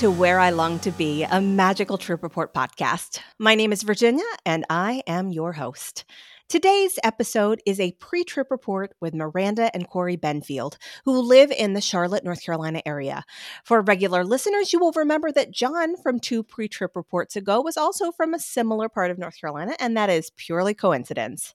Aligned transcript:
to 0.00 0.10
Where 0.10 0.40
I 0.40 0.48
Long 0.48 0.78
to 0.78 0.90
Be, 0.92 1.24
a 1.24 1.42
magical 1.42 1.98
trip 1.98 2.22
report 2.22 2.54
podcast. 2.54 3.20
My 3.38 3.54
name 3.54 3.70
is 3.70 3.82
Virginia, 3.82 4.24
and 4.46 4.64
I 4.70 5.02
am 5.06 5.28
your 5.28 5.52
host. 5.52 6.06
Today's 6.48 6.98
episode 7.04 7.60
is 7.66 7.78
a 7.78 7.92
pre 7.92 8.24
trip 8.24 8.50
report 8.50 8.94
with 9.02 9.12
Miranda 9.12 9.70
and 9.74 9.86
Corey 9.86 10.16
Benfield, 10.16 10.78
who 11.04 11.20
live 11.20 11.50
in 11.50 11.74
the 11.74 11.82
Charlotte, 11.82 12.24
North 12.24 12.42
Carolina 12.42 12.80
area. 12.86 13.24
For 13.62 13.82
regular 13.82 14.24
listeners, 14.24 14.72
you 14.72 14.78
will 14.78 14.92
remember 14.92 15.30
that 15.32 15.50
John 15.50 15.98
from 15.98 16.18
two 16.18 16.42
pre 16.42 16.66
trip 16.66 16.96
reports 16.96 17.36
ago 17.36 17.60
was 17.60 17.76
also 17.76 18.10
from 18.10 18.32
a 18.32 18.38
similar 18.38 18.88
part 18.88 19.10
of 19.10 19.18
North 19.18 19.38
Carolina, 19.38 19.76
and 19.78 19.94
that 19.98 20.08
is 20.08 20.30
purely 20.30 20.72
coincidence. 20.72 21.54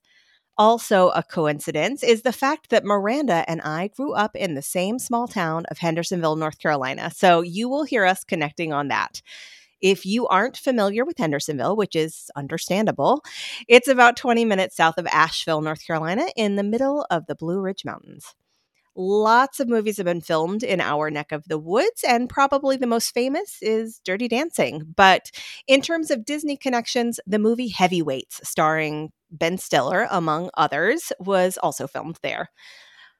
Also, 0.58 1.10
a 1.10 1.22
coincidence 1.22 2.02
is 2.02 2.22
the 2.22 2.32
fact 2.32 2.70
that 2.70 2.86
Miranda 2.86 3.44
and 3.48 3.62
I 3.62 3.90
grew 3.90 4.14
up 4.14 4.36
in 4.36 4.56
the 4.56 4.62
same 4.62 5.00
small 5.00 5.28
town 5.28 5.66
of 5.70 5.80
Hendersonville, 5.80 6.38
North 6.38 6.60
Carolina. 6.60 7.12
So 7.14 7.42
you 7.42 7.68
will 7.68 7.84
hear 7.84 8.06
us 8.06 8.24
connecting 8.24 8.72
on 8.72 8.88
that. 8.88 9.22
If 9.82 10.06
you 10.06 10.28
aren't 10.28 10.56
familiar 10.56 11.04
with 11.04 11.18
Hendersonville, 11.18 11.76
which 11.76 11.96
is 11.96 12.32
understandable, 12.38 13.22
it's 13.68 13.90
about 13.90 14.16
20 14.16 14.46
minutes 14.46 14.78
south 14.78 14.98
of 14.98 15.08
Asheville, 15.08 15.62
North 15.62 15.86
Carolina, 15.86 16.26
in 16.38 16.56
the 16.56 16.64
middle 16.64 17.06
of 17.12 17.26
the 17.26 17.36
Blue 17.36 17.60
Ridge 17.60 17.84
Mountains. 17.84 18.34
Lots 18.98 19.60
of 19.60 19.68
movies 19.68 19.98
have 19.98 20.06
been 20.06 20.22
filmed 20.22 20.64
in 20.64 20.80
our 20.80 21.12
neck 21.12 21.34
of 21.34 21.44
the 21.50 21.60
woods, 21.60 22.06
and 22.08 22.30
probably 22.30 22.78
the 22.78 22.88
most 22.88 23.14
famous 23.14 23.58
is 23.62 24.00
Dirty 24.06 24.30
Dancing. 24.30 24.94
But 24.96 25.32
in 25.68 25.82
terms 25.82 26.10
of 26.12 26.24
Disney 26.24 26.56
connections, 26.56 27.20
the 27.28 27.38
movie 27.38 27.68
Heavyweights, 27.68 28.40
starring 28.48 29.12
Ben 29.38 29.58
Stiller, 29.58 30.08
among 30.10 30.50
others, 30.56 31.12
was 31.20 31.58
also 31.62 31.88
filmed 31.88 32.18
there. 32.22 32.50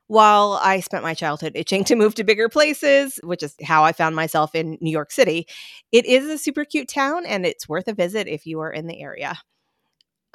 While 0.08 0.60
I 0.62 0.82
spent 0.82 1.04
my 1.04 1.16
childhood 1.16 1.54
itching 1.56 1.84
to 1.86 1.96
move 1.96 2.14
to 2.16 2.24
bigger 2.24 2.48
places, 2.48 3.20
which 3.24 3.42
is 3.42 3.56
how 3.64 3.84
I 3.84 3.92
found 3.92 4.16
myself 4.16 4.54
in 4.54 4.78
New 4.80 4.92
York 4.92 5.12
City, 5.12 5.48
it 5.92 6.06
is 6.06 6.26
a 6.26 6.38
super 6.38 6.64
cute 6.64 6.88
town 6.88 7.26
and 7.26 7.46
it's 7.46 7.68
worth 7.68 7.88
a 7.88 7.94
visit 7.94 8.28
if 8.28 8.46
you 8.46 8.60
are 8.60 8.72
in 8.72 8.86
the 8.86 9.02
area. 9.02 9.36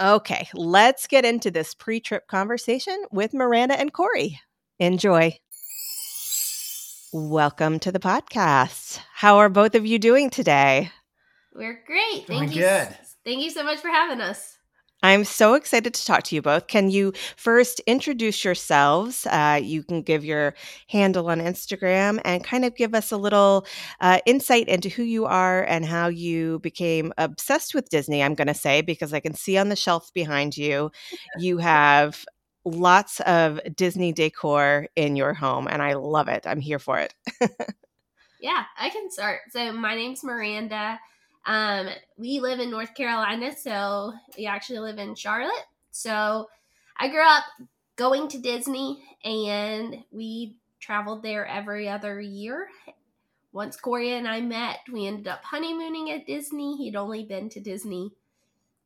Okay, 0.00 0.48
let's 0.54 1.06
get 1.06 1.24
into 1.24 1.50
this 1.50 1.74
pre 1.74 2.00
trip 2.00 2.26
conversation 2.26 3.04
with 3.12 3.32
Miranda 3.32 3.78
and 3.78 3.92
Corey. 3.92 4.40
Enjoy. 4.80 5.36
Welcome 7.12 7.80
to 7.80 7.92
the 7.92 7.98
podcast. 7.98 9.00
How 9.12 9.38
are 9.38 9.48
both 9.48 9.74
of 9.74 9.84
you 9.84 9.98
doing 9.98 10.30
today? 10.30 10.90
We're 11.54 11.82
great. 11.86 12.26
Doing 12.26 12.40
Thank 12.40 12.54
you. 12.56 12.62
good. 12.62 12.88
Thank 13.24 13.42
you 13.42 13.50
so 13.50 13.62
much 13.62 13.80
for 13.80 13.88
having 13.88 14.20
us. 14.20 14.56
I'm 15.02 15.24
so 15.24 15.54
excited 15.54 15.94
to 15.94 16.04
talk 16.04 16.24
to 16.24 16.34
you 16.34 16.42
both. 16.42 16.66
Can 16.66 16.90
you 16.90 17.12
first 17.36 17.80
introduce 17.86 18.44
yourselves? 18.44 19.26
Uh, 19.26 19.58
you 19.62 19.82
can 19.82 20.02
give 20.02 20.24
your 20.24 20.54
handle 20.88 21.30
on 21.30 21.40
Instagram 21.40 22.20
and 22.24 22.44
kind 22.44 22.64
of 22.64 22.76
give 22.76 22.94
us 22.94 23.10
a 23.10 23.16
little 23.16 23.66
uh, 24.00 24.18
insight 24.26 24.68
into 24.68 24.90
who 24.90 25.02
you 25.02 25.24
are 25.24 25.62
and 25.64 25.86
how 25.86 26.08
you 26.08 26.58
became 26.58 27.12
obsessed 27.16 27.74
with 27.74 27.88
Disney. 27.88 28.22
I'm 28.22 28.34
going 28.34 28.48
to 28.48 28.54
say, 28.54 28.82
because 28.82 29.14
I 29.14 29.20
can 29.20 29.34
see 29.34 29.56
on 29.56 29.70
the 29.70 29.76
shelf 29.76 30.12
behind 30.12 30.56
you, 30.56 30.90
you 31.38 31.58
have 31.58 32.24
lots 32.66 33.20
of 33.20 33.58
Disney 33.74 34.12
decor 34.12 34.86
in 34.96 35.16
your 35.16 35.32
home, 35.32 35.66
and 35.66 35.80
I 35.80 35.94
love 35.94 36.28
it. 36.28 36.46
I'm 36.46 36.60
here 36.60 36.78
for 36.78 36.98
it. 36.98 37.14
Yeah, 38.40 38.64
I 38.78 38.88
can 38.88 39.10
start. 39.10 39.40
So 39.50 39.72
my 39.72 39.94
name's 39.94 40.24
Miranda. 40.24 40.98
Um, 41.46 41.88
we 42.16 42.40
live 42.40 42.60
in 42.60 42.70
North 42.70 42.94
Carolina, 42.94 43.54
so 43.56 44.12
we 44.36 44.46
actually 44.46 44.80
live 44.80 44.98
in 44.98 45.14
Charlotte. 45.14 45.66
So 45.90 46.48
I 46.98 47.08
grew 47.08 47.26
up 47.26 47.44
going 47.96 48.28
to 48.28 48.38
Disney, 48.38 49.02
and 49.24 50.04
we 50.10 50.56
traveled 50.80 51.22
there 51.22 51.46
every 51.46 51.88
other 51.88 52.20
year. 52.20 52.68
Once 53.52 53.76
Corey 53.76 54.12
and 54.12 54.28
I 54.28 54.40
met, 54.40 54.78
we 54.92 55.06
ended 55.06 55.28
up 55.28 55.42
honeymooning 55.42 56.10
at 56.10 56.26
Disney. 56.26 56.76
He'd 56.76 56.96
only 56.96 57.24
been 57.24 57.48
to 57.50 57.60
Disney 57.60 58.12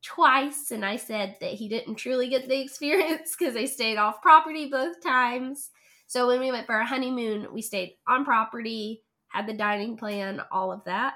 twice, 0.01 0.71
and 0.71 0.85
I 0.85 0.95
said 0.95 1.35
that 1.41 1.53
he 1.53 1.67
didn't 1.67 1.95
truly 1.95 2.29
get 2.29 2.47
the 2.47 2.59
experience 2.61 3.35
because 3.37 3.53
they 3.53 3.67
stayed 3.67 3.97
off 3.97 4.21
property 4.21 4.69
both 4.69 5.03
times. 5.03 5.71
So 6.07 6.27
when 6.27 6.39
we 6.39 6.51
went 6.51 6.67
for 6.67 6.75
our 6.75 6.83
honeymoon, 6.83 7.47
we 7.51 7.61
stayed 7.61 7.95
on 8.07 8.25
property, 8.25 9.01
had 9.27 9.47
the 9.47 9.53
dining 9.53 9.97
plan, 9.97 10.41
all 10.51 10.71
of 10.71 10.83
that. 10.85 11.15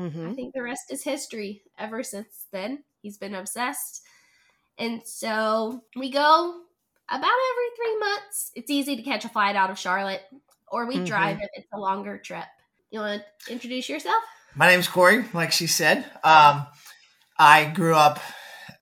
Mhm. 0.00 0.30
I 0.30 0.34
think 0.34 0.54
the 0.54 0.62
rest 0.62 0.90
is 0.90 1.02
history. 1.02 1.62
Ever 1.78 2.02
since 2.02 2.46
then, 2.52 2.84
he's 3.02 3.18
been 3.18 3.34
obsessed. 3.34 4.02
And 4.78 5.02
so 5.06 5.84
we 5.94 6.10
go 6.10 6.62
about 7.08 7.24
every 7.50 7.76
three 7.76 7.98
months. 7.98 8.50
It's 8.54 8.70
easy 8.70 8.96
to 8.96 9.02
catch 9.02 9.24
a 9.24 9.28
flight 9.28 9.56
out 9.56 9.70
of 9.70 9.78
Charlotte, 9.78 10.22
or 10.68 10.86
we 10.86 10.96
Mhm. 10.96 11.06
drive 11.06 11.38
if 11.42 11.50
it's 11.52 11.68
a 11.72 11.78
longer 11.78 12.16
trip. 12.16 12.46
You 12.90 13.00
want 13.00 13.22
to 13.44 13.52
introduce 13.52 13.88
yourself? 13.88 14.22
My 14.54 14.68
name's 14.68 14.88
Corey, 14.88 15.24
like 15.34 15.52
she 15.52 15.66
said. 15.66 16.10
Um, 16.24 16.66
I 17.38 17.66
grew 17.66 17.94
up 17.94 18.20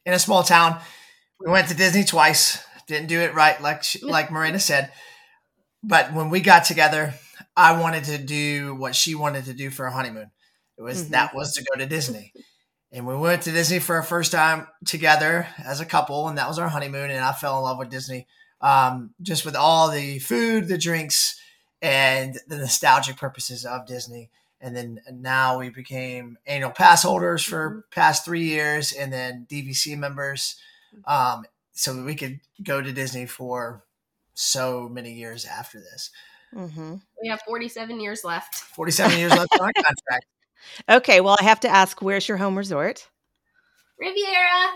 in 0.06 0.12
a 0.12 0.18
small 0.18 0.42
town. 0.44 0.80
We 1.40 1.50
went 1.50 1.68
to 1.68 1.74
Disney 1.74 2.04
twice. 2.04 2.62
Didn't 2.86 3.08
do 3.08 3.20
it 3.20 3.34
right, 3.34 3.60
like 3.60 3.82
she, 3.82 3.98
like 4.02 4.30
Miranda 4.30 4.60
said. 4.60 4.92
But 5.82 6.12
when 6.12 6.30
we 6.30 6.40
got 6.40 6.64
together, 6.64 7.14
I 7.56 7.78
wanted 7.80 8.04
to 8.04 8.18
do 8.18 8.74
what 8.76 8.94
she 8.94 9.14
wanted 9.14 9.44
to 9.46 9.52
do 9.52 9.70
for 9.70 9.86
a 9.86 9.92
honeymoon. 9.92 10.30
It 10.78 10.82
was 10.82 11.04
Mhm. 11.06 11.08
that 11.10 11.34
was 11.34 11.54
to 11.54 11.64
go 11.64 11.76
to 11.78 11.86
Disney, 11.86 12.32
and 12.92 13.06
we 13.06 13.16
went 13.16 13.42
to 13.42 13.52
Disney 13.52 13.80
for 13.80 13.96
our 13.96 14.02
first 14.02 14.32
time 14.32 14.68
together 14.86 15.48
as 15.58 15.80
a 15.80 15.86
couple, 15.86 16.28
and 16.28 16.38
that 16.38 16.48
was 16.48 16.58
our 16.58 16.68
honeymoon. 16.68 17.10
And 17.10 17.24
I 17.24 17.32
fell 17.32 17.58
in 17.58 17.64
love 17.64 17.78
with 17.78 17.90
Disney, 17.90 18.26
um, 18.60 19.14
just 19.20 19.44
with 19.44 19.56
all 19.56 19.90
the 19.90 20.18
food, 20.20 20.68
the 20.68 20.78
drinks, 20.78 21.38
and 21.82 22.38
the 22.46 22.56
nostalgic 22.58 23.16
purposes 23.16 23.64
of 23.66 23.86
Disney 23.86 24.30
and 24.60 24.74
then 24.74 25.00
now 25.12 25.56
we 25.58 25.68
became 25.68 26.36
annual 26.46 26.72
pass 26.72 27.04
holders 27.04 27.44
for 27.44 27.84
past 27.92 28.24
three 28.24 28.42
years 28.42 28.92
and 28.92 29.12
then 29.12 29.46
dvc 29.48 29.96
members 29.96 30.56
um, 31.06 31.44
so 31.72 32.02
we 32.04 32.16
could 32.16 32.40
go 32.64 32.82
to 32.82 32.92
disney 32.92 33.24
for 33.24 33.84
so 34.34 34.88
many 34.88 35.12
years 35.12 35.44
after 35.44 35.78
this 35.78 36.10
Mhm. 36.54 37.02
We 37.22 37.28
have 37.28 37.40
47 37.46 38.00
years 38.00 38.24
left. 38.24 38.54
47 38.56 39.18
years 39.18 39.30
left 39.32 39.52
on 39.52 39.60
our 39.66 39.72
contract 39.76 40.24
Okay, 40.88 41.20
well, 41.20 41.36
I 41.40 41.44
have 41.44 41.60
to 41.60 41.68
ask, 41.68 42.00
where's 42.02 42.28
your 42.28 42.36
home 42.38 42.56
resort? 42.56 43.08
Riviera. 43.98 44.72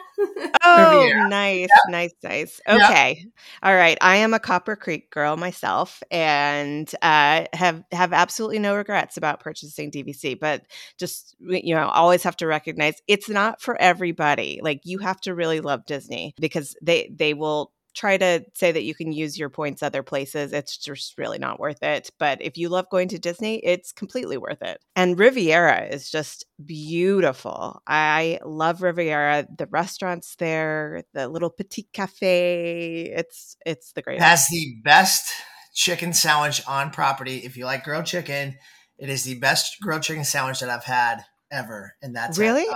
Oh, 0.65 0.77
Riviera. 0.77 1.29
nice, 1.29 1.71
nice, 1.85 2.13
nice. 2.23 2.61
Yeah. 2.69 2.77
Okay, 2.77 3.25
all 3.63 3.75
right. 3.75 3.97
I 4.01 4.17
am 4.17 4.35
a 4.35 4.39
Copper 4.39 4.77
Creek 4.77 5.11
girl 5.11 5.37
myself, 5.37 6.03
and 6.11 6.91
uh, 7.03 7.47
have 7.55 7.83
have 7.91 8.13
absolutely 8.13 8.59
no 8.59 8.77
regrets 8.77 9.17
about 9.17 9.41
purchasing 9.41 9.91
DVC. 9.91 10.35
But 10.35 10.67
just 10.99 11.35
you 11.41 11.75
know, 11.75 11.89
always 11.89 12.23
have 12.25 12.37
to 12.39 12.47
recognize 12.47 12.95
it's 13.09 13.29
not 13.29 13.61
for 13.63 13.81
everybody. 13.81 14.61
Like 14.63 14.81
you 14.85 14.99
have 14.99 15.21
to 15.23 15.35
really 15.35 15.61
love 15.61 15.87
Disney 15.87 16.35
because 16.39 16.77
they 16.83 17.11
they 17.17 17.35
will 17.35 17.73
try 17.95 18.17
to 18.17 18.45
say 18.55 18.73
that 18.73 18.83
you 18.85 18.95
can 18.95 19.13
use 19.13 19.39
your 19.39 19.51
points 19.51 19.83
other 19.83 20.03
places. 20.03 20.53
It's 20.53 20.77
just 20.77 21.19
really 21.19 21.39
not 21.39 21.61
worth 21.61 21.83
it. 21.83 22.11
But 22.19 22.41
if 22.41 22.57
you 22.57 22.69
love 22.69 22.87
going 22.91 23.09
to 23.09 23.19
Disney, 23.19 23.57
it's 23.59 23.93
completely 23.93 24.37
worth 24.37 24.63
it. 24.63 24.81
And 24.97 25.19
Riviera 25.19 25.87
is 25.87 26.11
just 26.11 26.47
beautiful. 26.65 27.83
I 27.87 28.39
love 28.45 28.83
Riviera. 28.83 29.47
The 29.57 29.67
restaurants 29.67 30.37
there, 30.37 31.05
the 31.15 31.29
little 31.29 31.51
petit 31.51 31.89
cafe. 31.93 33.13
It's 33.15 33.57
it's 33.67 33.93
the 33.93 34.03
greatest. 34.03 34.25
has 34.27 34.47
the 34.49 34.77
best 34.85 35.31
chicken 35.75 36.13
sandwich 36.13 36.63
on 36.69 36.91
property 36.91 37.39
if 37.39 37.57
you 37.57 37.65
like 37.65 37.83
grilled 37.83 38.05
chicken 38.05 38.55
it 38.99 39.09
is 39.09 39.25
the 39.25 39.39
best 39.39 39.81
grilled 39.81 40.03
chicken 40.03 40.23
sandwich 40.23 40.61
that 40.61 40.69
i've 40.69 40.85
had 40.85 41.25
ever 41.51 41.95
and 42.03 42.15
that's 42.15 42.39
at, 42.39 42.43
Really? 42.43 42.69
uh, 42.69 42.75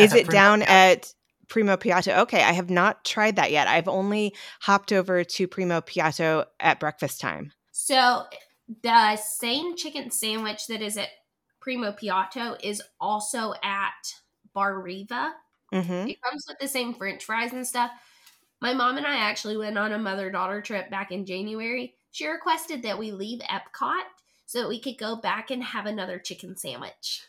Is 0.00 0.10
that's 0.10 0.14
at 0.14 0.18
it 0.18 0.30
down 0.30 0.62
at 0.62 1.12
Primo 1.48 1.76
Piatto? 1.76 2.18
Okay, 2.20 2.42
I 2.42 2.52
have 2.52 2.70
not 2.70 3.04
tried 3.04 3.36
that 3.36 3.50
yet. 3.50 3.68
I've 3.68 3.88
only 3.88 4.34
hopped 4.60 4.92
over 4.92 5.24
to 5.24 5.48
Primo 5.48 5.80
Piatto 5.80 6.46
at 6.60 6.80
breakfast 6.80 7.20
time. 7.20 7.52
So 7.72 8.24
the 8.82 9.16
same 9.16 9.76
chicken 9.76 10.10
sandwich 10.10 10.66
that 10.68 10.82
is 10.82 10.96
at 10.96 11.08
Primo 11.60 11.92
Piatto 11.92 12.56
is 12.62 12.82
also 13.00 13.54
at 13.62 14.14
Bar 14.52 14.80
Riva. 14.80 15.34
hmm 15.72 16.06
It 16.08 16.20
comes 16.22 16.44
with 16.48 16.58
the 16.58 16.68
same 16.68 16.94
French 16.94 17.24
fries 17.24 17.52
and 17.52 17.66
stuff. 17.66 17.90
My 18.60 18.72
mom 18.72 18.96
and 18.96 19.06
I 19.06 19.16
actually 19.16 19.56
went 19.56 19.76
on 19.76 19.92
a 19.92 19.98
mother 19.98 20.30
daughter 20.30 20.62
trip 20.62 20.90
back 20.90 21.10
in 21.10 21.26
January. 21.26 21.94
She 22.12 22.26
requested 22.26 22.82
that 22.82 22.98
we 22.98 23.12
leave 23.12 23.40
Epcot 23.40 24.04
so 24.46 24.60
that 24.60 24.68
we 24.68 24.80
could 24.80 24.98
go 24.98 25.16
back 25.16 25.50
and 25.50 25.62
have 25.62 25.86
another 25.86 26.18
chicken 26.18 26.56
sandwich. 26.56 27.22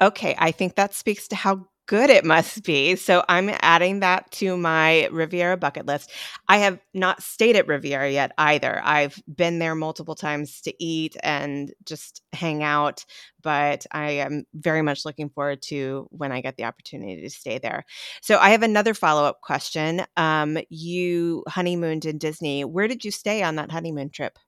Okay, 0.00 0.34
I 0.38 0.50
think 0.50 0.74
that 0.74 0.94
speaks 0.94 1.28
to 1.28 1.36
how 1.36 1.68
good 1.86 2.10
it 2.10 2.24
must 2.24 2.64
be. 2.64 2.96
So 2.96 3.24
I'm 3.28 3.50
adding 3.60 4.00
that 4.00 4.30
to 4.32 4.56
my 4.56 5.06
Riviera 5.12 5.56
bucket 5.56 5.86
list. 5.86 6.10
I 6.48 6.58
have 6.58 6.78
not 6.94 7.22
stayed 7.22 7.56
at 7.56 7.68
Riviera 7.68 8.10
yet 8.10 8.32
either. 8.38 8.80
I've 8.84 9.20
been 9.32 9.58
there 9.58 9.74
multiple 9.74 10.14
times 10.14 10.60
to 10.62 10.74
eat 10.84 11.16
and 11.22 11.72
just 11.84 12.22
hang 12.32 12.62
out, 12.62 13.04
but 13.42 13.86
I 13.92 14.10
am 14.12 14.44
very 14.54 14.82
much 14.82 15.04
looking 15.04 15.30
forward 15.30 15.62
to 15.62 16.08
when 16.10 16.32
I 16.32 16.40
get 16.40 16.56
the 16.56 16.64
opportunity 16.64 17.22
to 17.22 17.30
stay 17.30 17.58
there. 17.58 17.84
So 18.20 18.38
I 18.38 18.50
have 18.50 18.62
another 18.62 18.94
follow 18.94 19.24
up 19.24 19.40
question. 19.40 20.02
Um, 20.16 20.58
you 20.68 21.44
honeymooned 21.48 22.04
in 22.04 22.18
Disney. 22.18 22.64
Where 22.64 22.88
did 22.88 23.04
you 23.04 23.10
stay 23.10 23.42
on 23.42 23.56
that 23.56 23.70
honeymoon 23.70 24.10
trip? 24.10 24.38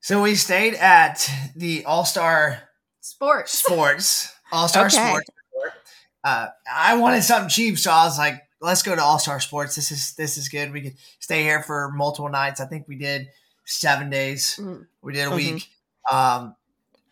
so 0.00 0.20
we 0.20 0.34
stayed 0.34 0.74
at 0.74 1.26
the 1.56 1.82
all-star 1.86 2.62
Sports. 3.00 3.58
sports 3.58 4.32
All 4.52 4.68
Star 4.68 4.86
Okay. 4.86 4.96
Sports. 4.96 5.30
Uh, 6.24 6.48
I 6.72 6.96
wanted 6.96 7.22
something 7.22 7.50
cheap, 7.50 7.78
so 7.78 7.90
I 7.92 8.04
was 8.04 8.18
like, 8.18 8.42
"Let's 8.60 8.82
go 8.82 8.96
to 8.96 9.02
All 9.02 9.18
Star 9.18 9.40
Sports. 9.40 9.76
This 9.76 9.90
is 9.90 10.14
this 10.14 10.38
is 10.38 10.48
good. 10.48 10.72
We 10.72 10.80
could 10.80 10.96
stay 11.20 11.42
here 11.42 11.62
for 11.62 11.90
multiple 11.94 12.30
nights. 12.30 12.60
I 12.60 12.66
think 12.66 12.88
we 12.88 12.96
did 12.96 13.28
seven 13.66 14.08
days. 14.10 14.56
Mm. 14.58 14.86
We 15.02 15.12
did 15.12 15.28
a 15.28 15.30
Mhm. 15.30 15.36
week, 15.36 15.68
um, 16.10 16.56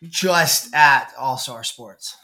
just 0.01 0.73
at 0.73 1.13
All 1.17 1.37
Star 1.37 1.63
Sports. 1.63 2.17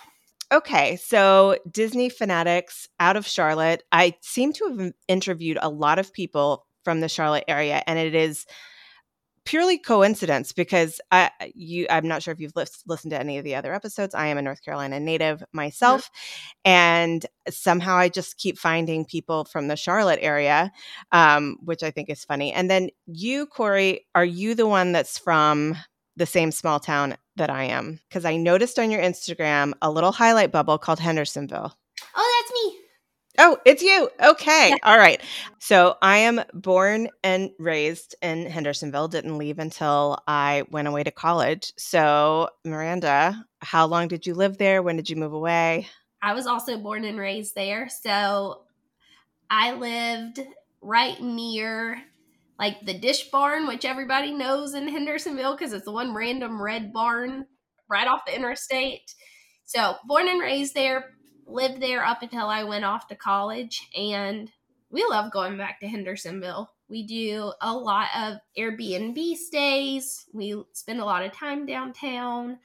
Okay, 0.52 0.96
so 0.96 1.58
Disney 1.70 2.10
fanatics 2.10 2.90
out 3.00 3.16
of 3.16 3.28
Charlotte. 3.28 3.84
I 3.92 4.16
seem 4.22 4.52
to 4.54 4.66
have 4.78 4.92
interviewed 5.08 5.60
a 5.62 5.70
lot 5.70 6.00
of 6.00 6.12
people 6.12 6.66
from 6.84 7.02
the 7.02 7.10
Charlotte 7.10 7.44
area, 7.48 7.84
and 7.86 8.00
it 8.00 8.16
is 8.16 8.48
purely 9.50 9.80
coincidence 9.80 10.54
because 10.54 11.02
I 11.10 11.32
you 11.56 11.88
I'm 11.90 12.08
not 12.08 12.22
sure 12.22 12.32
if 12.32 12.40
you've 12.40 12.56
lis- 12.56 12.84
listened 12.86 13.10
to 13.12 13.20
any 13.20 13.40
of 13.40 13.44
the 13.44 13.56
other 13.56 13.74
episodes. 13.74 14.14
I 14.14 14.28
am 14.28 14.38
a 14.38 14.44
North 14.44 14.64
Carolina 14.64 15.00
native 15.00 15.44
myself, 15.54 16.12
and 16.64 17.26
somehow 17.50 17.96
I 17.96 18.10
just 18.10 18.38
keep 18.38 18.60
finding 18.60 19.06
people 19.06 19.46
from 19.46 19.68
the 19.68 19.76
Charlotte 19.76 20.20
area, 20.22 20.72
um, 21.12 21.58
which 21.64 21.82
I 21.82 21.90
think 21.90 22.12
is 22.12 22.24
funny. 22.24 22.54
And 22.54 22.70
then 22.70 22.90
you, 23.08 23.48
Corey, 23.48 24.06
are 24.14 24.26
you 24.26 24.54
the 24.54 24.68
one 24.68 24.92
that's 24.92 25.18
from 25.18 25.76
the 26.16 26.28
same 26.28 26.52
small 26.52 26.80
town 26.80 27.18
that 27.38 27.50
I 27.50 27.64
am? 27.64 28.00
Because 28.08 28.26
I 28.26 28.38
noticed 28.38 28.78
on 28.78 28.92
your 28.92 29.02
Instagram 29.02 29.74
a 29.82 29.90
little 29.90 30.12
highlight 30.12 30.52
bubble 30.52 30.78
called 30.78 31.00
Hendersonville. 31.00 31.74
Oh, 33.42 33.58
it's 33.66 33.82
you. 33.82 34.10
Okay. 34.22 34.76
All 34.84 34.98
right. 34.98 35.22
So 35.60 35.96
I 36.02 36.18
am 36.18 36.42
born 36.54 37.10
and 37.24 37.52
raised 37.58 38.16
in 38.22 38.46
Hendersonville, 38.46 39.08
didn't 39.08 39.38
leave 39.38 39.60
until 39.60 40.20
I 40.28 40.64
went 40.72 40.90
away 40.90 41.04
to 41.04 41.12
college. 41.12 41.72
So, 41.78 42.50
Miranda, 42.66 43.46
how 43.62 43.88
long 43.88 44.10
did 44.10 44.28
you 44.28 44.34
live 44.34 44.58
there? 44.58 44.84
When 44.84 44.98
did 44.98 45.10
you 45.10 45.16
move 45.16 45.34
away? 45.34 45.88
I 46.22 46.34
was 46.34 46.48
also 46.48 46.78
born 46.78 47.06
and 47.06 47.18
raised 47.18 47.56
there. 47.56 47.88
So 47.88 48.64
I 49.50 49.72
lived 49.72 50.42
right 50.82 51.20
near 51.22 52.02
like 52.60 52.86
the 52.86 52.94
dish 52.94 53.30
barn, 53.32 53.68
which 53.68 53.86
everybody 53.86 54.34
knows 54.34 54.74
in 54.74 54.88
Hendersonville 54.88 55.56
because 55.56 55.72
it's 55.72 55.86
the 55.86 55.94
one 55.94 56.14
random 56.14 56.62
red 56.62 56.92
barn 56.92 57.46
right 57.90 58.08
off 58.08 58.26
the 58.28 58.36
interstate. 58.36 59.14
So 59.64 59.96
born 60.06 60.28
and 60.28 60.42
raised 60.42 60.74
there, 60.74 61.06
lived 61.50 61.82
there 61.82 62.06
up 62.06 62.22
until 62.22 62.48
I 62.48 62.64
went 62.64 62.86
off 62.86 63.08
to 63.08 63.16
college. 63.16 63.90
And 63.98 64.52
we 64.90 65.06
love 65.10 65.32
going 65.32 65.58
back 65.58 65.80
to 65.80 65.88
Hendersonville. 65.88 66.72
We 66.88 67.04
do 67.04 67.54
a 67.62 67.74
lot 67.74 68.08
of 68.18 68.38
Airbnb 68.58 69.36
stays. 69.36 70.26
We 70.34 70.62
spend 70.74 71.00
a 71.00 71.06
lot 71.06 71.24
of 71.24 71.32
time 71.32 71.66
downtown. 71.66 72.58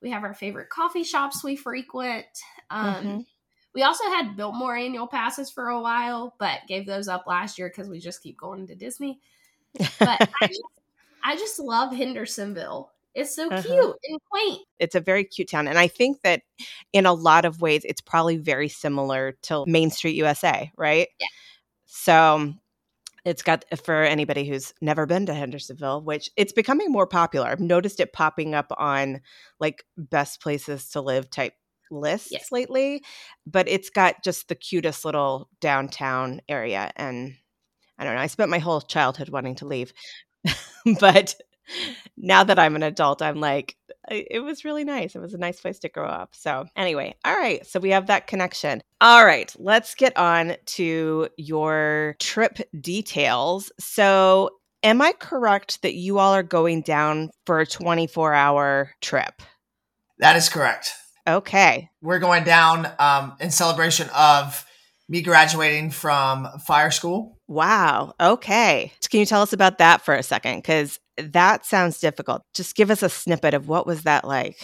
We 0.00 0.10
have 0.10 0.22
our 0.24 0.34
favorite 0.34 0.68
coffee 0.70 1.04
shops 1.04 1.42
we 1.42 1.56
frequent. 1.56 2.26
Um, 2.70 2.94
Mhm. 2.94 3.26
We 3.74 3.84
also 3.84 4.04
had 4.04 4.36
Biltmore 4.36 4.76
annual 4.76 5.06
passes 5.06 5.50
for 5.50 5.68
a 5.68 5.80
while, 5.80 6.34
but 6.38 6.60
gave 6.68 6.84
those 6.86 7.08
up 7.08 7.26
last 7.26 7.58
year 7.58 7.68
because 7.70 7.88
we 7.88 7.98
just 7.98 8.22
keep 8.22 8.36
going 8.36 8.66
to 8.66 8.74
Disney. 8.74 9.18
But 9.98 10.28
I 10.40 10.46
just, 10.46 10.62
I 11.24 11.36
just 11.36 11.58
love 11.58 11.92
Hendersonville. 11.92 12.91
It's 13.14 13.34
so 13.34 13.50
Uh-huh. 13.50 13.62
cute 13.62 13.96
and 14.08 14.18
quaint. 14.30 14.60
it's 14.78 14.94
a 14.94 15.00
very 15.00 15.24
cute 15.24 15.48
town. 15.48 15.68
And 15.68 15.78
I 15.78 15.86
think 15.88 16.22
that 16.22 16.42
in 16.92 17.06
a 17.06 17.12
lot 17.12 17.44
of 17.44 17.60
ways, 17.60 17.82
it's 17.84 18.00
probably 18.00 18.36
very 18.38 18.68
similar 18.68 19.36
to 19.42 19.64
Main 19.66 19.90
Street 19.90 20.16
USA, 20.16 20.70
right? 20.76 21.08
Yeah. 21.20 21.26
So 21.86 22.54
it's 23.24 23.42
got 23.42 23.64
for 23.84 24.02
anybody 24.02 24.48
who's 24.48 24.72
never 24.80 25.06
been 25.06 25.26
to 25.26 25.34
Hendersonville, 25.34 26.02
which 26.02 26.30
it's 26.36 26.52
becoming 26.52 26.90
more 26.90 27.06
popular. 27.06 27.48
I've 27.48 27.60
noticed 27.60 28.00
it 28.00 28.12
popping 28.12 28.54
up 28.54 28.72
on 28.78 29.20
like 29.60 29.84
best 29.96 30.40
places 30.42 30.88
to 30.90 31.00
live 31.00 31.30
type 31.30 31.54
lists 31.90 32.32
Yes. 32.32 32.50
lately. 32.52 33.02
But 33.46 33.68
it's 33.68 33.90
got 33.90 34.24
just 34.24 34.48
the 34.48 34.54
cutest 34.56 35.04
little 35.04 35.48
downtown 35.60 36.40
area. 36.48 36.90
And 36.96 37.34
I 37.98 38.04
don't 38.04 38.14
know, 38.16 38.20
I 38.22 38.26
spent 38.28 38.50
my 38.50 38.58
whole 38.58 38.80
childhood 38.80 39.28
wanting 39.28 39.56
to 39.56 39.66
leave. 39.66 39.92
but 41.00 41.34
now 42.16 42.44
that 42.44 42.58
I'm 42.58 42.76
an 42.76 42.82
adult, 42.82 43.22
I'm 43.22 43.40
like, 43.40 43.76
it 44.10 44.42
was 44.42 44.64
really 44.64 44.84
nice. 44.84 45.14
It 45.14 45.20
was 45.20 45.34
a 45.34 45.38
nice 45.38 45.60
place 45.60 45.78
to 45.80 45.88
grow 45.88 46.06
up. 46.06 46.34
So, 46.34 46.66
anyway, 46.76 47.14
all 47.24 47.36
right. 47.36 47.64
So, 47.66 47.80
we 47.80 47.90
have 47.90 48.08
that 48.08 48.26
connection. 48.26 48.82
All 49.00 49.24
right. 49.24 49.54
Let's 49.58 49.94
get 49.94 50.16
on 50.16 50.56
to 50.66 51.28
your 51.36 52.16
trip 52.18 52.58
details. 52.80 53.70
So, 53.78 54.50
am 54.82 55.00
I 55.00 55.12
correct 55.12 55.82
that 55.82 55.94
you 55.94 56.18
all 56.18 56.34
are 56.34 56.42
going 56.42 56.82
down 56.82 57.30
for 57.46 57.60
a 57.60 57.66
24 57.66 58.34
hour 58.34 58.90
trip? 59.00 59.42
That 60.18 60.36
is 60.36 60.48
correct. 60.48 60.92
Okay. 61.26 61.90
We're 62.00 62.18
going 62.18 62.44
down 62.44 62.88
um, 62.98 63.36
in 63.40 63.50
celebration 63.50 64.08
of 64.14 64.64
me 65.08 65.22
graduating 65.22 65.90
from 65.90 66.48
fire 66.66 66.90
school. 66.90 67.38
Wow. 67.46 68.14
Okay. 68.20 68.92
Can 69.10 69.20
you 69.20 69.26
tell 69.26 69.42
us 69.42 69.52
about 69.52 69.78
that 69.78 70.02
for 70.02 70.14
a 70.14 70.22
second? 70.22 70.58
Because 70.58 70.98
that 71.16 71.64
sounds 71.66 72.00
difficult. 72.00 72.42
Just 72.54 72.74
give 72.74 72.90
us 72.90 73.02
a 73.02 73.08
snippet 73.08 73.54
of 73.54 73.68
what 73.68 73.86
was 73.86 74.02
that 74.02 74.24
like? 74.26 74.58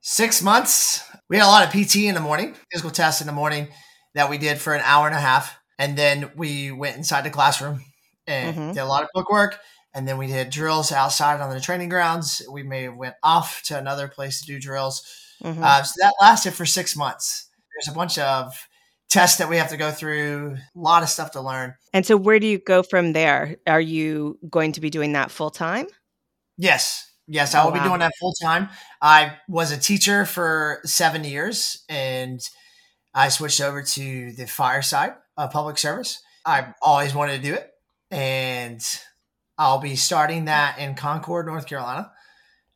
Six 0.00 0.42
months. 0.42 1.02
We 1.28 1.36
had 1.36 1.46
a 1.46 1.48
lot 1.48 1.64
of 1.66 1.72
PT 1.72 2.06
in 2.08 2.14
the 2.14 2.20
morning, 2.20 2.54
physical 2.72 2.90
tests 2.90 3.20
in 3.20 3.26
the 3.26 3.32
morning 3.32 3.68
that 4.14 4.28
we 4.28 4.36
did 4.38 4.58
for 4.58 4.74
an 4.74 4.82
hour 4.84 5.06
and 5.06 5.14
a 5.16 5.20
half. 5.20 5.56
And 5.78 5.96
then 5.96 6.30
we 6.36 6.70
went 6.72 6.96
inside 6.96 7.22
the 7.24 7.30
classroom 7.30 7.84
and 8.26 8.56
Mhm. 8.56 8.74
did 8.74 8.80
a 8.80 8.86
lot 8.86 9.02
of 9.02 9.08
bookwork. 9.14 9.58
And 9.94 10.08
then 10.08 10.18
we 10.18 10.26
did 10.26 10.50
drills 10.50 10.90
outside 10.90 11.40
on 11.40 11.50
the 11.50 11.60
training 11.60 11.88
grounds. 11.88 12.42
We 12.50 12.62
may 12.62 12.84
have 12.84 12.96
went 12.96 13.14
off 13.22 13.62
to 13.64 13.78
another 13.78 14.08
place 14.08 14.40
to 14.40 14.46
do 14.46 14.58
drills. 14.60 15.02
Mhm. 15.42 15.62
Uh, 15.62 15.82
so 15.82 15.94
that 15.98 16.14
lasted 16.20 16.54
for 16.54 16.66
six 16.66 16.96
months. 16.96 17.48
There's 17.74 17.88
a 17.88 17.96
bunch 17.96 18.18
of 18.18 18.54
tests 19.12 19.38
that 19.38 19.48
we 19.48 19.56
have 19.58 19.68
to 19.68 19.76
go 19.76 19.90
through, 19.90 20.56
a 20.74 20.78
lot 20.78 21.02
of 21.02 21.08
stuff 21.08 21.32
to 21.32 21.40
learn. 21.40 21.74
and 21.92 22.06
so, 22.06 22.16
where 22.16 22.38
do 22.40 22.46
you 22.46 22.58
go 22.58 22.82
from 22.82 23.12
there? 23.12 23.56
Are 23.66 23.80
you 23.80 24.38
going 24.48 24.72
to 24.72 24.80
be 24.80 24.90
doing 24.90 25.12
that 25.12 25.30
full 25.30 25.50
time? 25.50 25.86
Yes. 26.56 27.08
Yes, 27.28 27.54
I 27.54 27.62
Oh, 27.62 27.66
will 27.66 27.72
be 27.72 27.80
doing 27.80 28.00
that 28.00 28.12
full 28.18 28.34
time. 28.42 28.68
I 29.00 29.34
was 29.48 29.70
a 29.70 29.78
teacher 29.78 30.24
for 30.26 30.80
seven 30.84 31.24
years 31.24 31.84
and 31.88 32.40
I 33.14 33.28
switched 33.28 33.60
over 33.60 33.82
to 33.82 34.32
the 34.32 34.46
fireside 34.46 35.14
of 35.36 35.50
public 35.52 35.78
service. 35.78 36.20
I 36.44 36.74
always 36.82 37.14
wanted 37.14 37.36
to 37.42 37.48
do 37.48 37.54
it. 37.54 37.70
And 38.10 38.82
I'll 39.56 39.78
be 39.78 39.94
starting 39.96 40.46
that 40.46 40.78
in 40.78 40.94
Concord, 40.94 41.46
North 41.46 41.66
Carolina. 41.66 42.10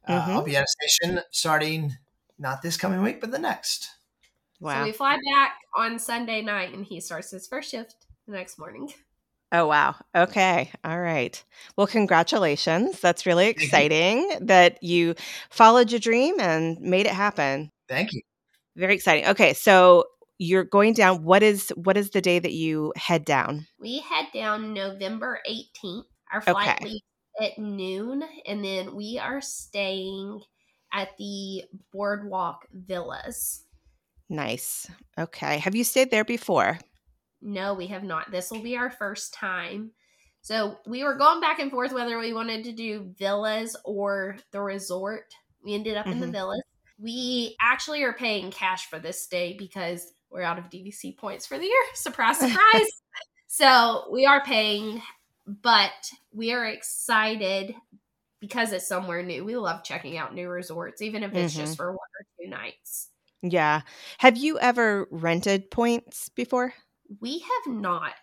Uh, 0.07 0.12
Mhm. 0.23 0.28
I'll 0.28 0.43
be 0.43 0.57
at 0.57 0.64
a 0.64 0.69
station 0.69 1.21
starting 1.33 1.97
not 2.38 2.62
this 2.62 2.76
coming 2.76 3.02
week, 3.02 3.21
but 3.21 3.31
the 3.33 3.38
next. 3.40 3.88
So 4.62 4.84
we 4.84 4.92
fly 4.92 5.16
back 5.34 5.58
on 5.75 5.98
Sunday 5.98 6.42
night 6.42 6.72
and 6.75 6.84
he 6.84 7.00
starts 7.00 7.30
his 7.30 7.46
first 7.46 7.70
shift 7.70 7.94
the 8.26 8.32
next 8.32 8.58
morning. 8.58 8.92
Oh, 9.52 9.66
wow. 9.68 9.94
Okay. 10.14 10.72
All 10.84 11.00
right. 11.00 11.42
Well, 11.76 11.86
congratulations. 11.86 13.00
That's 13.00 13.26
really 13.26 13.46
exciting 13.46 14.28
that 14.40 14.82
you 14.82 15.14
followed 15.50 15.92
your 15.92 16.00
dream 16.00 16.40
and 16.40 16.78
made 16.80 17.06
it 17.06 17.12
happen. 17.12 17.70
Thank 17.88 18.12
you. 18.12 18.22
Very 18.76 18.94
exciting. 18.94 19.26
Okay. 19.28 19.54
So, 19.54 20.04
you're 20.38 20.64
going 20.64 20.92
down. 20.92 21.25
What 21.25 21.42
is 21.42 21.70
what 21.76 21.96
is 21.96 22.10
the 22.10 22.20
day 22.20 22.38
that 22.38 22.52
you 22.52 22.92
head 22.96 23.25
down? 23.25 23.66
We 23.78 24.00
head 24.00 24.26
down 24.34 24.75
November 24.75 25.40
18th. 25.46 26.06
Our 26.32 26.42
flight 26.42 26.72
Okay. 26.72 26.84
leaves 26.84 27.02
at 27.40 27.58
noon, 27.58 28.22
and 28.46 28.62
then 28.64 28.94
we 28.96 29.18
are 29.18 29.40
staying 29.40 30.42
at 30.92 31.16
the 31.18 31.64
Boardwalk 31.92 32.66
Villas. 32.72 33.65
Nice. 34.28 34.90
Okay. 35.18 35.59
Have 35.59 35.75
you 35.75 35.85
stayed 35.85 36.11
there 36.11 36.25
before? 36.25 36.78
No, 37.40 37.75
we 37.75 37.87
have 37.88 38.02
not. 38.02 38.30
This 38.30 38.50
will 38.50 38.62
be 38.62 38.76
our 38.76 38.90
first 38.90 39.33
time. 39.35 39.92
So 40.40 40.78
we 40.87 41.04
were 41.04 41.14
going 41.16 41.40
back 41.40 41.59
and 41.59 41.71
forth 41.71 41.92
whether 41.92 42.18
we 42.18 42.33
wanted 42.33 42.64
to 42.64 42.73
do 42.73 43.14
villas 43.18 43.76
or 43.85 44.37
the 44.52 44.61
resort. 44.61 45.25
We 45.64 45.75
ended 45.75 45.97
up 45.97 46.06
in 46.06 46.21
the 46.21 46.26
Mhm. 46.26 46.33
villas. 46.33 46.62
We 46.99 47.56
actually 47.61 48.02
are 48.04 48.12
paying 48.14 48.50
cash 48.50 48.87
for 48.88 48.99
this 48.99 49.23
stay 49.23 49.54
because 49.59 50.12
we're 50.30 50.42
out 50.42 50.59
of 50.59 50.71
DVC 50.71 51.12
points 51.12 51.47
for 51.47 51.59
the 51.59 51.66
year. 51.66 51.83
Surprise, 51.95 52.38
surprise. 52.40 52.90
so 53.49 54.09
we 54.11 54.25
are 54.26 54.42
paying, 54.45 55.02
but 55.47 55.92
we 56.33 56.52
are 56.52 56.64
excited 56.66 57.75
because 58.40 58.73
it's 58.73 58.87
somewhere 58.88 59.23
new. 59.23 59.45
We 59.45 59.56
love 59.56 59.85
checking 59.85 60.16
out 60.16 60.35
new 60.35 60.49
resorts, 60.49 61.02
even 61.02 61.23
if 61.23 61.35
it's 61.35 61.54
Mhm. 61.54 61.59
just 61.59 61.76
for 61.76 61.90
one 61.92 61.99
or 61.99 62.26
two 62.40 62.49
nights. 62.49 63.11
Yeah. 63.43 63.83
Have 64.19 64.37
you 64.37 64.59
ever 64.59 65.07
rented 65.11 65.71
points 65.71 66.28
before? 66.31 66.75
We 67.21 67.38
have 67.40 67.75
not. 67.75 68.14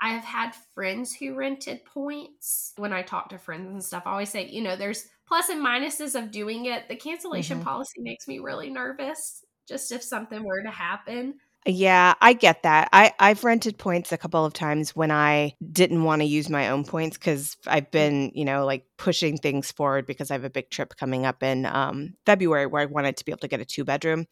I 0.00 0.10
have 0.10 0.24
had 0.24 0.54
friends 0.74 1.14
who 1.14 1.34
rented 1.34 1.84
points. 1.84 2.72
When 2.76 2.92
I 2.92 3.02
talk 3.02 3.28
to 3.28 3.38
friends 3.38 3.68
and 3.70 3.84
stuff, 3.84 4.02
I 4.06 4.12
always 4.12 4.30
say, 4.30 4.48
you 4.48 4.62
know, 4.62 4.74
there's 4.76 5.06
plus 5.28 5.48
and 5.48 5.64
minuses 5.64 6.20
of 6.20 6.30
doing 6.30 6.66
it. 6.66 6.88
The 6.88 6.96
cancellation 6.96 7.60
Mhm. 7.60 7.64
policy 7.64 8.00
makes 8.00 8.26
me 8.26 8.38
really 8.38 8.70
nervous, 8.70 9.44
just 9.68 9.92
if 9.92 10.02
something 10.02 10.42
were 10.44 10.62
to 10.62 10.70
happen. 10.70 11.38
Yeah, 11.64 12.14
I 12.20 12.32
get 12.32 12.64
that. 12.64 12.88
I 12.92 13.12
I've 13.20 13.44
rented 13.44 13.78
points 13.78 14.10
a 14.10 14.18
couple 14.18 14.44
of 14.44 14.52
times 14.52 14.96
when 14.96 15.12
I 15.12 15.54
didn't 15.70 16.02
want 16.02 16.20
to 16.20 16.26
use 16.26 16.50
my 16.50 16.68
own 16.70 16.84
points 16.84 17.16
cuz 17.16 17.56
I've 17.68 17.88
been, 17.92 18.32
you 18.34 18.44
know, 18.44 18.66
like 18.66 18.84
pushing 19.02 19.36
things 19.36 19.72
forward 19.72 20.06
because 20.06 20.30
I 20.30 20.34
have 20.34 20.44
a 20.44 20.50
big 20.50 20.70
trip 20.70 20.94
coming 20.96 21.26
up 21.26 21.42
in 21.42 21.66
um, 21.66 22.14
February 22.24 22.66
where 22.66 22.82
I 22.82 22.86
wanted 22.86 23.16
to 23.16 23.24
be 23.24 23.32
able 23.32 23.40
to 23.40 23.48
get 23.48 23.60
a 23.60 23.64
two 23.64 23.84
bedroom. 23.84 24.26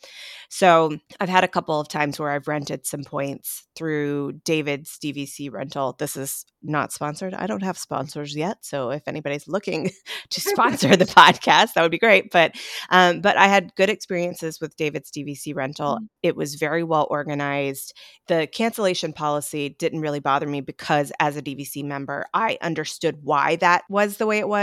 So 0.48 0.96
I've 1.18 1.28
had 1.28 1.42
a 1.42 1.48
couple 1.48 1.80
of 1.80 1.88
times 1.88 2.20
where 2.20 2.30
I've 2.30 2.46
rented 2.46 2.86
some 2.86 3.02
points 3.02 3.66
through 3.74 4.34
David's 4.44 4.96
DVC 5.02 5.50
rental. 5.50 5.96
This 5.98 6.16
is 6.16 6.46
not 6.62 6.92
sponsored. 6.92 7.34
I 7.34 7.46
don't 7.46 7.62
have 7.62 7.78
sponsors 7.78 8.36
yet. 8.36 8.58
So 8.60 8.90
if 8.90 9.08
anybody's 9.08 9.48
looking 9.48 9.90
to 10.30 10.40
sponsor 10.40 10.94
the 10.94 11.04
podcast, 11.20 11.72
that 11.74 11.82
would 11.82 11.90
be 11.90 11.98
great. 11.98 12.30
But 12.30 12.54
um, 12.90 13.22
but 13.22 13.36
I 13.36 13.48
had 13.48 13.74
good 13.74 13.90
experiences 13.90 14.60
with 14.60 14.76
David's 14.76 15.10
DVC 15.10 15.54
rental. 15.54 15.96
Mm-hmm. 15.96 16.04
It 16.22 16.36
was 16.36 16.54
very 16.54 16.84
well 16.84 17.08
organized. 17.10 17.94
The 18.28 18.46
cancellation 18.46 19.12
policy 19.12 19.70
didn't 19.70 20.02
really 20.02 20.20
bother 20.20 20.46
me 20.46 20.60
because 20.60 21.10
as 21.18 21.36
a 21.36 21.42
DVC 21.42 21.82
member, 21.82 22.26
I 22.32 22.58
understood 22.62 23.18
why 23.22 23.56
that 23.56 23.82
was 23.88 24.18
the 24.18 24.26
way 24.26 24.38
it 24.38 24.48
was. 24.48 24.59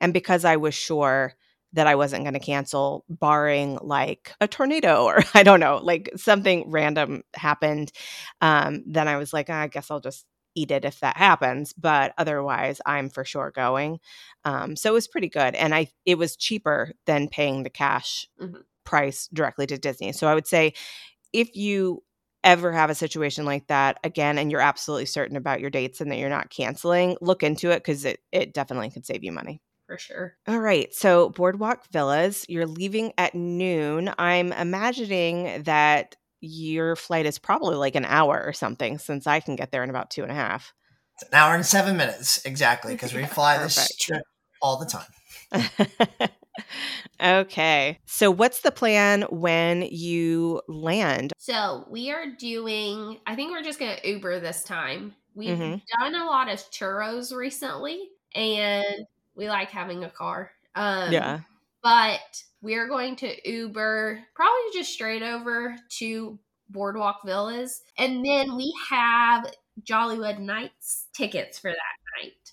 And 0.00 0.12
because 0.12 0.44
I 0.44 0.56
was 0.56 0.74
sure 0.74 1.34
that 1.74 1.86
I 1.86 1.94
wasn't 1.94 2.24
going 2.24 2.34
to 2.34 2.40
cancel, 2.40 3.04
barring 3.08 3.78
like 3.80 4.34
a 4.40 4.48
tornado 4.48 5.04
or 5.04 5.20
I 5.34 5.42
don't 5.42 5.60
know, 5.60 5.80
like 5.82 6.10
something 6.16 6.70
random 6.70 7.22
happened. 7.34 7.92
Um, 8.40 8.84
then 8.86 9.08
I 9.08 9.16
was 9.16 9.32
like, 9.32 9.50
I 9.50 9.68
guess 9.68 9.90
I'll 9.90 10.00
just 10.00 10.26
eat 10.54 10.70
it 10.70 10.84
if 10.84 11.00
that 11.00 11.16
happens 11.16 11.72
but 11.72 12.12
otherwise 12.18 12.78
i'm 12.84 13.08
for 13.08 13.24
sure 13.24 13.50
going 13.50 13.98
um, 14.44 14.76
so 14.76 14.90
it 14.90 14.92
was 14.92 15.08
pretty 15.08 15.28
good 15.28 15.54
and 15.54 15.74
i 15.74 15.88
it 16.04 16.18
was 16.18 16.36
cheaper 16.36 16.92
than 17.06 17.28
paying 17.28 17.62
the 17.62 17.70
cash 17.70 18.28
mm-hmm. 18.40 18.60
price 18.84 19.28
directly 19.32 19.66
to 19.66 19.78
disney 19.78 20.12
so 20.12 20.26
i 20.26 20.34
would 20.34 20.46
say 20.46 20.72
if 21.32 21.56
you 21.56 22.02
ever 22.44 22.72
have 22.72 22.90
a 22.90 22.94
situation 22.94 23.44
like 23.44 23.66
that 23.68 23.98
again 24.04 24.38
and 24.38 24.50
you're 24.50 24.60
absolutely 24.60 25.06
certain 25.06 25.36
about 25.36 25.60
your 25.60 25.70
dates 25.70 26.00
and 26.00 26.10
that 26.10 26.18
you're 26.18 26.28
not 26.28 26.50
canceling 26.50 27.16
look 27.20 27.42
into 27.42 27.70
it 27.70 27.78
because 27.78 28.04
it, 28.04 28.20
it 28.32 28.52
definitely 28.52 28.90
could 28.90 29.06
save 29.06 29.22
you 29.22 29.32
money 29.32 29.60
for 29.92 29.98
sure. 29.98 30.36
All 30.48 30.58
right. 30.58 30.92
So, 30.94 31.30
Boardwalk 31.30 31.86
Villas, 31.92 32.46
you're 32.48 32.66
leaving 32.66 33.12
at 33.18 33.34
noon. 33.34 34.10
I'm 34.16 34.52
imagining 34.52 35.64
that 35.64 36.16
your 36.40 36.96
flight 36.96 37.26
is 37.26 37.38
probably 37.38 37.76
like 37.76 37.94
an 37.94 38.06
hour 38.06 38.42
or 38.42 38.52
something 38.52 38.98
since 38.98 39.26
I 39.26 39.40
can 39.40 39.54
get 39.54 39.70
there 39.70 39.82
in 39.82 39.90
about 39.90 40.10
two 40.10 40.22
and 40.22 40.32
a 40.32 40.34
half. 40.34 40.72
It's 41.16 41.28
an 41.30 41.34
hour 41.34 41.54
and 41.54 41.64
seven 41.64 41.96
minutes 41.96 42.44
exactly 42.44 42.94
because 42.94 43.12
we 43.14 43.24
fly 43.26 43.58
this 43.58 43.94
trip 43.96 44.22
all 44.62 44.78
the 44.78 44.86
time. 44.86 45.06
okay. 47.22 47.98
So, 48.06 48.30
what's 48.30 48.60
the 48.60 48.70
plan 48.70 49.22
when 49.30 49.82
you 49.82 50.62
land? 50.68 51.32
So, 51.38 51.86
we 51.90 52.10
are 52.10 52.26
doing, 52.26 53.18
I 53.26 53.34
think 53.34 53.50
we're 53.50 53.62
just 53.62 53.78
going 53.78 53.96
to 53.96 54.08
Uber 54.08 54.40
this 54.40 54.64
time. 54.64 55.14
We've 55.34 55.56
mm-hmm. 55.56 56.02
done 56.02 56.14
a 56.14 56.26
lot 56.26 56.48
of 56.48 56.58
Turos 56.70 57.34
recently 57.34 58.08
and 58.34 59.06
we 59.34 59.48
like 59.48 59.70
having 59.70 60.04
a 60.04 60.10
car. 60.10 60.52
Um, 60.74 61.12
yeah. 61.12 61.40
But 61.82 62.42
we're 62.60 62.86
going 62.86 63.16
to 63.16 63.50
Uber 63.50 64.20
probably 64.34 64.60
just 64.72 64.92
straight 64.92 65.22
over 65.22 65.76
to 65.98 66.38
Boardwalk 66.68 67.20
Villas. 67.24 67.82
And 67.98 68.24
then 68.24 68.56
we 68.56 68.72
have 68.90 69.52
Jollywood 69.82 70.38
Nights 70.38 71.08
tickets 71.12 71.58
for 71.58 71.70
that 71.70 72.22
night. 72.22 72.52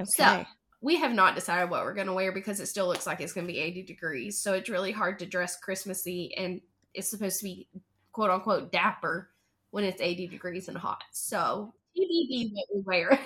Okay. 0.00 0.10
So 0.10 0.44
we 0.80 0.96
have 0.96 1.12
not 1.12 1.34
decided 1.34 1.70
what 1.70 1.84
we're 1.84 1.94
going 1.94 2.06
to 2.06 2.12
wear 2.12 2.32
because 2.32 2.60
it 2.60 2.66
still 2.66 2.86
looks 2.86 3.06
like 3.06 3.20
it's 3.20 3.32
going 3.32 3.46
to 3.46 3.52
be 3.52 3.58
80 3.58 3.82
degrees. 3.82 4.38
So 4.38 4.54
it's 4.54 4.68
really 4.68 4.92
hard 4.92 5.18
to 5.18 5.26
dress 5.26 5.58
Christmassy 5.58 6.34
and 6.36 6.60
it's 6.94 7.08
supposed 7.08 7.38
to 7.40 7.44
be 7.44 7.68
quote 8.12 8.30
unquote 8.30 8.72
dapper 8.72 9.30
when 9.70 9.84
it's 9.84 10.00
80 10.00 10.28
degrees 10.28 10.68
and 10.68 10.76
hot. 10.76 11.04
So 11.12 11.74
TBD 11.96 12.52
what 12.52 12.66
we 12.74 12.80
wear. 12.82 13.20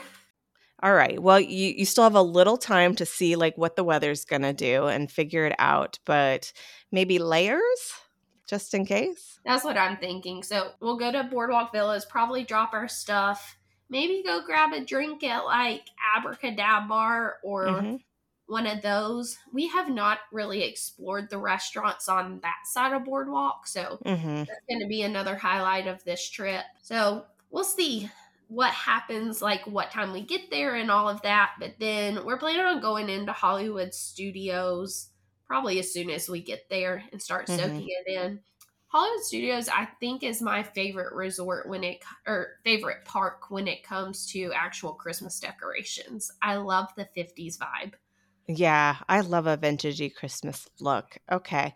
All 0.82 0.94
right. 0.94 1.22
Well, 1.22 1.40
you 1.40 1.70
you 1.70 1.84
still 1.84 2.04
have 2.04 2.16
a 2.16 2.22
little 2.22 2.58
time 2.58 2.94
to 2.96 3.06
see 3.06 3.36
like 3.36 3.56
what 3.56 3.76
the 3.76 3.84
weather's 3.84 4.24
going 4.24 4.42
to 4.42 4.52
do 4.52 4.86
and 4.86 5.10
figure 5.10 5.46
it 5.46 5.54
out, 5.58 5.98
but 6.04 6.52
maybe 6.90 7.18
layers 7.18 7.94
just 8.46 8.74
in 8.74 8.84
case. 8.84 9.40
That's 9.46 9.64
what 9.64 9.78
I'm 9.78 9.96
thinking. 9.96 10.42
So, 10.42 10.72
we'll 10.80 10.98
go 10.98 11.10
to 11.10 11.24
Boardwalk 11.24 11.72
Villas, 11.72 12.04
probably 12.04 12.44
drop 12.44 12.74
our 12.74 12.88
stuff, 12.88 13.56
maybe 13.88 14.22
go 14.24 14.42
grab 14.44 14.72
a 14.72 14.84
drink 14.84 15.22
at 15.24 15.44
like 15.44 15.88
Abracadabra 16.16 17.34
or 17.42 17.66
mm-hmm. 17.66 17.96
one 18.46 18.66
of 18.66 18.82
those. 18.82 19.38
We 19.52 19.68
have 19.68 19.88
not 19.88 20.18
really 20.32 20.62
explored 20.62 21.30
the 21.30 21.38
restaurants 21.38 22.08
on 22.08 22.40
that 22.42 22.66
side 22.66 22.92
of 22.92 23.04
Boardwalk, 23.04 23.66
so 23.66 23.98
mm-hmm. 24.04 24.36
that's 24.36 24.66
going 24.68 24.80
to 24.80 24.88
be 24.88 25.02
another 25.02 25.36
highlight 25.36 25.86
of 25.86 26.02
this 26.04 26.28
trip. 26.28 26.64
So, 26.82 27.24
we'll 27.50 27.64
see 27.64 28.10
what 28.48 28.72
happens, 28.72 29.40
like 29.40 29.66
what 29.66 29.90
time 29.90 30.12
we 30.12 30.20
get 30.22 30.50
there 30.50 30.74
and 30.74 30.90
all 30.90 31.08
of 31.08 31.22
that. 31.22 31.52
But 31.58 31.74
then 31.78 32.24
we're 32.24 32.38
planning 32.38 32.60
on 32.60 32.80
going 32.80 33.08
into 33.08 33.32
Hollywood 33.32 33.94
Studios 33.94 35.08
probably 35.46 35.78
as 35.78 35.92
soon 35.92 36.10
as 36.10 36.28
we 36.28 36.42
get 36.42 36.68
there 36.70 37.04
and 37.12 37.20
start 37.20 37.46
mm-hmm. 37.46 37.60
soaking 37.60 37.86
it 37.88 38.12
in. 38.12 38.40
Hollywood 38.94 39.24
Studios, 39.24 39.68
I 39.68 39.88
think, 39.98 40.22
is 40.22 40.40
my 40.40 40.62
favorite 40.62 41.14
resort 41.14 41.68
when 41.68 41.82
it 41.82 42.04
or 42.28 42.60
favorite 42.62 43.04
park 43.04 43.50
when 43.50 43.66
it 43.66 43.82
comes 43.82 44.24
to 44.26 44.52
actual 44.54 44.92
Christmas 44.92 45.40
decorations. 45.40 46.30
I 46.40 46.54
love 46.58 46.90
the 46.96 47.08
50s 47.16 47.58
vibe. 47.58 47.94
Yeah, 48.46 48.98
I 49.08 49.22
love 49.22 49.48
a 49.48 49.58
vintagey 49.58 50.14
Christmas 50.14 50.68
look. 50.78 51.18
Okay. 51.32 51.74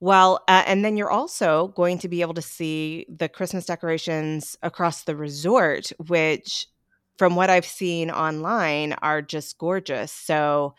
Well, 0.00 0.42
uh, 0.48 0.62
and 0.66 0.82
then 0.82 0.96
you're 0.96 1.10
also 1.10 1.68
going 1.76 1.98
to 1.98 2.08
be 2.08 2.22
able 2.22 2.32
to 2.32 2.42
see 2.42 3.04
the 3.10 3.28
Christmas 3.28 3.66
decorations 3.66 4.56
across 4.62 5.02
the 5.02 5.14
resort, 5.14 5.92
which, 6.06 6.68
from 7.18 7.36
what 7.36 7.50
I've 7.50 7.66
seen 7.66 8.10
online, 8.10 8.94
are 9.02 9.20
just 9.20 9.58
gorgeous. 9.58 10.10
So 10.10 10.74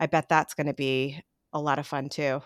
I 0.00 0.06
bet 0.06 0.28
that's 0.28 0.54
going 0.54 0.66
to 0.66 0.74
be 0.74 1.22
a 1.52 1.60
lot 1.60 1.78
of 1.78 1.86
fun 1.86 2.08
too. 2.08 2.42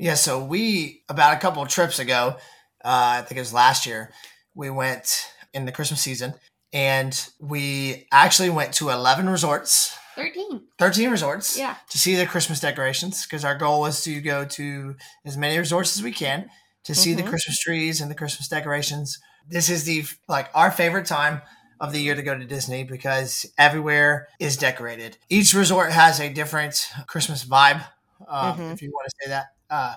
Yeah. 0.00 0.14
So 0.14 0.42
we, 0.42 1.02
about 1.08 1.34
a 1.34 1.40
couple 1.40 1.62
of 1.62 1.68
trips 1.68 1.98
ago, 1.98 2.36
uh, 2.84 3.18
I 3.18 3.22
think 3.22 3.36
it 3.36 3.42
was 3.42 3.52
last 3.52 3.86
year, 3.86 4.12
we 4.54 4.70
went 4.70 5.32
in 5.52 5.64
the 5.64 5.72
Christmas 5.72 6.00
season 6.00 6.34
and 6.72 7.28
we 7.38 8.06
actually 8.12 8.50
went 8.50 8.74
to 8.74 8.90
11 8.90 9.28
resorts 9.28 9.96
13. 10.16 10.62
13 10.78 11.10
resorts. 11.10 11.58
Yeah. 11.58 11.76
To 11.90 11.98
see 11.98 12.14
the 12.14 12.26
Christmas 12.26 12.60
decorations 12.60 13.24
because 13.24 13.44
our 13.44 13.56
goal 13.56 13.80
was 13.80 14.02
to 14.04 14.20
go 14.20 14.44
to 14.44 14.96
as 15.24 15.36
many 15.36 15.58
resorts 15.58 15.96
as 15.96 16.02
we 16.02 16.12
can 16.12 16.50
to 16.84 16.94
see 16.94 17.10
mm-hmm. 17.10 17.24
the 17.24 17.30
Christmas 17.30 17.58
trees 17.58 18.00
and 18.00 18.10
the 18.10 18.14
Christmas 18.14 18.48
decorations. 18.48 19.18
This 19.48 19.70
is 19.70 19.84
the 19.84 20.04
like 20.28 20.48
our 20.54 20.70
favorite 20.70 21.06
time 21.06 21.42
of 21.80 21.92
the 21.92 22.00
year 22.00 22.14
to 22.14 22.22
go 22.22 22.36
to 22.36 22.44
Disney 22.44 22.84
because 22.84 23.46
everywhere 23.56 24.28
is 24.38 24.56
decorated. 24.56 25.16
Each 25.28 25.54
resort 25.54 25.92
has 25.92 26.20
a 26.20 26.28
different 26.28 26.90
Christmas 27.06 27.44
vibe, 27.44 27.82
uh, 28.28 28.52
mm-hmm. 28.52 28.62
if 28.72 28.82
you 28.82 28.90
want 28.90 29.08
to 29.08 29.16
say 29.22 29.30
that. 29.30 29.46
Uh, 29.70 29.96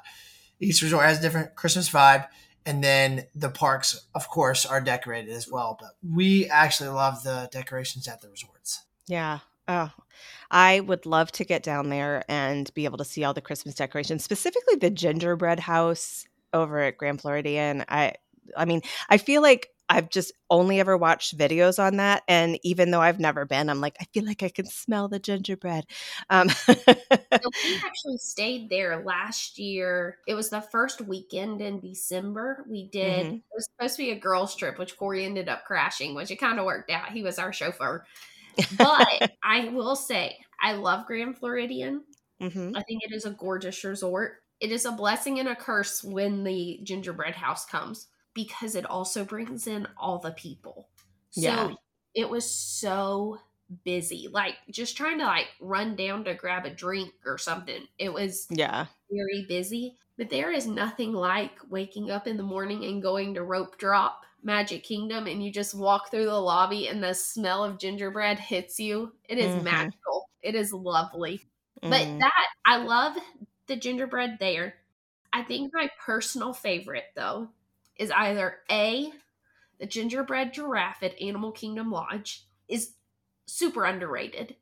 each 0.60 0.82
resort 0.82 1.06
has 1.06 1.20
a 1.20 1.22
different 1.22 1.56
Christmas 1.56 1.90
vibe. 1.90 2.28
And 2.66 2.82
then 2.82 3.26
the 3.36 3.50
parks, 3.50 4.06
of 4.16 4.30
course, 4.30 4.66
are 4.66 4.80
decorated 4.80 5.32
as 5.32 5.50
well. 5.50 5.78
But 5.80 5.92
we 6.02 6.48
actually 6.48 6.90
love 6.90 7.24
the 7.24 7.50
decorations 7.52 8.08
at 8.08 8.22
the 8.22 8.30
resorts. 8.30 8.84
Yeah, 9.06 9.40
Oh, 9.68 9.92
I 10.52 10.82
would 10.82 11.06
love 11.06 11.32
to 11.34 11.46
get 11.46 11.64
down 11.64 11.90
there 11.90 12.24
and 12.28 12.72
be 12.74 12.86
able 12.86 12.98
to 12.98 13.06
see 13.06 13.24
all 13.24 13.34
the 13.34 13.42
Christmas 13.42 13.76
decorations, 13.76 14.24
specifically 14.24 14.76
the 14.76 14.90
gingerbread 14.90 15.60
house 15.60 16.26
over 16.52 16.80
at 16.80 16.98
Grand 16.98 17.22
Floridian. 17.22 17.86
I 17.88 18.14
I 18.58 18.66
mean, 18.66 18.82
I 19.10 19.18
feel 19.18 19.42
like 19.42 19.70
I've 19.90 20.10
just 20.10 20.32
only 20.50 20.80
ever 20.80 20.98
watched 20.98 21.38
videos 21.38 21.78
on 21.82 21.98
that, 21.98 22.24
and 22.28 22.58
even 22.64 22.92
though 22.92 23.02
I've 23.02 23.20
never 23.20 23.46
been, 23.46 23.70
I'm 23.70 23.82
like, 23.82 23.96
I 24.00 24.06
feel 24.14 24.26
like 24.26 24.42
I 24.42 24.50
can 24.50 24.66
smell 24.66 25.08
the 25.08 25.20
gingerbread. 25.20 25.86
Um. 26.30 26.50
so 26.50 26.74
we 26.88 27.76
actually 27.84 28.18
stayed 28.18 28.70
there 28.70 29.04
last 29.04 29.60
year. 29.60 30.18
It 30.28 30.36
was 30.36 30.50
the 30.50 30.62
first 30.62 31.02
weekend 31.02 31.62
in 31.62 31.80
December. 31.80 32.66
We 32.68 32.88
did. 32.88 33.26
Mm-hmm. 33.26 33.36
It 33.36 33.44
was 33.54 33.68
supposed 33.76 33.96
to 33.98 34.04
be 34.04 34.12
a 34.12 34.20
girls' 34.20 34.56
trip, 34.56 34.80
which 34.80 34.98
Corey 34.98 35.26
ended 35.26 35.50
up 35.50 35.66
crashing, 35.66 36.16
which 36.16 36.32
it 36.32 36.38
kind 36.38 36.60
of 36.60 36.66
worked 36.66 36.90
out. 36.90 37.12
He 37.12 37.24
was 37.24 37.38
our 37.38 37.52
chauffeur 37.52 38.06
but 38.78 39.32
I 39.44 39.70
will 39.70 39.96
say, 39.96 40.38
I 40.62 40.74
love 40.74 41.08
Grand 41.08 41.38
Floridian. 41.38 42.04
Mm-hmm. 42.42 42.76
I 42.76 42.84
think 42.84 43.02
it 43.04 43.14
is 43.14 43.26
a 43.26 43.32
gorgeous 43.32 43.84
resort. 43.84 44.38
It 44.60 44.72
is 44.72 44.86
a 44.86 44.92
blessing 44.92 45.40
and 45.40 45.50
a 45.50 45.56
curse 45.56 46.04
when 46.04 46.44
the 46.44 46.80
gingerbread 46.84 47.36
house 47.36 47.66
comes 47.66 48.08
because 48.34 48.76
it 48.76 48.86
also 48.86 49.24
brings 49.24 49.68
in 49.68 49.88
all 49.98 50.20
the 50.20 50.32
people. 50.32 50.90
So 51.32 51.42
yeah. 51.42 51.72
it 52.14 52.30
was 52.30 52.50
so 52.50 53.40
busy. 53.84 54.28
Like 54.32 54.56
just 54.70 54.98
trying 54.98 55.20
to 55.20 55.26
like 55.26 55.48
run 55.60 55.96
down 55.96 56.24
to 56.26 56.34
grab 56.34 56.66
a 56.66 56.70
drink 56.70 57.14
or 57.26 57.38
something. 57.38 57.88
It 57.98 58.14
was 58.14 58.48
yeah, 58.50 58.86
very 59.12 59.46
busy. 59.48 59.98
But 60.18 60.30
there 60.30 60.52
is 60.52 60.68
nothing 60.68 61.12
like 61.12 61.52
waking 61.70 62.12
up 62.12 62.28
in 62.28 62.38
the 62.38 62.44
morning 62.44 62.86
and 62.86 63.02
going 63.02 63.34
to 63.34 63.44
rope 63.44 63.78
drop 63.78 64.24
Magic 64.44 64.84
Kingdom 64.84 65.26
and 65.26 65.44
you 65.44 65.52
just 65.52 65.74
walk 65.74 66.12
through 66.12 66.26
the 66.26 66.40
lobby 66.40 66.88
and 66.88 67.04
the 67.04 67.14
smell 67.14 67.64
of 67.64 67.80
gingerbread 67.80 68.38
hits 68.38 68.80
you. 68.80 69.14
It 69.28 69.40
is 69.40 69.48
mm-hmm. 69.48 69.64
magical. 69.64 70.30
It 70.42 70.54
is 70.56 70.74
lovely. 70.74 71.42
Mm. 71.82 71.90
But 71.90 72.20
that 72.20 72.48
I 72.66 72.78
love 72.78 73.18
the 73.68 73.76
gingerbread 73.76 74.38
there. 74.40 74.76
I 75.32 75.42
think 75.42 75.72
my 75.74 75.90
personal 76.06 76.54
favorite 76.54 77.06
though 77.16 77.50
is 77.98 78.12
either 78.12 78.58
A, 78.72 79.12
the 79.80 79.86
gingerbread 79.86 80.54
giraffe 80.54 81.04
at 81.04 81.20
Animal 81.22 81.52
Kingdom 81.52 81.92
Lodge 81.92 82.46
is 82.68 82.94
super 83.46 83.86
underrated. 83.86 84.56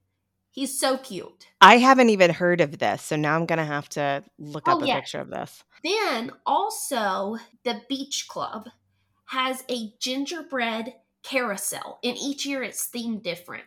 He's 0.50 0.78
so 0.78 0.98
cute. 0.98 1.48
I 1.62 1.78
haven't 1.78 2.10
even 2.10 2.32
heard 2.32 2.60
of 2.60 2.80
this, 2.80 3.04
so 3.04 3.16
now 3.16 3.36
I'm 3.36 3.46
gonna 3.46 3.66
have 3.66 3.88
to 3.90 4.24
look 4.38 4.64
Oh, 4.68 4.78
up 4.78 4.84
a 4.84 4.88
yeah. 4.88 4.96
picture 4.96 5.22
of 5.22 5.30
this. 5.30 5.64
Then 5.84 6.32
also, 6.46 7.38
the 7.64 7.82
Beach 7.88 8.28
Club 8.28 8.68
has 9.28 9.64
a 9.70 9.94
gingerbread 10.00 10.94
carousel, 11.24 12.00
and 12.04 12.18
each 12.18 12.46
year 12.46 12.64
it's 12.64 12.90
themed 12.90 13.24
different. 13.24 13.64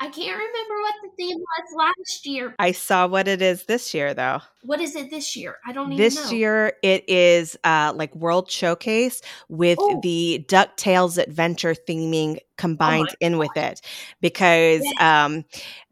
I 0.00 0.08
can't 0.08 0.36
remember 0.36 0.80
what 0.80 0.94
the 1.02 1.10
theme 1.16 1.38
was 1.38 1.92
last 1.98 2.26
year. 2.26 2.54
I 2.58 2.72
saw 2.72 3.06
what 3.06 3.28
it 3.28 3.40
is 3.40 3.64
this 3.66 3.94
year, 3.94 4.14
though. 4.14 4.40
What 4.64 4.80
is 4.80 4.96
it 4.96 5.10
this 5.10 5.36
year? 5.36 5.56
I 5.66 5.72
don't 5.72 5.92
even 5.92 5.96
This 6.02 6.16
know. 6.16 6.22
This 6.22 6.32
year, 6.32 6.72
it 6.82 7.08
is 7.08 7.56
uh, 7.64 7.92
like 7.94 8.14
World 8.14 8.50
Showcase 8.50 9.22
with 9.48 9.78
Oh. 9.80 10.00
the 10.02 10.44
DuckTales 10.48 11.18
adventure 11.22 11.74
theming 11.74 12.38
combined 12.58 13.14
in 13.20 13.38
with 13.38 13.56
it. 13.56 13.80
Because 14.20 14.82
um, 14.98 15.44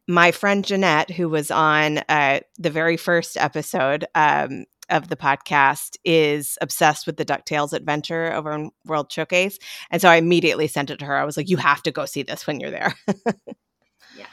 my 0.09 0.33
friend 0.33 0.65
Jeanette, 0.65 1.11
who 1.11 1.29
was 1.29 1.51
on 1.51 1.99
uh, 2.09 2.41
the 2.59 2.71
very 2.71 2.97
first 2.97 3.37
episode 3.37 4.07
um, 4.17 4.65
of 4.89 5.09
the 5.09 5.17
podcast, 5.17 5.97
is 6.05 6.59
obsessed 6.61 7.07
with 7.07 7.17
the 7.17 7.25
DuckTales 7.25 7.73
adventure 7.73 8.33
over 8.33 8.51
in 8.53 8.71
World 8.87 9.13
Showcase. 9.13 9.59
And 9.91 10.03
so 10.03 10.09
I 10.09 10.17
immediately 10.17 10.67
sent 10.67 10.91
it 10.91 10.99
to 10.99 11.05
her. 11.05 11.17
I 11.17 11.25
was 11.25 11.37
like, 11.37 11.49
you 11.49 11.59
have 11.59 11.83
to 11.85 11.93
go 11.93 12.07
see 12.07 12.23
this 12.25 12.47
when 12.47 12.59
you're 12.59 12.73
there. 12.73 12.95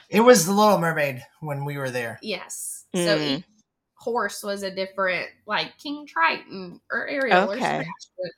It 0.10 0.22
was 0.22 0.46
the 0.46 0.54
Little 0.54 0.80
Mermaid 0.80 1.24
when 1.42 1.66
we 1.66 1.78
were 1.78 1.92
there. 1.92 2.20
Yes. 2.22 2.86
So 2.96 3.18
Mm. 3.18 3.38
each 3.38 3.44
horse 3.96 4.44
was 4.44 4.64
a 4.64 4.72
different, 4.72 5.28
like 5.46 5.78
King 5.78 6.06
Triton 6.08 6.80
or 6.92 7.08
Ariel 7.08 7.50
or 7.50 7.56
Okay. 7.56 7.62
Sebastian. 7.62 8.32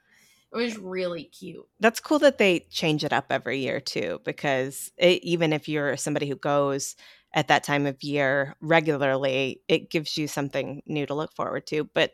It 0.51 0.57
was 0.57 0.77
really 0.77 1.25
cute. 1.25 1.67
That's 1.79 1.99
cool 1.99 2.17
that 2.19 2.39
they 2.39 2.61
change 2.71 3.03
it 3.03 3.13
up 3.13 3.27
every 3.29 3.59
year 3.59 3.79
too, 3.79 4.19
because 4.23 4.91
it, 4.97 5.21
even 5.23 5.53
if 5.53 5.69
you're 5.69 5.95
somebody 5.95 6.27
who 6.27 6.35
goes 6.35 6.95
at 7.33 7.47
that 7.47 7.63
time 7.63 7.85
of 7.85 8.01
year 8.01 8.55
regularly, 8.59 9.61
it 9.67 9.89
gives 9.89 10.17
you 10.17 10.27
something 10.27 10.81
new 10.87 11.05
to 11.05 11.13
look 11.13 11.33
forward 11.33 11.67
to. 11.67 11.83
But 11.93 12.13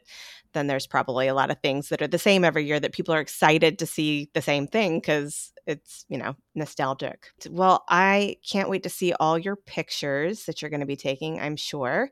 then 0.53 0.67
there's 0.67 0.87
probably 0.87 1.27
a 1.27 1.33
lot 1.33 1.51
of 1.51 1.59
things 1.59 1.89
that 1.89 2.01
are 2.01 2.07
the 2.07 2.17
same 2.17 2.43
every 2.43 2.65
year 2.65 2.79
that 2.79 2.93
people 2.93 3.13
are 3.13 3.19
excited 3.19 3.79
to 3.79 3.85
see 3.85 4.29
the 4.33 4.41
same 4.41 4.67
thing 4.67 4.99
because 4.99 5.53
it's, 5.65 6.05
you 6.09 6.17
know, 6.17 6.35
nostalgic. 6.53 7.27
Well, 7.49 7.83
I 7.89 8.37
can't 8.49 8.69
wait 8.69 8.83
to 8.83 8.89
see 8.89 9.13
all 9.13 9.37
your 9.37 9.55
pictures 9.55 10.45
that 10.45 10.61
you're 10.61 10.69
going 10.71 10.81
to 10.81 10.85
be 10.85 10.95
taking, 10.95 11.39
I'm 11.39 11.55
sure. 11.55 12.11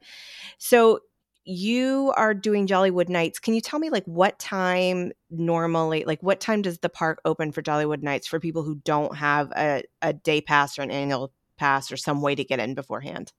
So, 0.57 0.99
you 1.45 2.13
are 2.15 2.33
doing 2.33 2.67
Jollywood 2.67 3.09
Nights. 3.09 3.37
Can 3.37 3.53
you 3.53 3.59
tell 3.59 3.77
me 3.77 3.89
like 3.89 4.05
what 4.05 4.39
time 4.39 5.11
normally 5.29 6.05
like 6.05 6.23
what 6.23 6.39
time 6.39 6.61
does 6.61 6.79
the 6.79 6.87
park 6.87 7.19
open 7.25 7.51
for 7.51 7.61
Jollywood 7.61 8.01
Nights 8.01 8.27
for 8.27 8.39
people 8.39 8.63
who 8.63 8.75
don't 8.75 9.17
have 9.17 9.51
a, 9.51 9.83
a 10.01 10.13
day 10.13 10.39
pass 10.39 10.79
or 10.79 10.83
an 10.83 10.91
annual 10.91 11.33
pass 11.57 11.91
or 11.91 11.97
some 11.97 12.21
way 12.21 12.35
to 12.35 12.43
get 12.43 12.59
in 12.59 12.73
beforehand? 12.73 13.31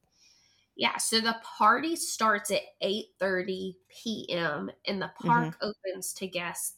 Yeah, 0.77 0.97
so 0.97 1.21
the 1.21 1.37
party 1.43 1.95
starts 1.95 2.51
at 2.51 2.63
8:30 2.83 3.77
p.m. 3.89 4.71
and 4.87 5.01
the 5.01 5.07
mm-hmm. 5.07 5.29
park 5.29 5.57
opens 5.61 6.13
to 6.15 6.27
guests 6.27 6.75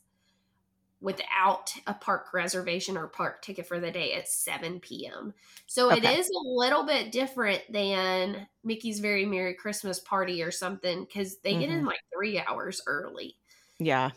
without 1.01 1.73
a 1.87 1.95
park 1.95 2.33
reservation 2.33 2.97
or 2.97 3.07
park 3.07 3.43
ticket 3.43 3.67
for 3.67 3.79
the 3.79 3.91
day 3.91 4.15
at 4.15 4.29
7 4.29 4.81
p.m. 4.81 5.35
So 5.67 5.91
it 5.91 5.99
Okay. 5.99 6.19
is 6.19 6.29
a 6.29 6.49
little 6.49 6.85
bit 6.85 7.13
different 7.13 7.63
than 7.71 8.49
Mickey's 8.65 9.01
Very 9.01 9.27
Merry 9.27 9.55
Christmas 9.55 10.01
Party 10.01 10.43
or 10.43 10.51
something 10.51 11.05
because 11.05 11.39
they 11.39 11.55
get 11.55 11.69
in 11.69 11.79
mm-hmm. 11.79 11.87
like 11.87 12.01
three 12.15 12.41
hours 12.41 12.81
early. 12.87 13.37
Yeah. 13.79 14.11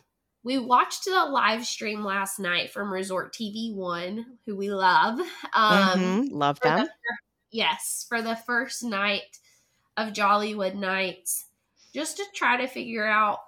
We 0.43 0.57
watched 0.57 1.05
the 1.05 1.25
live 1.25 1.65
stream 1.65 2.03
last 2.03 2.39
night 2.39 2.71
from 2.71 2.91
Resort 2.93 3.33
TV 3.33 3.73
One, 3.73 4.39
who 4.45 4.55
we 4.55 4.69
love. 4.71 5.19
Um, 5.53 6.21
Mhm. 6.21 6.31
Love 6.31 6.59
for 6.61 6.71
the 6.71 6.71
them. 6.71 6.89
yes, 7.51 8.05
for 8.09 8.21
the 8.21 8.35
first 8.35 8.83
night 8.83 9.39
of 9.97 10.13
Jollywood 10.13 10.75
Nights, 10.75 11.49
just 11.93 12.17
to 12.17 12.25
try 12.35 12.57
to 12.57 12.67
figure 12.67 13.07
out 13.07 13.39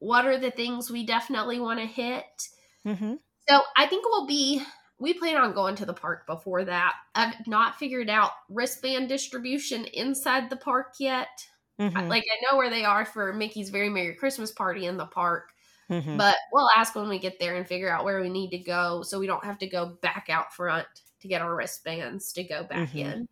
what 0.00 0.26
are 0.26 0.38
the 0.38 0.50
things 0.52 0.90
we 0.90 1.06
definitely 1.06 1.60
want 1.60 1.80
to 1.80 1.86
hit. 1.86 2.50
hmm 2.84 3.14
So 3.48 3.62
I 3.76 3.86
think 3.86 4.04
we'll 4.04 4.26
be. 4.26 4.62
We 4.98 5.14
plan 5.14 5.36
on 5.36 5.52
going 5.52 5.74
to 5.76 5.86
the 5.86 5.94
park 5.94 6.26
before 6.26 6.64
that. 6.64 6.94
I've 7.14 7.46
not 7.48 7.76
figured 7.76 8.08
out 8.08 8.32
wristband 8.48 9.08
distribution 9.08 9.84
inside 9.86 10.48
the 10.48 10.56
park 10.56 10.94
yet. 11.00 11.48
hmm 11.78 12.10
Like 12.10 12.24
I 12.24 12.36
know 12.50 12.56
where 12.56 12.70
they 12.70 12.84
are 12.84 13.04
for 13.04 13.32
Mickey's 13.32 13.70
Very 13.70 13.88
Merry 13.88 14.14
Christmas 14.14 14.52
Party 14.52 14.86
in 14.86 14.96
the 14.96 15.06
park, 15.06 15.52
hmm 15.88 16.18
but 16.18 16.36
we'll 16.52 16.68
ask 16.76 16.94
when 16.94 17.08
we 17.08 17.18
get 17.18 17.38
there 17.40 17.56
and 17.56 17.66
figure 17.66 17.90
out 17.90 18.04
where 18.04 18.20
we 18.20 18.28
need 18.28 18.50
to 18.50 18.58
go 18.58 19.02
so 19.02 19.18
we 19.18 19.26
don't 19.26 19.44
have 19.44 19.58
to 19.58 19.66
go 19.66 19.86
back 20.02 20.28
out 20.30 20.52
front 20.54 20.86
to 21.20 21.28
get 21.28 21.42
our 21.42 21.54
wristbands 21.56 22.32
to 22.34 22.44
go 22.44 22.64
back 22.64 22.94
Mhm. 22.94 22.96
in. 22.96 23.26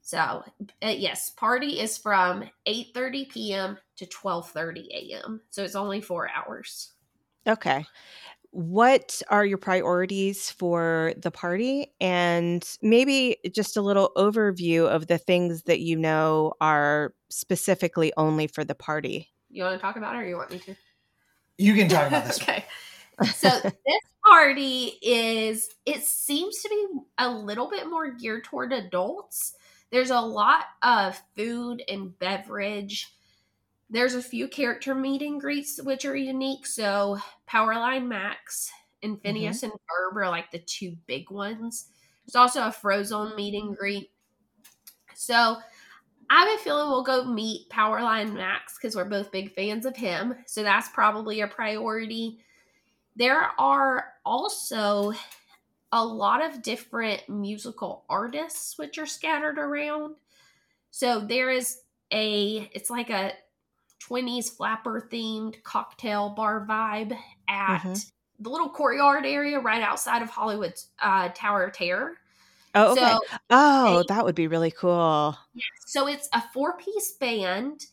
So, 0.00 0.44
uh, 0.82 0.86
yes, 0.88 1.30
party 1.30 1.80
is 1.80 1.98
from 1.98 2.48
8:30 2.64 3.24
p.m. 3.26 3.78
to 3.96 4.06
12:30 4.06 4.88
a.m. 4.94 5.42
So 5.50 5.64
it's 5.64 5.74
only 5.74 6.00
4 6.00 6.30
hours. 6.30 6.94
Okay. 7.46 7.88
What 8.52 9.22
are 9.30 9.46
your 9.46 9.58
priorities 9.58 10.50
for 10.50 11.14
the 11.18 11.30
party? 11.30 11.94
And 12.00 12.68
maybe 12.82 13.38
just 13.54 13.76
a 13.76 13.82
little 13.82 14.12
overview 14.16 14.88
of 14.88 15.08
the 15.08 15.18
things 15.18 15.64
that 15.64 15.80
you 15.80 15.96
know 15.96 16.54
are 16.60 17.14
specifically 17.30 18.12
only 18.16 18.46
for 18.48 18.64
the 18.64 18.74
party. 18.76 19.30
You 19.48 19.64
want 19.64 19.74
to 19.74 19.80
talk 19.80 19.96
about 19.96 20.14
it 20.14 20.18
or 20.20 20.26
you 20.26 20.36
want 20.36 20.50
me 20.50 20.58
to? 20.60 20.76
You 21.58 21.74
can 21.74 21.88
talk 21.88 22.08
about 22.08 22.24
this. 22.26 22.40
okay. 22.42 22.64
So 23.34 23.48
this 23.48 24.02
party 24.24 24.98
is 25.00 25.70
it 25.86 26.02
seems 26.02 26.60
to 26.62 26.68
be 26.68 26.86
a 27.18 27.30
little 27.30 27.70
bit 27.70 27.88
more 27.88 28.10
geared 28.10 28.44
toward 28.44 28.72
adults. 28.72 29.54
There's 29.90 30.10
a 30.10 30.20
lot 30.20 30.64
of 30.82 31.20
food 31.34 31.82
and 31.88 32.18
beverage. 32.18 33.12
There's 33.88 34.14
a 34.14 34.22
few 34.22 34.48
character 34.48 34.94
meet 34.94 35.22
and 35.22 35.40
greets 35.40 35.80
which 35.82 36.04
are 36.04 36.16
unique. 36.16 36.66
So 36.66 37.18
Powerline 37.48 38.06
Max 38.06 38.70
mm-hmm. 39.02 39.12
and 39.12 39.22
Phineas 39.22 39.62
and 39.62 39.72
Ferb 39.72 40.16
are 40.16 40.28
like 40.28 40.50
the 40.50 40.58
two 40.58 40.96
big 41.06 41.30
ones. 41.30 41.86
There's 42.26 42.36
also 42.36 42.62
a 42.62 42.70
Frozone 42.70 43.36
meet 43.36 43.54
and 43.54 43.76
greet. 43.76 44.10
So 45.14 45.58
I 46.30 46.44
have 46.44 46.58
a 46.60 46.62
feeling 46.62 46.88
we'll 46.88 47.02
go 47.02 47.24
meet 47.24 47.68
Powerline 47.70 48.34
Max 48.34 48.76
because 48.76 48.96
we're 48.96 49.04
both 49.04 49.30
big 49.30 49.52
fans 49.54 49.86
of 49.86 49.96
him. 49.96 50.34
So 50.46 50.62
that's 50.62 50.88
probably 50.88 51.40
a 51.40 51.46
priority. 51.48 52.40
There 53.14 53.48
are 53.58 54.12
also 54.24 55.12
a 55.92 56.04
lot 56.04 56.44
of 56.44 56.62
different 56.62 57.28
musical 57.28 58.04
artists 58.08 58.76
which 58.76 58.98
are 58.98 59.06
scattered 59.06 59.58
around. 59.58 60.16
So 60.90 61.20
there 61.20 61.50
is 61.50 61.82
a, 62.12 62.68
it's 62.72 62.90
like 62.90 63.10
a 63.10 63.32
20s 64.00 64.50
flapper 64.50 65.08
themed 65.10 65.62
cocktail 65.62 66.30
bar 66.30 66.66
vibe 66.68 67.16
at 67.48 67.78
Mhm. 67.82 68.12
the 68.40 68.50
little 68.50 68.68
courtyard 68.68 69.24
area 69.24 69.58
right 69.58 69.82
outside 69.82 70.22
of 70.22 70.28
Hollywood's 70.30 70.88
uh, 70.98 71.30
Tower 71.34 71.64
of 71.64 71.72
Terror. 71.72 72.18
Oh, 72.76 72.92
okay. 72.92 73.00
So 73.00 73.20
oh, 73.50 73.98
they- 73.98 74.14
that 74.14 74.24
would 74.24 74.34
be 74.34 74.46
really 74.48 74.70
cool. 74.70 75.36
So 75.86 76.06
it's 76.06 76.28
a 76.32 76.42
four 76.52 76.76
piece 76.76 77.12
band 77.12 77.86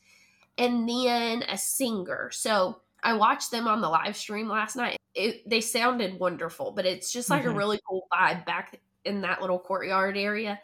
and 0.57 0.87
then 0.87 1.43
a 1.43 1.57
singer. 1.57 2.29
So 2.31 2.81
I 3.01 3.13
watched 3.13 3.51
them 3.51 3.67
on 3.67 3.81
the 3.81 3.89
live 3.89 4.15
stream 4.15 4.47
last 4.47 4.75
night. 4.75 4.97
It, 5.15 5.47
they 5.49 5.61
sounded 5.61 6.19
wonderful, 6.19 6.71
but 6.71 6.85
it's 6.85 7.11
just 7.11 7.29
like 7.29 7.45
a 7.45 7.47
Mhm. 7.49 7.57
really 7.57 7.79
cool 7.87 8.07
vibe 8.11 8.45
back 8.45 8.79
in 9.05 9.21
that 9.21 9.41
little 9.41 9.59
courtyard 9.59 10.17
area. 10.17 10.59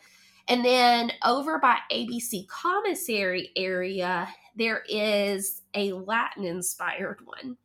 And 0.48 0.64
then 0.66 1.12
over 1.26 1.60
by 1.60 1.78
ABC 1.92 2.46
Commissary 2.48 3.52
area, 3.56 4.28
there 4.56 4.84
is 4.90 5.62
a 5.76 5.94
Latin 5.94 6.46
inspired 6.46 7.20
one. 7.26 7.58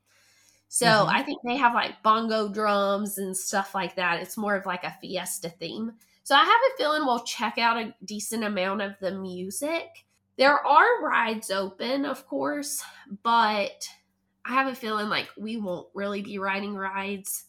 So 0.68 0.86
Mhm. 0.86 1.08
I 1.08 1.22
think 1.22 1.40
they 1.44 1.56
have 1.56 1.72
like 1.74 2.02
bongo 2.02 2.48
drums 2.48 3.18
and 3.18 3.34
stuff 3.36 3.74
like 3.74 3.94
that. 3.96 4.20
It's 4.20 4.36
more 4.36 4.56
of 4.56 4.66
like 4.66 4.84
a 4.84 4.96
fiesta 5.00 5.48
theme. 5.48 5.92
So 6.24 6.34
I 6.34 6.44
have 6.44 6.60
a 6.72 6.78
feeling 6.78 7.04
we'll 7.06 7.24
check 7.24 7.58
out 7.58 7.78
a 7.78 7.94
decent 8.04 8.44
amount 8.44 8.82
of 8.82 8.98
the 9.00 9.12
music. 9.12 10.06
There 10.38 10.58
are 10.66 11.02
rides 11.04 11.50
open, 11.50 12.06
of 12.06 12.26
course, 12.26 12.82
but 13.22 13.88
I 14.44 14.52
have 14.52 14.68
a 14.68 14.74
feeling 14.74 15.08
like 15.08 15.30
we 15.36 15.56
won't 15.56 15.88
really 15.94 16.22
be 16.22 16.38
riding 16.38 16.74
rides. 16.74 17.44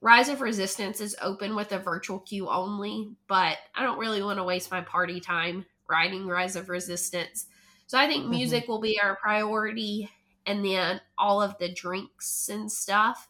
Rise 0.00 0.28
of 0.28 0.40
Resistance 0.42 1.00
is 1.00 1.16
open 1.22 1.56
with 1.56 1.72
a 1.72 1.78
virtual 1.78 2.20
queue 2.20 2.48
only, 2.48 3.16
but 3.28 3.58
I 3.74 3.82
don't 3.82 3.98
really 3.98 4.22
want 4.22 4.38
to 4.38 4.44
waste 4.44 4.70
my 4.70 4.82
party 4.82 5.20
time 5.20 5.66
riding 5.88 6.26
Rise 6.26 6.56
of 6.56 6.68
Resistance. 6.68 7.46
So 7.86 7.98
I 7.98 8.06
think 8.08 8.28
Mhm. 8.28 8.28
music 8.28 8.68
will 8.68 8.80
be 8.80 9.00
our 9.00 9.16
priority 9.16 10.10
and 10.46 10.64
then 10.64 11.00
all 11.18 11.42
of 11.42 11.58
the 11.58 11.72
drinks 11.72 12.48
and 12.48 12.70
stuff. 12.70 13.28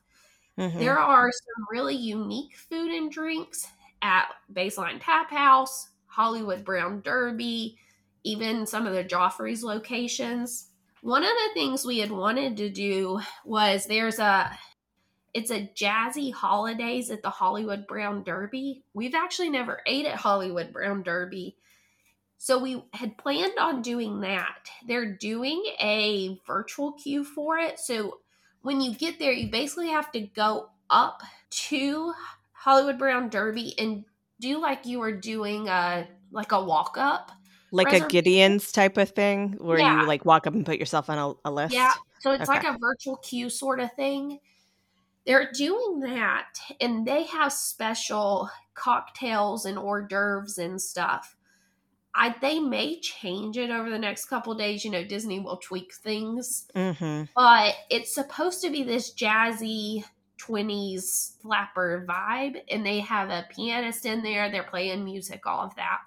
Mhm. 0.57 0.77
There 0.79 0.99
are 0.99 1.31
some 1.33 1.67
really 1.71 1.97
unique 1.97 2.57
food 2.57 2.91
and 2.93 3.11
drinks 3.11 3.67
at 4.03 4.27
Baseline 4.53 5.01
Tap 5.01 5.31
House, 5.31 5.89
Hollywood 6.07 6.65
Brown 6.65 7.01
Derby, 7.03 7.79
even 8.25 8.67
some 8.67 8.87
of 8.87 8.95
the 8.95 9.05
Joffrey's 9.05 9.63
locations. 9.63 10.69
One 11.03 11.23
of 11.23 11.31
the 11.31 11.55
things 11.55 11.85
we 11.85 11.99
had 11.99 12.11
wanted 12.11 12.57
to 12.57 12.69
do 12.69 13.21
was 13.45 13.87
there's 13.87 14.19
a 14.19 14.51
it's 15.35 15.51
a 15.51 15.71
jazzy 15.77 16.33
holidays 16.33 17.11
at 17.11 17.23
the 17.23 17.29
Hollywood 17.29 17.87
Brown 17.87 18.25
Derby. 18.25 18.83
We've 18.95 19.15
actually 19.15 19.51
never 19.51 19.83
ate 19.85 20.07
at 20.07 20.17
Hollywood 20.17 20.73
Brown 20.73 21.03
Derby. 21.03 21.57
So 22.39 22.59
we 22.59 22.83
had 22.95 23.19
planned 23.19 23.59
on 23.61 23.83
doing 23.83 24.21
that. 24.21 24.71
They're 24.89 25.13
doing 25.13 25.63
a 25.79 26.41
virtual 26.47 26.93
queue 26.93 27.23
for 27.23 27.59
it. 27.59 27.79
So 27.79 28.21
when 28.63 28.81
you 28.81 28.95
get 28.95 29.19
there, 29.19 29.33
you 29.33 29.51
basically 29.51 29.89
have 29.89 30.11
to 30.13 30.21
go 30.21 30.71
up 30.89 31.23
to 31.51 32.15
Hollywood 32.67 32.99
Brown 32.99 33.29
Derby 33.29 33.79
and 33.79 34.05
do 34.41 34.61
like 34.61 34.85
you 34.87 34.99
were 34.99 35.13
doing 35.13 35.69
a 35.69 36.09
like 36.33 36.51
a 36.51 36.63
walk 36.63 36.97
up. 36.99 37.31
Like 37.71 37.93
a 37.93 38.01
Gideon's 38.09 38.73
type 38.73 38.97
of 38.97 39.11
thing 39.11 39.53
where 39.61 39.79
Yeah. 39.79 40.01
you 40.01 40.07
like 40.09 40.25
walk 40.25 40.49
up 40.49 40.55
and 40.55 40.67
put 40.67 40.79
yourself 40.79 41.09
on 41.09 41.17
a, 41.17 41.49
a 41.49 41.53
list. 41.53 41.73
Yeah. 41.75 41.93
So 42.19 42.33
it's 42.33 42.49
like 42.49 42.65
a 42.65 42.77
virtual 42.81 43.19
queue 43.19 43.51
sort 43.51 43.79
of 43.79 43.93
thing. 43.93 44.41
They're 45.27 45.53
doing 45.53 46.01
that 46.01 46.59
and 46.81 47.07
they 47.07 47.23
have 47.25 47.53
special 47.53 48.51
cocktails 48.75 49.65
and 49.65 49.79
hors 49.79 50.09
d'oeuvres 50.09 50.59
and 50.59 50.83
stuff. 50.83 51.37
I 52.17 52.35
they 52.41 52.59
may 52.59 52.99
change 52.99 53.57
it 53.59 53.71
over 53.71 53.91
the 53.91 53.99
next 53.99 54.25
couple 54.25 54.53
days. 54.57 54.85
You 54.85 54.91
know, 54.91 55.05
Disney 55.05 55.39
will 55.39 55.59
tweak 55.59 55.95
things. 55.95 56.67
Mm-hmm. 56.75 57.25
But 57.37 57.75
it's 57.91 58.13
supposed 58.13 58.61
to 58.63 58.71
be 58.71 58.83
this 58.83 59.15
jazzy 59.15 60.03
20s 60.47 61.37
flapper 61.43 62.05
vibe 62.09 62.63
and 62.71 62.85
they 62.85 63.01
have 63.01 63.31
a 63.31 63.47
pianist 63.51 64.07
in 64.07 64.23
there, 64.23 64.51
they're 64.51 64.63
playing 64.63 65.05
music, 65.05 65.47
all 65.47 65.61
of 65.61 65.75
that. 65.77 66.01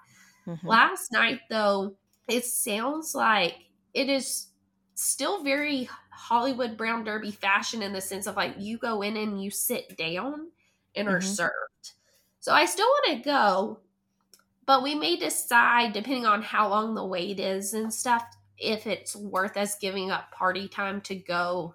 Mm-hmm. 0.46 0.66
Last 0.66 1.12
night, 1.12 1.40
though, 1.50 1.96
it 2.28 2.44
sounds 2.44 3.14
like 3.14 3.56
it 3.94 4.08
is 4.08 4.48
still 4.94 5.42
very 5.42 5.88
Hollywood 6.10 6.76
Brown 6.76 7.04
Derby 7.04 7.30
fashion 7.30 7.82
in 7.82 7.92
the 7.92 8.00
sense 8.00 8.26
of 8.26 8.36
like 8.36 8.54
you 8.58 8.78
go 8.78 9.02
in 9.02 9.16
and 9.16 9.42
you 9.42 9.50
sit 9.50 9.96
down 9.96 10.50
and 10.94 11.08
are 11.08 11.20
Mhm. 11.20 11.36
served. 11.36 11.92
So 12.40 12.52
I 12.52 12.64
still 12.66 12.86
want 12.86 13.18
to 13.18 13.24
go, 13.24 13.80
but 14.66 14.82
we 14.82 14.94
may 14.94 15.16
decide, 15.16 15.92
depending 15.92 16.26
on 16.26 16.42
how 16.42 16.68
long 16.68 16.94
the 16.94 17.04
wait 17.04 17.40
is 17.40 17.74
and 17.74 17.92
stuff, 17.92 18.24
if 18.58 18.86
it's 18.86 19.16
worth 19.16 19.56
us 19.56 19.76
giving 19.76 20.10
up 20.10 20.30
party 20.32 20.68
time 20.68 21.00
to 21.02 21.14
go 21.14 21.74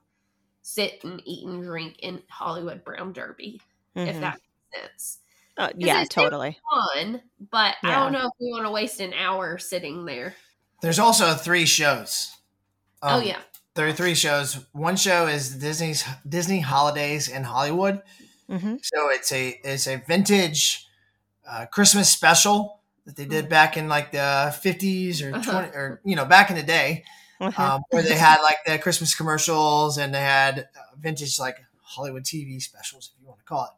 sit 0.67 1.03
and 1.03 1.21
eat 1.25 1.45
and 1.45 1.61
drink 1.63 1.99
in 1.99 2.19
Hollywood 2.27 2.83
Brown 2.83 3.13
Derby, 3.13 3.61
if 3.95 4.15
Mhm. 4.15 4.19
that 4.21 4.39
makes 4.73 4.81
sense 4.89 5.19
Uh, 5.57 5.69
yeah, 5.77 6.01
it's 6.01 6.09
totally. 6.13 6.57
fun, 6.73 7.21
but 7.51 7.75
I 7.83 7.91
don't 7.91 8.11
know 8.11 8.25
if 8.25 8.31
we 8.39 8.51
want 8.51 8.65
to 8.65 8.71
waste 8.71 8.99
an 8.99 9.13
hour 9.13 9.57
sitting 9.59 10.05
there. 10.05 10.35
There's 10.81 10.97
also 10.99 11.35
three 11.35 11.65
shows. 11.67 12.31
oh 13.03 13.19
Um, 13.19 13.23
yeah, 13.23 13.41
There 13.75 13.87
are 13.87 13.93
three 13.93 14.15
shows. 14.15 14.65
One 14.73 14.95
show 14.97 15.27
is 15.27 15.51
Disney's 15.57 16.03
Disney 16.27 16.61
Holidays 16.61 17.27
in 17.27 17.43
Hollywood. 17.43 18.01
Mm-hmm. 18.49 18.77
So 18.81 19.09
it's 19.11 19.31
a 19.31 19.49
it's 19.63 19.85
a 19.87 19.97
vintage 19.97 20.87
uh, 21.47 21.67
Christmas 21.67 22.09
special 22.09 22.81
that 23.05 23.15
they 23.15 23.25
did 23.25 23.47
back 23.49 23.77
in 23.77 23.87
like 23.87 24.11
the 24.11 24.51
50s 24.63 25.21
or 25.21 25.35
Uh-huh. 25.35 25.51
20 25.51 25.67
or 25.77 26.01
you 26.03 26.15
know 26.15 26.25
back 26.25 26.49
in 26.49 26.55
the 26.55 26.63
day. 26.63 27.03
um, 27.57 27.83
where 27.89 28.03
they 28.03 28.15
had 28.15 28.41
like 28.41 28.57
the 28.65 28.77
Christmas 28.77 29.15
commercials 29.15 29.97
and 29.97 30.13
they 30.13 30.21
had 30.21 30.59
uh, 30.59 30.95
vintage 30.99 31.39
like 31.39 31.57
Hollywood 31.81 32.23
TV 32.23 32.61
specials 32.61 33.11
if 33.13 33.21
you 33.21 33.27
want 33.27 33.39
to 33.39 33.45
call 33.45 33.65
it. 33.65 33.71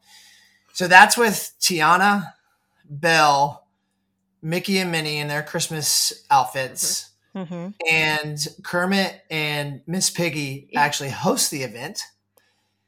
So 0.73 0.87
that's 0.87 1.17
with 1.17 1.53
Tiana, 1.59 2.33
Belle, 2.89 3.65
Mickey 4.41 4.77
and 4.77 4.91
Minnie 4.91 5.17
in 5.17 5.27
their 5.27 5.43
Christmas 5.43 6.25
outfits. 6.29 7.09
Mm-hmm. 7.35 7.69
And 7.89 8.47
Kermit 8.63 9.21
and 9.29 9.81
Miss 9.85 10.09
Piggy 10.09 10.69
actually 10.75 11.09
host 11.09 11.51
the 11.51 11.63
event. 11.63 12.01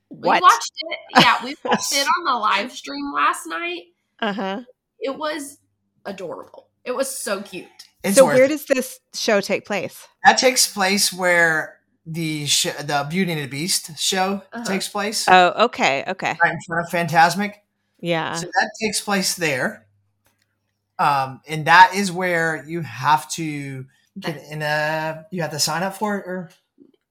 What? 0.09 0.41
we 0.41 0.41
watched 0.41 0.71
it. 0.75 0.99
Yeah, 1.19 1.43
we 1.43 1.55
watched 1.63 1.93
it 1.93 2.07
on 2.17 2.25
the 2.25 2.39
live 2.39 2.71
stream 2.71 3.13
last 3.13 3.45
night. 3.45 3.83
Uh-huh. 4.19 4.61
It 4.99 5.17
was 5.17 5.59
adorable. 6.05 6.67
It 6.83 6.95
was 6.95 7.15
so 7.15 7.41
cute. 7.41 7.88
It's 8.03 8.15
So 8.17 8.25
where 8.25 8.45
it. 8.45 8.49
does 8.49 8.65
this 8.65 8.99
show 9.13 9.41
take 9.41 9.65
place? 9.65 10.07
that 10.25 10.37
takes 10.37 10.71
place 10.71 11.11
where 11.13 11.77
the 12.05 12.45
sh- 12.47 12.67
the 12.83 13.05
Beauty 13.09 13.31
and 13.33 13.41
the 13.41 13.47
Beast 13.47 13.97
show 13.99 14.41
Uh-huh. 14.53 14.63
takes 14.65 14.87
place 14.87 15.25
Oh, 15.27 15.65
okay, 15.65 16.03
okay. 16.07 16.35
right 16.41 16.53
in 16.53 16.59
front 16.65 16.85
of 16.85 16.91
Fantasmic. 16.91 17.55
Yeah. 17.99 18.35
So 18.35 18.47
that 18.47 18.71
takes 18.81 19.01
place 19.01 19.35
there. 19.35 19.85
Um, 20.97 21.41
and 21.47 21.65
that 21.65 21.93
is 21.95 22.11
where 22.11 22.63
you 22.67 22.81
have 22.81 23.29
to 23.31 23.85
get 24.19 24.41
in 24.49 24.61
a 24.61 25.25
you 25.31 25.41
have 25.41 25.51
to 25.51 25.59
sign 25.59 25.81
up 25.83 25.95
for 25.95 26.17
it 26.17 26.25
or 26.27 26.49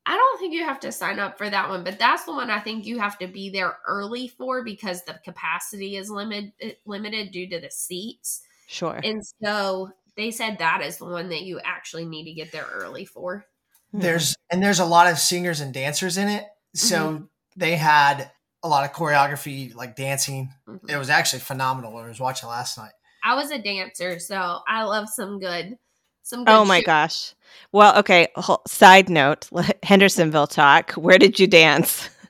I 0.05 0.17
don't 0.17 0.39
think 0.39 0.55
you 0.55 0.65
have 0.65 0.81
to 0.81 0.93
sign 0.93 1.19
up 1.19 1.37
for 1.37 1.49
that 1.51 1.69
one, 1.69 1.85
but 1.85 1.99
that's 1.99 2.25
the 2.25 2.33
one 2.33 2.51
I 2.51 2.61
think 2.61 2.87
you 2.87 2.99
have 2.99 3.19
to 3.19 3.27
be 3.27 3.51
there 3.51 3.77
early 3.87 4.29
for 4.29 4.65
because 4.65 5.05
the 5.05 5.15
capacity 5.25 5.97
is 5.97 6.11
limited 6.11 6.77
limited 6.87 7.31
due 7.31 7.49
to 7.51 7.61
the 7.61 7.71
seats. 7.71 8.41
Sure. 8.67 9.01
And 9.05 9.23
so 9.43 9.91
they 10.19 10.31
said 10.31 10.59
that 10.59 10.83
is 10.83 10.99
the 10.99 11.07
one 11.07 11.31
that 11.31 11.41
you 11.43 11.59
actually 11.65 12.05
need 12.05 12.25
to 12.25 12.35
get 12.35 12.53
there 12.53 12.67
early 12.71 13.07
for. 13.07 13.47
Mm-hmm. 13.95 14.01
there's 14.03 14.35
and 14.51 14.63
there's 14.63 14.81
a 14.81 14.85
lot 14.85 15.11
of 15.11 15.19
singers 15.19 15.61
and 15.61 15.73
dancers 15.73 16.19
in 16.19 16.29
it. 16.29 16.45
So 16.75 17.27
they 17.57 17.77
had 17.77 18.31
a 18.63 18.69
lot 18.69 18.85
of 18.85 18.93
choreography, 18.95 19.75
like 19.75 19.97
dancing. 19.97 20.51
Mhm. 20.69 20.91
It 20.91 20.99
was 20.99 21.09
actually 21.09 21.39
phenomenal. 21.41 21.95
when 21.95 22.05
I 22.05 22.09
was 22.09 22.21
watching 22.21 22.51
last 22.51 22.77
night. 22.77 22.93
I 23.25 23.35
was 23.35 23.51
a 23.51 23.59
dancer, 23.59 24.19
so 24.19 24.59
I 24.69 24.83
love 24.85 25.09
some 25.09 25.39
good, 25.41 25.77
some 26.23 26.45
good. 26.45 26.53
Oh 26.53 26.65
my 26.67 26.79
shit. 26.81 26.87
gosh. 26.87 27.35
Well, 27.73 27.97
okay. 28.01 28.29
Side 28.67 29.09
note: 29.09 29.49
Hendersonville 29.83 30.47
talk. 30.49 30.93
Where 30.93 31.19
did 31.19 31.39
you 31.41 31.47
dance? 31.47 32.11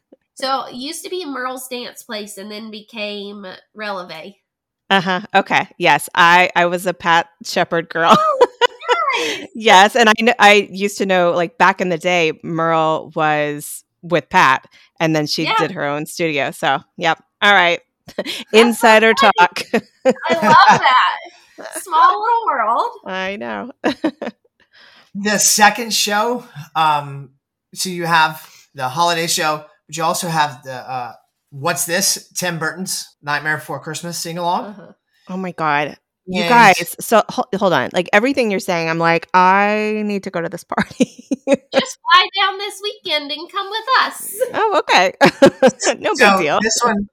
So 0.41 0.67
it 0.67 0.75
used 0.77 1.03
to 1.03 1.11
be 1.11 1.25
Merle's 1.27 1.67
dance 1.67 2.05
place, 2.05 2.39
and 2.39 2.49
then 2.49 2.71
became 2.71 3.45
Releve. 3.77 4.35
Uh 4.91 5.01
huh. 5.01 5.21
Okay. 5.35 5.69
Yes, 5.79 6.09
I 6.15 6.51
I 6.57 6.67
was 6.67 6.87
a 6.87 6.95
Pat 6.95 7.29
Shepherd 7.45 7.89
girl. 7.89 8.17
Yes, 9.55 9.97
and 9.97 10.09
I 10.09 10.13
kn- 10.17 10.35
I 10.39 10.69
used 10.71 10.99
to 10.99 11.07
know 11.07 11.33
like 11.33 11.59
back 11.59 11.81
in 11.81 11.89
the 11.89 11.99
day, 11.99 12.39
Merle 12.45 13.11
was 13.17 13.83
with 14.03 14.29
Pat, 14.29 14.67
and 15.01 15.15
then 15.17 15.27
she 15.27 15.45
Yeah. 15.45 15.55
did 15.59 15.73
her 15.73 15.85
own 15.85 16.07
studio. 16.07 16.51
So, 16.53 16.79
yep. 16.97 17.21
All 17.43 17.53
right. 17.53 17.81
Insider 18.53 19.15
talk. 19.15 19.63
I 19.75 19.81
love 20.35 20.55
that. 20.81 21.19
Small 21.83 22.23
little 22.23 22.47
world. 22.47 22.91
I 23.07 23.37
know. 23.37 23.73
The 25.15 25.39
second 25.39 25.93
show, 25.93 26.45
um, 26.77 27.31
so 27.75 27.89
you 27.89 28.07
have 28.07 28.49
the 28.75 28.89
holiday 28.89 29.27
show, 29.27 29.65
but 29.87 29.97
you 29.97 30.05
also 30.05 30.29
have 30.29 30.63
the 30.63 30.75
uh, 30.75 31.15
what's 31.51 31.85
this? 31.87 32.31
Tim 32.35 32.59
Burton's 32.59 33.17
Nightmare 33.23 33.57
Before 33.57 33.81
Christmas 33.81 34.19
sing 34.19 34.39
along. 34.39 34.65
Uh-huh. 34.67 34.93
Oh 35.29 35.37
my 35.37 35.53
god. 35.53 35.97
You 36.27 36.43
And- 36.43 36.49
guys, 36.51 36.95
so 37.01 37.23
ho- 37.29 37.49
hold 37.57 37.73
on. 37.73 37.91
Like 37.95 38.09
everything 38.13 38.51
you're 38.51 38.61
saying, 38.61 38.89
I'm 38.91 38.99
like, 38.99 39.29
I 39.33 40.03
need 40.05 40.25
to 40.25 40.31
go 40.31 40.41
to 40.43 40.49
this 40.49 40.65
party. 40.65 41.25
Just 41.73 41.99
fly 42.13 42.29
down 42.39 42.59
this 42.59 42.81
weekend 42.83 43.33
and 43.33 43.51
come 43.51 43.71
with 43.71 43.85
us. 44.03 44.37
oh, 44.55 44.79
okay. 44.81 45.15
no 46.01 46.13
So 46.15 46.37
big 46.37 46.41
deal. 46.47 46.59
this 46.63 46.79
one, 46.85 47.09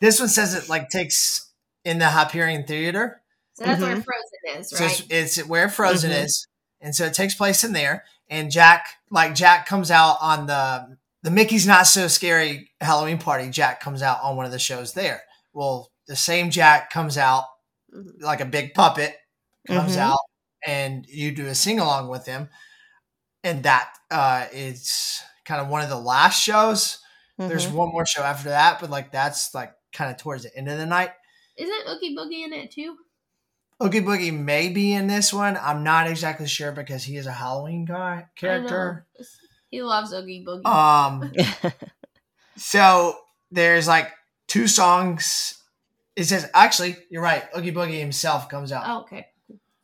this 0.00 0.18
one 0.20 0.28
says 0.28 0.54
it 0.54 0.68
like 0.68 0.88
takes 0.90 1.52
in 1.84 1.98
the 2.00 2.08
Hyperion 2.08 2.64
Theater. 2.66 3.22
So 3.54 3.64
that's 3.64 3.80
where 3.80 3.96
Mhm. 3.96 4.04
Frozen 4.04 4.60
is, 4.60 4.70
So 4.70 4.84
right? 4.84 5.06
it's, 5.10 5.38
it's 5.38 5.48
where 5.48 5.68
Frozen 5.68 6.10
Mhm. 6.10 6.24
is, 6.24 6.46
and 6.80 6.94
so 6.94 7.04
it 7.06 7.14
takes 7.14 7.34
place 7.36 7.62
in 7.64 7.72
there. 7.72 8.04
And 8.28 8.50
Jack, 8.50 8.86
like 9.10 9.34
Jack, 9.36 9.66
comes 9.66 9.90
out 9.92 10.16
on 10.20 10.46
the 10.46 10.98
the 11.26 11.32
Mickey's 11.32 11.66
Not 11.66 11.88
So 11.88 12.06
Scary 12.06 12.70
Halloween 12.80 13.18
party. 13.18 13.50
Jack 13.50 13.80
comes 13.80 14.00
out 14.00 14.20
on 14.22 14.36
one 14.36 14.46
of 14.46 14.52
the 14.52 14.60
shows 14.60 14.94
there. 14.94 15.24
Well, 15.52 15.90
the 16.06 16.14
same 16.14 16.52
Jack 16.52 16.88
comes 16.90 17.18
out 17.18 17.42
Mhm. 17.92 18.22
like 18.22 18.40
a 18.40 18.44
big 18.44 18.74
puppet 18.74 19.16
comes 19.66 19.96
Mhm. 19.96 20.02
out, 20.02 20.20
and 20.64 21.04
you 21.08 21.32
do 21.34 21.48
a 21.48 21.54
sing 21.56 21.80
along 21.80 22.06
with 22.10 22.26
him, 22.26 22.48
and 23.42 23.64
that 23.64 23.92
uh, 24.12 24.46
is 24.52 25.20
kind 25.44 25.60
of 25.60 25.66
one 25.66 25.82
of 25.82 25.88
the 25.88 25.98
last 25.98 26.40
shows. 26.40 27.00
There's 27.38 27.66
Mhm. 27.66 27.72
one 27.72 27.88
more 27.88 28.06
show 28.06 28.22
after 28.22 28.50
that, 28.50 28.78
but 28.78 28.88
like 28.88 29.10
that's 29.10 29.52
like 29.52 29.72
kind 29.92 30.12
of 30.12 30.16
towards 30.18 30.44
the 30.44 30.56
end 30.56 30.68
of 30.68 30.78
the 30.78 30.86
night. 30.86 31.10
Isn't 31.56 31.88
Oogie 31.88 32.14
Boogie 32.16 32.44
in 32.44 32.52
it 32.52 32.70
too? 32.70 32.96
Oogie 33.82 34.00
Boogie 34.00 34.32
may 34.32 34.68
be 34.68 34.92
in 34.92 35.08
this 35.08 35.32
one. 35.32 35.56
I'm 35.56 35.82
not 35.82 36.06
exactly 36.06 36.46
sure 36.46 36.70
because 36.70 37.02
he 37.02 37.16
is 37.16 37.26
a 37.26 37.32
Halloween 37.32 37.84
guy 37.84 38.26
character. 38.36 39.08
I 39.76 39.80
know. 39.80 39.82
He 39.82 39.82
loves 39.82 40.12
Oogie 40.12 40.44
Boogie. 40.46 40.66
Um, 40.66 41.32
so 42.56 43.16
there's 43.50 43.86
like 43.88 44.10
two 44.48 44.66
songs. 44.68 45.62
It 46.14 46.24
says 46.24 46.48
actually, 46.54 46.96
you're 47.10 47.22
right. 47.22 47.44
Oogie 47.56 47.72
Boogie 47.72 47.98
himself 48.00 48.48
comes 48.48 48.72
out. 48.72 48.84
oh, 48.86 49.00
okay. 49.02 49.26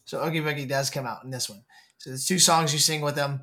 So 0.04 0.24
Oogie 0.24 0.40
Boogie 0.40 0.68
does 0.68 0.90
come 0.90 1.06
out 1.06 1.24
in 1.24 1.30
this 1.30 1.48
one. 1.48 1.62
So 1.98 2.10
there's 2.10 2.26
two 2.26 2.38
songs 2.38 2.72
you 2.72 2.78
sing 2.78 3.00
with 3.00 3.16
him. 3.16 3.42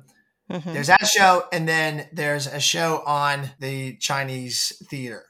Mhm. 0.50 0.72
There's 0.72 0.88
that 0.88 1.06
show, 1.06 1.44
and 1.52 1.68
then 1.68 2.08
there's 2.12 2.46
a 2.48 2.58
show 2.58 3.02
on 3.06 3.50
the 3.60 3.96
Chinese 3.98 4.72
theater. 4.88 5.24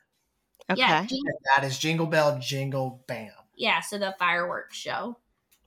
Okay. 0.70 0.80
Yeah, 0.80 1.02
Yeah. 1.02 1.06
Jing- 1.06 1.22
That 1.54 1.64
is 1.64 1.78
Jingle 1.78 2.06
Bell 2.06 2.38
Jingle 2.40 3.04
Bam. 3.06 3.30
yeah. 3.54 3.80
So 3.80 3.98
the 3.98 4.14
fireworks 4.18 4.76
show. 4.78 5.18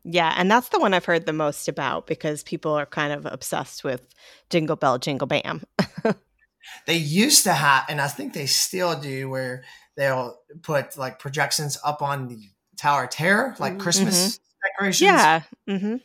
And 0.05 0.49
that's 0.51 0.69
the 0.69 0.79
one 0.79 0.93
I've 0.93 1.05
heard 1.05 1.25
the 1.25 1.33
most 1.33 1.67
about 1.67 2.07
because 2.07 2.43
people 2.43 2.73
are 2.73 2.85
kind 2.85 3.13
of 3.13 3.25
obsessed 3.25 3.83
with 3.83 4.01
Jingle 4.49 4.75
Bell, 4.75 4.97
Jingle 4.97 5.27
Bam. 5.27 5.63
they 6.85 6.95
used 6.97 7.43
to 7.43 7.53
have, 7.53 7.85
and 7.89 8.01
I 8.01 8.07
think 8.07 8.33
they 8.33 8.45
still 8.45 8.99
do, 8.99 9.29
where 9.29 9.63
they'll 9.95 10.37
put 10.61 10.97
like 10.97 11.19
projections 11.19 11.77
up 11.83 12.01
on 12.01 12.27
the 12.27 12.39
Tower 12.77 13.05
of 13.05 13.09
Terror, 13.11 13.55
like 13.59 13.73
Mhm. 13.73 13.79
Christmas 13.79 14.39
decorations. 14.63 15.01
Yeah. 15.07 15.41
hmm 15.67 15.95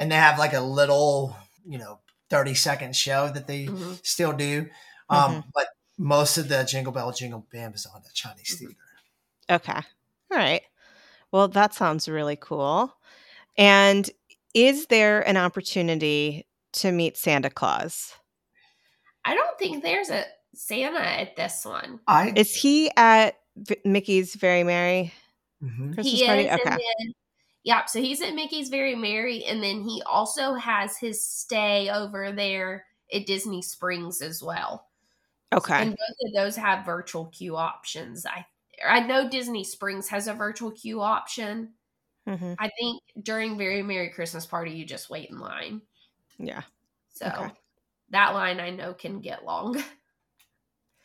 and 0.00 0.12
they 0.12 0.16
have 0.16 0.38
like 0.38 0.52
a 0.52 0.60
little, 0.60 1.36
you 1.66 1.76
know, 1.76 1.98
30 2.30 2.54
second 2.54 2.94
show 2.94 3.28
that 3.30 3.46
they 3.48 3.66
Mhm. 3.66 3.98
still 4.06 4.32
do. 4.32 4.68
Um, 5.10 5.32
Mhm. 5.36 5.44
But 5.54 5.68
most 5.98 6.38
of 6.38 6.48
the 6.48 6.62
Jingle 6.62 6.92
Bell 6.92 7.10
Jingle 7.12 7.44
Bam 7.50 7.74
is 7.74 7.84
on 7.86 8.02
the 8.02 8.10
Chinese 8.14 8.54
Mhm. 8.54 8.58
theater. 8.58 8.76
Okay. 9.50 9.72
All 10.30 10.36
right. 10.38 10.62
Well, 11.32 11.48
that 11.48 11.74
sounds 11.74 12.08
really 12.08 12.36
cool. 12.36 12.94
And 13.58 14.08
is 14.54 14.86
there 14.86 15.20
an 15.28 15.36
opportunity 15.36 16.46
to 16.74 16.92
meet 16.92 17.16
Santa 17.16 17.50
Claus? 17.50 18.14
I 19.24 19.34
don't 19.34 19.58
think 19.58 19.82
there's 19.82 20.10
a 20.10 20.24
Santa 20.54 21.00
at 21.00 21.36
this 21.36 21.64
one. 21.64 22.00
I 22.06 22.32
Is 22.34 22.54
he 22.54 22.90
at 22.96 23.34
v- 23.56 23.76
Mickey's 23.84 24.34
Very 24.36 24.64
Merry 24.64 25.12
Mhm. 25.62 25.94
Christmas 25.94 26.06
he 26.20 26.26
party? 26.26 26.42
is, 26.46 26.52
Okay. 26.60 26.70
then 26.70 27.12
yep. 27.64 27.88
So 27.88 28.00
he's 28.00 28.22
at 28.22 28.34
Mickey's 28.34 28.68
Very 28.68 28.94
Merry, 28.94 29.44
and 29.44 29.62
then 29.62 29.82
he 29.82 30.02
also 30.06 30.54
has 30.54 30.96
his 30.96 31.22
stay 31.24 31.90
over 31.90 32.32
there 32.32 32.86
at 33.12 33.26
Disney 33.26 33.60
Springs 33.60 34.22
as 34.22 34.42
well. 34.42 34.86
Okay. 35.52 35.74
And 35.82 35.90
both 35.90 36.16
of 36.28 36.32
those 36.34 36.56
have 36.56 36.84
virtual 36.86 37.26
queue 37.26 37.56
options. 37.56 38.24
I 38.24 38.46
I 38.86 39.00
know 39.00 39.28
Disney 39.28 39.64
Springs 39.64 40.08
has 40.08 40.28
a 40.28 40.34
virtual 40.34 40.70
queue 40.70 41.00
option. 41.02 41.74
Hmm 42.28 42.54
I 42.58 42.70
think 42.78 43.02
during 43.22 43.58
Very 43.58 43.82
Merry 43.82 44.10
Christmas 44.10 44.46
Party, 44.46 44.72
you 44.72 44.84
just 44.84 45.10
wait 45.10 45.30
in 45.30 45.38
line. 45.38 45.82
Yeah, 46.38 46.62
So 47.10 47.26
Okay. 47.26 47.52
that 48.10 48.34
line 48.34 48.60
I 48.60 48.70
know 48.70 48.94
can 48.94 49.20
get 49.20 49.44
long. 49.44 49.82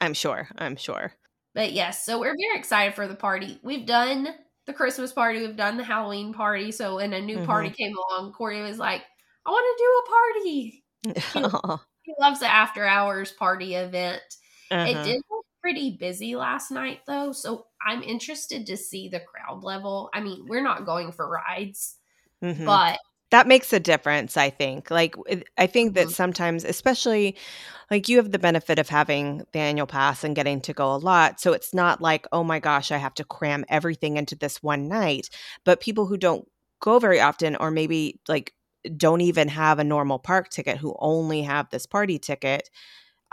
I'm 0.02 0.14
sure. 0.14 0.50
I'm 0.58 0.76
sure. 0.76 1.14
But 1.54 1.72
yes, 1.74 2.06
so 2.06 2.20
we're 2.20 2.36
very 2.36 2.58
excited 2.58 2.96
for 2.96 3.08
the 3.08 3.16
party. 3.16 3.60
We've 3.64 3.86
done 3.86 4.28
the 4.66 4.74
Christmas 4.74 5.12
party, 5.14 5.40
we've 5.42 5.56
done 5.56 5.78
the 5.78 5.84
Halloween 5.84 6.34
party. 6.34 6.72
So 6.72 6.96
when 6.96 7.14
a 7.14 7.22
new 7.22 7.40
Mhm. 7.40 7.42
party 7.42 7.70
came 7.72 7.94
along, 7.96 8.34
Corey 8.34 8.62
was 8.62 8.80
like, 8.80 9.04
I 9.46 9.50
want 9.52 9.78
to 9.78 9.84
do 9.84 10.04
a 10.06 10.10
party. 10.10 10.84
uh-huh. 11.36 11.78
He 12.04 12.14
loves 12.20 12.40
the 12.40 12.48
after 12.48 12.86
hours 12.86 13.32
party 13.32 13.76
event. 13.76 14.22
It 14.84 15.04
did 15.04 15.22
pretty 15.64 15.98
busy 15.98 16.36
last 16.36 16.72
night 16.72 17.00
though, 17.08 17.32
so 17.32 17.68
I'm 17.86 18.04
interested 18.04 18.68
to 18.68 18.78
see 18.78 19.10
the 19.10 19.22
crowd 19.22 19.64
level. 19.64 20.10
I 20.14 20.22
mean, 20.22 20.46
we're 20.48 20.64
not 20.64 20.86
going 20.86 21.12
for 21.14 21.28
rides, 21.30 21.96
Mhm. 22.44 22.66
but 22.66 23.00
that 23.32 23.48
makes 23.48 23.74
a 23.74 23.80
difference 23.80 24.38
i 24.38 24.50
think 24.50 24.92
like 24.92 25.16
i 25.58 25.66
think 25.66 25.96
that 25.96 26.08
Mhm. 26.08 26.12
sometimes 26.12 26.64
especially 26.64 27.36
like 27.90 28.08
you 28.08 28.18
have 28.18 28.32
the 28.32 28.40
benefit 28.40 28.78
of 28.80 28.90
having 28.90 29.44
the 29.54 29.60
annual 29.60 29.88
pass 29.88 30.24
and 30.24 30.36
getting 30.36 30.62
to 30.62 30.74
go 30.74 30.94
a 30.94 30.98
lot 30.98 31.40
so 31.40 31.54
it's 31.54 31.74
not 31.74 32.02
like 32.02 32.28
oh 32.32 32.44
my 32.44 32.60
gosh 32.60 32.92
i 32.92 32.98
have 32.98 33.14
to 33.16 33.24
cram 33.24 33.66
everything 33.70 34.18
into 34.18 34.36
this 34.36 34.62
one 34.62 34.88
night 34.88 35.30
but 35.66 35.82
people 35.82 36.06
who 36.06 36.18
don't 36.18 36.48
go 36.80 37.00
very 37.00 37.20
often 37.20 37.56
or 37.56 37.72
maybe 37.72 38.20
like 38.28 38.54
don't 38.98 39.22
even 39.22 39.48
have 39.48 39.80
a 39.80 39.84
normal 39.84 40.20
park 40.20 40.50
ticket 40.50 40.78
who 40.78 40.96
only 41.00 41.42
have 41.42 41.70
this 41.72 41.86
party 41.88 42.20
ticket 42.20 42.70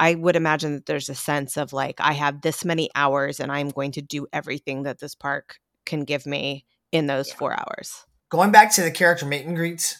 i 0.01 0.15
would 0.17 0.35
imagine 0.35 0.75
that 0.75 0.87
there's 0.87 1.09
a 1.09 1.15
sense 1.15 1.57
of 1.57 1.73
like 1.73 2.01
i 2.01 2.13
have 2.13 2.41
this 2.41 2.65
many 2.65 2.91
hours 2.97 3.39
and 3.39 3.53
i'm 3.53 3.69
going 3.69 3.93
to 3.93 4.03
do 4.03 4.27
everything 4.33 4.83
that 4.83 4.99
this 4.99 5.15
park 5.15 5.59
can 5.87 6.03
give 6.05 6.27
me 6.27 6.65
in 6.91 7.07
those 7.07 7.29
Yeah. 7.29 7.35
four 7.37 7.53
hours 7.53 8.05
Going 8.31 8.51
back 8.53 8.73
to 8.75 8.83
the 8.83 8.91
character 8.93 9.27
meet 9.27 9.45
and 9.45 9.57
greets, 9.57 9.97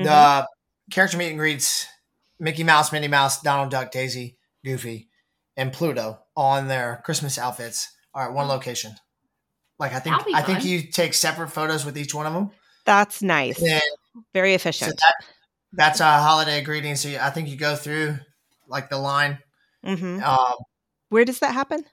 Mhm. 0.00 0.04
the 0.04 0.48
character 0.90 1.18
meet 1.18 1.28
and 1.30 1.38
greets, 1.38 1.86
Mickey 2.40 2.64
Mouse, 2.64 2.90
Minnie 2.92 3.08
Mouse, 3.08 3.42
Donald 3.42 3.70
Duck, 3.70 3.90
Daisy, 3.90 4.38
Goofy, 4.64 5.08
and 5.56 5.70
Pluto 5.70 6.18
on 6.34 6.68
their 6.68 7.02
Christmas 7.04 7.36
outfits 7.38 7.88
are 8.14 8.28
at 8.28 8.32
one 8.34 8.48
location. 8.48 8.96
Like 9.78 9.92
I 9.92 10.00
think 10.00 10.16
I 10.34 10.40
think 10.42 10.64
you 10.64 10.90
take 10.90 11.12
separate 11.12 11.50
photos 11.50 11.84
with 11.84 11.98
each 11.98 12.14
one 12.14 12.26
of 12.26 12.32
them. 12.32 12.50
that's 12.86 13.20
nice 13.22 13.60
And 13.62 13.82
very 14.32 14.52
so 14.52 14.54
efficient 14.56 14.98
that, 15.00 15.14
that's 15.72 16.00
a 16.00 16.10
holiday 16.22 16.62
greeting. 16.62 16.96
So 16.96 17.08
you, 17.08 17.18
I 17.18 17.28
think 17.30 17.48
you 17.48 17.56
go 17.56 17.76
through 17.76 18.18
like 18.68 18.88
the 18.90 18.98
line. 18.98 19.38
hmm 19.84 20.22
Um, 20.22 20.54
Where 21.10 21.24
does 21.24 21.38
that 21.40 21.52
happen? 21.54 21.84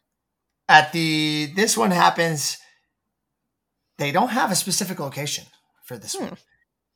at 0.70 0.92
the 0.94 1.52
this 1.56 1.76
one 1.78 1.92
happens. 1.92 2.58
They 3.98 4.12
don't 4.12 4.30
have 4.30 4.52
a 4.52 4.56
specific 4.56 5.00
location 5.00 5.46
for 5.86 5.98
this 5.98 6.16
Hmm. 6.16 6.24
one. 6.26 6.38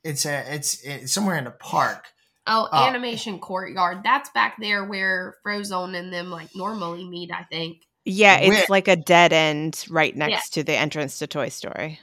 It's 0.04 0.26
a 0.26 0.54
it's 0.54 0.82
it's 0.84 1.14
somewhere 1.14 1.38
in 1.38 1.48
a 1.48 1.52
park. 1.52 2.06
oh, 2.48 2.70
Uh, 2.72 2.86
animation 2.88 3.40
courtyard. 3.40 4.04
That's 4.04 4.30
back 4.30 4.56
there 4.60 4.84
where 4.86 5.36
Frozone 5.46 5.98
and 5.98 6.14
them 6.14 6.30
like 6.30 6.50
normally 6.56 7.04
meet, 7.08 7.32
I 7.32 7.44
think. 7.44 7.78
Yeah, 8.06 8.38
it's 8.38 8.50
Where- 8.50 8.66
like 8.70 8.88
a 8.88 8.96
dead 8.96 9.34
end 9.34 9.84
right 9.90 10.16
next 10.16 10.56
Yeah. 10.56 10.62
to 10.62 10.64
the 10.64 10.76
entrance 10.78 11.18
to 11.20 11.28
Toy 11.28 11.50
Story. 11.50 12.00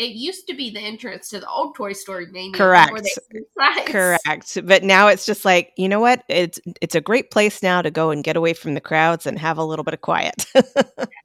It 0.00 0.12
used 0.12 0.46
to 0.46 0.54
be 0.54 0.70
the 0.70 0.80
entrance 0.80 1.28
to 1.28 1.40
the 1.40 1.46
old 1.46 1.74
Toy 1.74 1.92
Story 1.92 2.26
main 2.32 2.54
Correct. 2.54 2.90
They. 3.30 3.84
Correct. 3.84 4.56
But 4.64 4.82
now 4.82 5.08
it's 5.08 5.26
just 5.26 5.44
like, 5.44 5.74
you 5.76 5.90
know 5.90 6.00
what? 6.00 6.24
It's 6.26 6.58
it's 6.80 6.94
a 6.94 7.02
great 7.02 7.30
place 7.30 7.62
now 7.62 7.82
to 7.82 7.90
go 7.90 8.10
and 8.10 8.24
get 8.24 8.34
away 8.34 8.54
from 8.54 8.72
the 8.72 8.80
crowds 8.80 9.26
and 9.26 9.38
have 9.38 9.58
a 9.58 9.64
little 9.64 9.84
bit 9.84 9.92
of 9.92 10.00
quiet. 10.00 10.46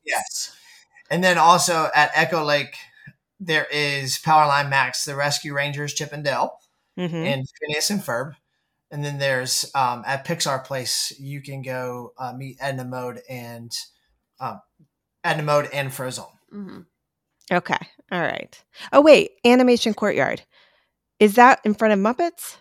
Yes. 0.06 0.56
And 1.10 1.24
then 1.24 1.38
also 1.38 1.90
at 1.96 2.12
Echo 2.14 2.44
Lake, 2.44 2.76
there 3.40 3.66
is 3.72 4.18
Powerline 4.20 4.70
Max, 4.70 5.06
the 5.06 5.16
Rescue 5.16 5.54
Rangers, 5.54 5.94
Chip 5.94 6.12
and 6.12 6.24
Dale, 6.24 6.60
hmm 6.98 7.06
and 7.06 7.48
Phineas 7.50 7.90
and 7.90 8.02
Ferb. 8.02 8.36
And 8.92 9.04
then 9.06 9.18
there's 9.20 9.72
um, 9.74 10.04
at 10.06 10.28
Pixar 10.28 10.64
Place, 10.64 11.14
you 11.18 11.42
can 11.42 11.62
go 11.62 12.14
uh, 12.18 12.34
meet 12.34 12.58
Edna 12.60 12.84
Mode 12.84 13.22
and 13.30 13.76
um, 14.40 14.62
Edna 15.24 15.44
Mode 15.44 15.70
and 15.72 15.92
Frozone. 15.92 16.28
Mhm. 16.54 16.86
Okay. 17.52 17.78
All 18.12 18.22
right. 18.22 18.64
Oh 18.94 19.02
wait, 19.02 19.32
Animation 19.46 19.94
Courtyard. 19.94 20.42
Is 21.20 21.36
that 21.36 21.60
in 21.64 21.74
front 21.74 21.94
of 21.94 22.00
Muppets? 22.00 22.58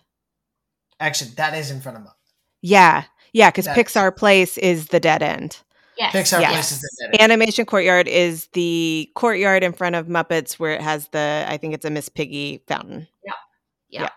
Actually, 1.00 1.30
that 1.32 1.54
is 1.54 1.70
in 1.70 1.80
front 1.80 1.98
of 1.98 2.04
Muppets. 2.04 2.32
Yeah. 2.62 3.04
Yeah, 3.32 3.50
because 3.50 3.66
Pixar 3.68 4.14
Place 4.16 4.56
is 4.58 4.88
the 4.88 5.00
dead 5.00 5.22
end. 5.22 5.58
Yes. 5.98 6.14
Pixar 6.14 6.40
Yes. 6.40 6.52
Place 6.52 6.72
is 6.72 6.80
the 6.80 6.90
dead 7.00 7.10
end. 7.14 7.20
Animation 7.20 7.66
Courtyard 7.66 8.08
is 8.08 8.46
the 8.52 9.10
courtyard 9.14 9.64
in 9.64 9.72
front 9.72 9.96
of 9.96 10.06
Muppets 10.06 10.54
where 10.54 10.72
it 10.72 10.80
has 10.80 11.08
the 11.08 11.44
I 11.48 11.56
think 11.56 11.74
it's 11.74 11.84
a 11.84 11.90
Miss 11.90 12.08
Piggy 12.08 12.62
fountain. 12.68 13.08
Yeah. 13.24 13.32
Yeah. 13.88 14.02
yeah. 14.02 14.08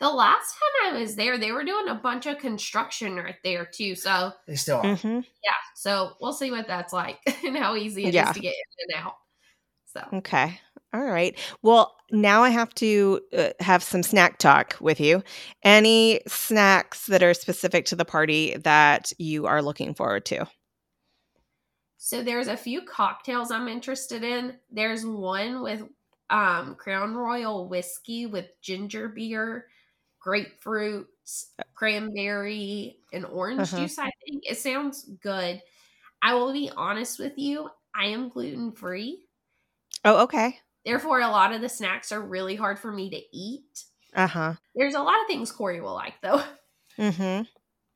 The 0.00 0.10
last 0.10 0.54
time 0.54 0.94
I 0.96 1.00
was 1.00 1.16
there, 1.16 1.38
they 1.38 1.52
were 1.52 1.64
doing 1.64 1.88
a 1.88 1.94
bunch 1.94 2.26
of 2.26 2.38
construction 2.38 3.16
right 3.16 3.36
there 3.44 3.66
too. 3.66 3.94
So 3.96 4.32
They 4.46 4.54
still 4.56 4.78
are. 4.78 4.96
hmm 4.96 5.20
yeah, 5.44 5.54
so 5.74 6.12
we'll 6.20 6.32
see 6.32 6.50
what 6.50 6.66
that's 6.68 6.92
like 6.92 7.18
and 7.44 7.56
how 7.56 7.74
easy 7.76 8.04
it 8.04 8.08
is 8.08 8.14
Yeah. 8.14 8.32
to 8.32 8.40
get 8.40 8.54
in 8.54 8.94
and 8.96 9.04
out. 9.06 9.14
So 9.92 10.02
Okay. 10.12 10.58
All 10.94 11.02
right. 11.04 11.38
Well, 11.62 11.94
now 12.10 12.42
I 12.42 12.48
have 12.48 12.74
to 12.76 13.20
uh, 13.36 13.50
have 13.60 13.82
some 13.82 14.02
snack 14.02 14.38
talk 14.38 14.76
with 14.80 15.00
you. 15.00 15.22
Any 15.62 16.20
snacks 16.26 17.06
that 17.06 17.22
are 17.22 17.34
specific 17.34 17.84
to 17.86 17.96
the 17.96 18.06
party 18.06 18.56
that 18.56 19.12
you 19.18 19.46
are 19.46 19.60
looking 19.60 19.92
forward 19.94 20.24
to? 20.26 20.48
So 21.96 22.22
there's 22.22 22.48
a 22.48 22.56
few 22.56 22.82
cocktails 22.82 23.50
I'm 23.50 23.68
interested 23.68 24.22
in. 24.22 24.58
There's 24.70 25.04
one 25.04 25.62
with 25.62 25.82
um, 26.30 26.76
Crown 26.76 27.14
Royal 27.14 27.68
whiskey 27.68 28.26
with 28.26 28.46
ginger 28.62 29.08
beer, 29.08 29.68
grapefruit, 30.20 31.08
cranberry, 31.74 33.00
and 33.12 33.24
orange 33.26 33.74
Uh-huh. 33.74 33.76
juice. 33.76 33.98
I 33.98 34.10
think 34.24 34.44
it 34.48 34.58
sounds 34.58 35.04
good. 35.22 35.62
I 36.22 36.34
will 36.34 36.52
be 36.52 36.70
honest 36.76 37.18
with 37.20 37.38
you. 37.38 37.70
I 37.94 38.06
am 38.06 38.30
gluten 38.30 38.72
free. 38.72 39.27
Oh, 40.08 40.22
okay. 40.22 40.58
Therefore, 40.86 41.20
a 41.20 41.28
lot 41.28 41.52
of 41.52 41.60
the 41.60 41.68
snacks 41.68 42.12
are 42.12 42.20
really 42.22 42.56
hard 42.56 42.78
for 42.78 42.90
me 42.90 43.10
to 43.10 43.20
eat. 43.36 43.84
Uh 44.14 44.26
huh. 44.26 44.54
There's 44.74 44.94
a 44.94 45.02
lot 45.02 45.20
of 45.20 45.26
things 45.26 45.52
Corey 45.52 45.80
will 45.82 45.94
like, 45.94 46.14
though. 46.22 46.42
Mm-hmm. 46.98 47.42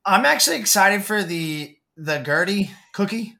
I'm 0.05 0.25
actually 0.25 0.55
excited 0.57 1.03
for 1.03 1.23
the 1.23 1.75
the 1.97 2.19
Gertie 2.19 2.71
cookie. 2.93 3.35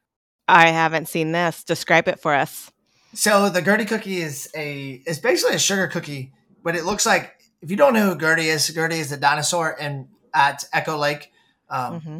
I 0.48 0.68
haven't 0.72 1.08
seen 1.08 1.32
this. 1.32 1.64
Describe 1.64 2.10
it 2.10 2.20
for 2.20 2.34
us. 2.34 2.70
So 3.14 3.48
the 3.50 3.62
Gertie 3.62 3.86
cookie 3.86 4.18
is 4.18 4.50
a 4.56 5.02
it's 5.06 5.20
basically 5.20 5.56
a 5.56 5.60
sugar 5.60 5.88
cookie, 5.88 6.34
but 6.64 6.76
it 6.76 6.84
looks 6.84 7.06
like 7.06 7.34
if 7.62 7.72
you 7.72 7.78
don't 7.78 7.94
know 7.94 8.10
who 8.10 8.18
Gertie 8.20 8.50
is, 8.50 8.68
Gertie 8.68 9.00
is 9.00 9.12
the 9.12 9.16
dinosaur 9.18 9.78
and 9.80 10.08
at 10.34 10.66
Echo 10.74 10.98
Lake, 10.98 11.32
um, 11.70 12.02
Mm-hmm. 12.02 12.18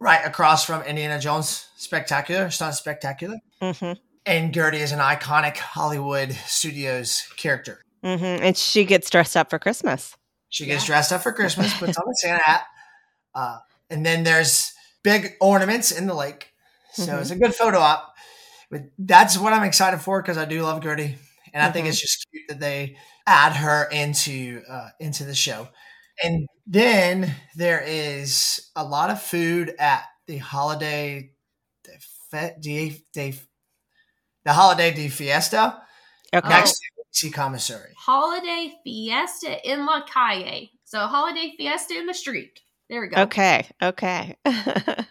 right 0.00 0.24
across 0.24 0.64
from 0.64 0.80
Indiana 0.84 1.18
Jones 1.20 1.68
Spectacular, 1.76 2.48
Stunt 2.48 2.76
Spectacular. 2.76 3.36
Mm-hmm. 3.60 3.92
And 4.26 4.54
Gertie 4.54 4.78
is 4.78 4.92
an 4.92 5.00
iconic 5.00 5.56
Hollywood 5.56 6.32
Studios 6.46 7.22
character. 7.36 7.82
Mm-hmm. 8.02 8.44
And 8.44 8.56
she 8.56 8.84
gets 8.84 9.10
dressed 9.10 9.36
up 9.36 9.50
for 9.50 9.58
Christmas. 9.58 10.16
She 10.48 10.66
gets 10.66 10.84
Yeah. 10.84 10.94
dressed 10.94 11.12
up 11.12 11.22
for 11.22 11.32
Christmas, 11.32 11.76
puts 11.78 11.96
on 11.98 12.04
a 12.08 12.14
Santa 12.14 12.42
hat, 12.42 12.64
uh, 13.34 13.58
and 13.90 14.04
then 14.04 14.22
there's 14.24 14.72
big 15.02 15.34
ornaments 15.40 15.90
in 15.90 16.06
the 16.06 16.14
lake. 16.14 16.50
So 16.92 17.06
Mhm. 17.06 17.20
it's 17.20 17.30
a 17.30 17.36
good 17.36 17.54
photo 17.54 17.80
op. 17.80 18.14
But 18.70 18.82
that's 18.98 19.36
what 19.36 19.52
I'm 19.52 19.64
excited 19.64 20.00
for 20.00 20.22
because 20.22 20.38
I 20.38 20.44
do 20.46 20.62
love 20.62 20.82
Gertie, 20.82 21.18
and 21.52 21.62
I 21.62 21.70
think 21.70 21.86
Mhm. 21.86 21.90
it's 21.90 22.00
just 22.00 22.26
cute 22.30 22.48
that 22.48 22.60
they 22.60 22.96
add 23.26 23.52
her 23.56 23.84
into 23.90 24.62
uh, 24.68 24.90
into 25.00 25.24
the 25.24 25.34
show. 25.34 25.68
And 26.22 26.46
then 26.66 27.34
there 27.56 27.80
is 27.80 28.70
a 28.76 28.84
lot 28.84 29.10
of 29.10 29.20
food 29.20 29.74
at 29.78 30.04
the 30.26 30.38
holiday 30.38 31.30
de, 31.84 32.54
de, 32.60 33.04
de, 33.12 33.40
the 34.44 34.52
holiday 34.52 34.92
de 34.92 35.08
fiesta 35.08 35.80
Okay. 36.34 36.48
next 36.48 36.72
to 36.72 36.86
See 37.12 37.30
commissary. 37.30 37.92
Holiday 37.96 38.74
Fiesta 38.82 39.70
in 39.70 39.86
La 39.86 40.02
Calle. 40.04 40.70
So 40.84 40.98
Holiday 41.06 41.54
Fiesta 41.56 41.96
in 41.96 42.06
the 42.06 42.14
street. 42.14 42.58
There 42.90 43.00
we 43.00 43.06
go. 43.08 43.22
Okay. 43.22 43.68
Okay. 43.80 44.36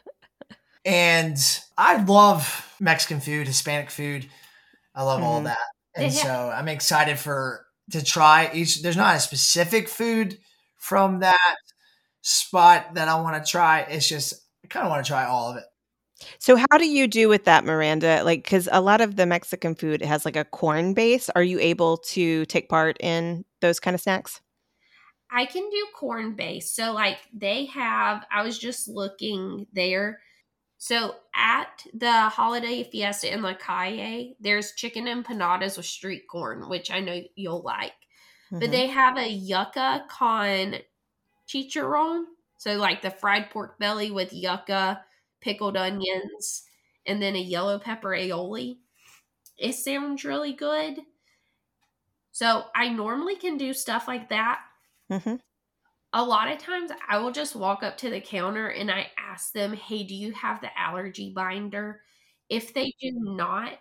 And 0.85 1.37
I 1.77 2.03
love 2.03 2.75
Mexican 2.79 3.21
food, 3.21 3.47
Hispanic 3.47 3.89
food. 3.89 4.29
I 4.93 5.03
love 5.03 5.23
all 5.23 5.39
Mhm. 5.39 5.45
that. 5.45 5.57
And 5.95 6.11
Yeah. 6.13 6.23
so 6.23 6.49
I'm 6.53 6.67
excited 6.67 7.17
for 7.19 7.65
to 7.91 8.03
try 8.03 8.49
each 8.53 8.81
there's 8.81 8.97
not 8.97 9.15
a 9.15 9.19
specific 9.19 9.87
food 9.87 10.37
from 10.77 11.19
that 11.19 11.55
spot 12.21 12.95
that 12.95 13.07
I 13.07 13.15
want 13.21 13.43
to 13.43 13.49
try. 13.49 13.81
It's 13.81 14.07
just 14.09 14.33
I 14.63 14.67
kind 14.67 14.85
of 14.85 14.89
want 14.89 15.05
to 15.05 15.09
try 15.09 15.25
all 15.25 15.51
of 15.51 15.57
it. 15.57 15.65
So, 16.39 16.55
how 16.55 16.77
do 16.77 16.85
you 16.85 17.07
do 17.07 17.29
with 17.29 17.45
that, 17.45 17.65
Miranda? 17.65 18.21
Like, 18.23 18.43
because 18.43 18.69
a 18.71 18.81
lot 18.81 19.01
of 19.01 19.15
the 19.15 19.25
Mexican 19.25 19.75
food 19.75 20.01
has 20.01 20.25
like 20.25 20.35
a 20.35 20.45
corn 20.45 20.93
base. 20.93 21.29
Are 21.35 21.43
you 21.43 21.59
able 21.59 21.97
to 21.97 22.45
take 22.45 22.69
part 22.69 22.97
in 22.99 23.45
those 23.61 23.79
kind 23.79 23.95
of 23.95 24.01
snacks? 24.01 24.41
I 25.31 25.45
can 25.45 25.69
do 25.69 25.87
corn 25.95 26.35
base. 26.35 26.71
So 26.71 26.93
like 26.93 27.17
they 27.33 27.65
have 27.65 28.25
I 28.31 28.43
was 28.43 28.57
just 28.57 28.87
looking 28.87 29.65
there. 29.73 30.21
So 30.77 31.15
at 31.33 31.85
the 31.93 32.11
holiday 32.29 32.83
fiesta 32.83 33.33
in 33.33 33.41
La 33.41 33.55
Calle, 33.55 34.35
there's 34.39 34.73
chicken 34.73 35.05
empanadas 35.05 35.77
with 35.77 35.85
street 35.85 36.23
corn, 36.29 36.69
which 36.69 36.91
I 36.91 36.99
know 36.99 37.21
you'll 37.35 37.63
like. 37.63 37.93
But 38.59 38.69
Mhm. 38.69 38.71
they 38.71 38.87
have 38.87 39.17
a 39.17 39.27
yucca 39.29 40.05
con 40.09 40.75
chicharron. 41.47 42.25
So 42.57 42.75
like 42.75 43.01
the 43.01 43.11
fried 43.11 43.49
pork 43.49 43.79
belly 43.79 44.11
with 44.11 44.33
yucca, 44.33 45.03
pickled 45.43 45.77
onions, 45.77 46.63
and 47.05 47.21
then 47.21 47.35
a 47.35 47.39
yellow 47.41 47.79
pepper 47.79 48.09
aioli. 48.11 48.79
It 49.57 49.73
sounds 49.73 50.25
really 50.25 50.53
good. 50.53 50.99
So 52.31 52.69
I 52.75 52.89
normally 52.89 53.37
can 53.37 53.55
do 53.57 53.73
stuff 53.73 54.09
like 54.09 54.27
that. 54.27 54.61
Mhm. 55.09 55.37
A 56.13 56.23
lot 56.23 56.51
of 56.51 56.59
times 56.59 56.91
I 57.09 57.17
will 57.17 57.31
just 57.31 57.55
walk 57.55 57.81
up 57.81 57.97
to 57.97 58.09
the 58.09 58.21
counter 58.21 58.67
and 58.69 58.91
I 58.91 59.11
ask 59.17 59.51
them, 59.51 59.73
hey, 59.73 60.03
do 60.03 60.13
you 60.15 60.31
have 60.33 60.61
the 60.61 60.77
allergy 60.79 61.33
binder? 61.33 62.03
If 62.49 62.73
they 62.73 62.93
do 62.99 63.11
not, 63.13 63.79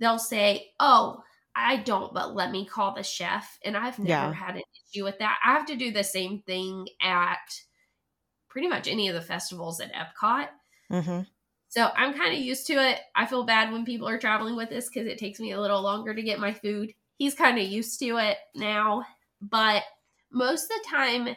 they'll 0.00 0.18
say, 0.18 0.74
oh, 0.80 1.22
I 1.56 1.78
don't, 1.78 2.14
but 2.14 2.34
let 2.34 2.50
me 2.52 2.66
call 2.66 2.94
the 2.94 3.02
chef. 3.04 3.58
And 3.64 3.76
I've 3.76 3.98
never 4.00 4.32
Yeah. 4.32 4.34
had 4.34 4.56
an 4.56 4.62
issue 4.94 5.04
with 5.04 5.18
that. 5.20 5.40
I 5.44 5.54
have 5.54 5.66
to 5.66 5.76
do 5.76 5.92
the 5.92 6.04
same 6.04 6.42
thing 6.42 6.88
at 7.02 7.62
pretty 8.48 8.68
much 8.68 8.88
any 8.88 9.08
of 9.08 9.14
the 9.14 9.22
festivals 9.22 9.80
at 9.80 9.92
Epcot. 9.92 10.48
Mhm. 10.94 11.26
So 11.68 11.90
I'm 11.96 12.14
kind 12.14 12.34
of 12.34 12.40
used 12.40 12.66
to 12.68 12.74
it. 12.74 13.00
I 13.16 13.26
feel 13.26 13.44
bad 13.44 13.72
when 13.72 13.84
people 13.84 14.08
are 14.08 14.18
traveling 14.18 14.56
with 14.56 14.70
us 14.72 14.88
because 14.88 15.08
it 15.08 15.18
takes 15.18 15.40
me 15.40 15.52
a 15.52 15.60
little 15.60 15.82
longer 15.82 16.14
to 16.14 16.22
get 16.22 16.38
my 16.38 16.52
food. 16.52 16.92
He's 17.18 17.34
kind 17.34 17.58
of 17.58 17.66
used 17.66 17.98
to 18.00 18.16
it 18.18 18.38
now, 18.54 19.04
but 19.40 19.84
most 20.32 20.64
of 20.64 20.68
the 20.70 20.88
time 20.88 21.36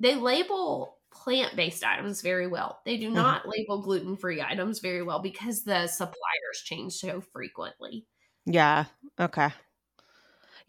they 0.00 0.14
label 0.16 0.98
plant 1.12 1.56
based 1.56 1.84
items 1.84 2.22
very 2.22 2.46
well. 2.48 2.82
They 2.86 2.98
do 2.98 3.10
Mhm. 3.14 3.34
not 3.34 3.48
label 3.48 3.82
gluten 3.82 4.16
free 4.16 4.42
items 4.42 4.80
very 4.80 5.02
well 5.02 5.20
because 5.20 5.64
the 5.64 5.86
suppliers 5.88 6.62
change 6.64 6.94
so 6.94 7.20
frequently. 7.20 8.06
Yeah. 8.46 8.86
Okay. 9.18 9.50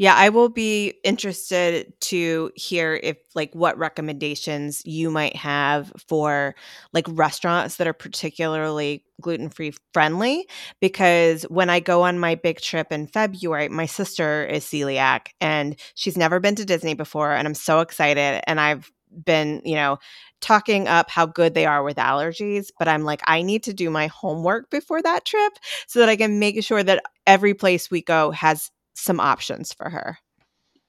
Yeah, 0.01 0.15
I 0.15 0.29
will 0.29 0.47
be 0.47 0.93
interested 1.03 1.91
to 2.03 2.51
hear 2.55 2.97
if 3.03 3.17
like 3.35 3.53
what 3.53 3.77
recommendations 3.77 4.81
you 4.85 5.12
might 5.12 5.35
have 5.35 5.91
for 6.07 6.55
like 6.93 7.05
restaurants 7.09 7.75
that 7.75 7.88
are 7.88 7.91
particularly 7.93 9.03
gluten-free 9.21 9.73
friendly 9.93 10.47
because 10.79 11.43
when 11.49 11.69
I 11.69 11.81
go 11.81 12.03
on 12.03 12.17
my 12.17 12.35
big 12.35 12.62
trip 12.62 12.93
in 12.93 13.07
February, 13.07 13.67
my 13.67 13.85
sister 13.88 14.45
is 14.45 14.63
celiac 14.63 15.27
and 15.41 15.75
she's 15.95 16.17
never 16.17 16.39
been 16.39 16.55
to 16.55 16.65
Disney 16.65 16.93
before 16.93 17.33
and 17.33 17.45
I'm 17.45 17.53
so 17.53 17.81
excited 17.81 18.41
and 18.47 18.62
I've 18.62 18.89
been, 19.25 19.62
you 19.65 19.75
know, 19.75 19.97
talking 20.39 20.88
up 20.88 21.09
how 21.09 21.25
good 21.25 21.53
they 21.55 21.65
are 21.65 21.83
with 21.83 21.97
allergies, 21.97 22.67
but 22.79 22.88
I'm 22.88 23.03
like 23.03 23.19
I 23.25 23.41
need 23.41 23.63
to 23.63 23.73
do 23.73 23.89
my 23.89 24.07
homework 24.07 24.69
before 24.69 25.01
that 25.01 25.25
trip 25.25 25.53
so 25.88 25.99
that 25.99 26.07
I 26.07 26.15
can 26.15 26.39
make 26.39 26.63
sure 26.63 26.83
that 26.83 27.03
every 27.27 27.53
place 27.53 27.91
we 27.91 28.01
go 28.01 28.31
has 28.31 28.71
some 28.99 29.19
options 29.19 29.73
for 29.73 29.89
her. 29.89 30.17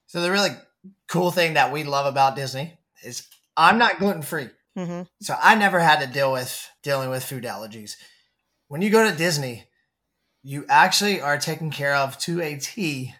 So 0.06 0.20
the 0.20 0.30
really 0.30 0.50
cool 1.08 1.30
thing 1.30 1.54
that 1.54 1.72
we 1.72 1.84
love 1.84 2.06
about 2.06 2.36
Disney 2.36 2.78
is 3.04 3.26
I'm 3.56 3.78
not 3.78 3.98
gluten 3.98 4.22
free. 4.22 4.48
hmm 4.76 5.02
So 5.20 5.36
I 5.40 5.54
never 5.54 5.80
had 5.80 6.00
to 6.00 6.06
deal 6.06 6.32
with 6.32 6.68
dealing 6.82 7.10
with 7.10 7.24
food 7.24 7.44
allergies. 7.44 7.96
When 8.68 8.82
you 8.82 8.90
go 8.90 9.08
to 9.08 9.16
Disney, 9.16 9.64
you 10.42 10.64
actually 10.68 11.20
are 11.20 11.38
taken 11.38 11.70
care 11.70 11.94
of 11.94 12.18
to 12.18 12.40
a 12.40 12.56
T 12.56 13.14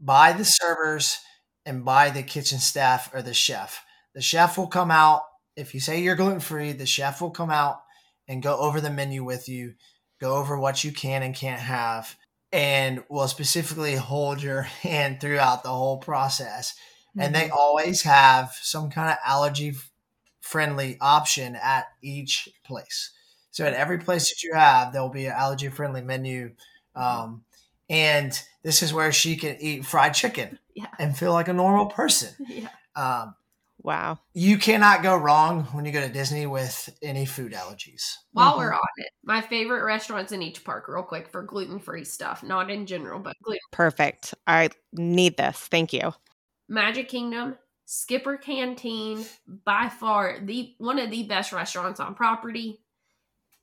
by 0.00 0.32
the 0.32 0.44
servers 0.44 1.18
and 1.64 1.84
by 1.84 2.10
the 2.10 2.22
kitchen 2.22 2.58
staff 2.58 3.12
or 3.14 3.22
the 3.22 3.34
chef. 3.34 3.84
The 4.14 4.20
chef 4.20 4.58
will 4.58 4.66
come 4.66 4.90
out. 4.90 5.22
If 5.56 5.74
you 5.74 5.80
say 5.80 6.00
you're 6.00 6.16
gluten 6.16 6.40
free, 6.40 6.72
the 6.72 6.86
chef 6.86 7.20
will 7.20 7.30
come 7.30 7.50
out 7.50 7.82
and 8.28 8.42
go 8.42 8.56
over 8.56 8.80
the 8.80 8.90
menu 8.90 9.24
with 9.24 9.48
you, 9.48 9.74
go 10.20 10.36
over 10.36 10.58
what 10.58 10.84
you 10.84 10.92
can 10.92 11.22
and 11.22 11.34
can't 11.34 11.60
have, 11.60 12.16
and 12.52 13.02
will 13.08 13.28
specifically 13.28 13.94
hold 13.96 14.42
your 14.42 14.62
hand 14.82 15.20
throughout 15.20 15.62
the 15.62 15.70
whole 15.70 15.98
process. 15.98 16.74
And 17.18 17.34
they 17.34 17.50
always 17.50 18.02
have 18.02 18.54
some 18.62 18.88
kind 18.90 19.10
of 19.10 19.18
allergy 19.22 19.74
friendly 20.40 20.96
option 20.98 21.56
at 21.56 21.84
each 22.02 22.48
place. 22.64 23.10
So 23.50 23.66
at 23.66 23.74
every 23.74 23.98
place 23.98 24.30
that 24.30 24.42
you 24.42 24.54
have, 24.54 24.92
there'll 24.92 25.10
be 25.10 25.26
an 25.26 25.32
allergy 25.32 25.68
friendly 25.68 26.00
menu. 26.00 26.52
Um, 26.94 27.44
and 27.90 28.40
this 28.62 28.82
is 28.82 28.94
where 28.94 29.12
she 29.12 29.36
can 29.36 29.56
eat 29.60 29.84
fried 29.84 30.14
chicken 30.14 30.58
Yeah. 30.74 30.86
and 30.98 31.14
feel 31.16 31.32
like 31.32 31.48
a 31.48 31.52
normal 31.52 31.86
person. 31.86 32.30
Yeah. 32.48 32.68
Um, 32.96 33.34
Wow. 33.82 34.20
you 34.32 34.58
cannot 34.58 35.02
go 35.02 35.16
wrong 35.16 35.64
when 35.72 35.84
you 35.84 35.90
go 35.92 36.00
to 36.00 36.12
Disney 36.12 36.46
with 36.46 36.96
any 37.02 37.26
food 37.26 37.52
allergies. 37.52 38.14
While 38.32 38.54
Mhm. 38.54 38.58
we're 38.58 38.74
on 38.74 38.88
it, 38.98 39.10
my 39.24 39.40
favorite 39.40 39.82
restaurants 39.84 40.30
in 40.32 40.40
each 40.40 40.62
park, 40.64 40.86
real 40.88 41.02
quick, 41.02 41.28
for 41.28 41.42
gluten 41.42 41.80
free 41.80 42.04
stuff, 42.04 42.42
not 42.44 42.70
in 42.70 42.86
general, 42.86 43.18
but 43.18 43.34
gluten. 43.42 43.60
Perfect. 43.72 44.34
I 44.46 44.70
need 44.92 45.36
this. 45.36 45.58
Thank 45.68 45.92
you. 45.92 46.12
Magic 46.68 47.08
Kingdom, 47.08 47.58
Skipper 47.84 48.36
Canteen, 48.36 49.26
by 49.46 49.88
far 49.88 50.38
the 50.40 50.74
one 50.78 50.98
of 51.00 51.10
the 51.10 51.24
best 51.24 51.52
restaurants 51.52 51.98
on 52.00 52.14
property. 52.14 52.84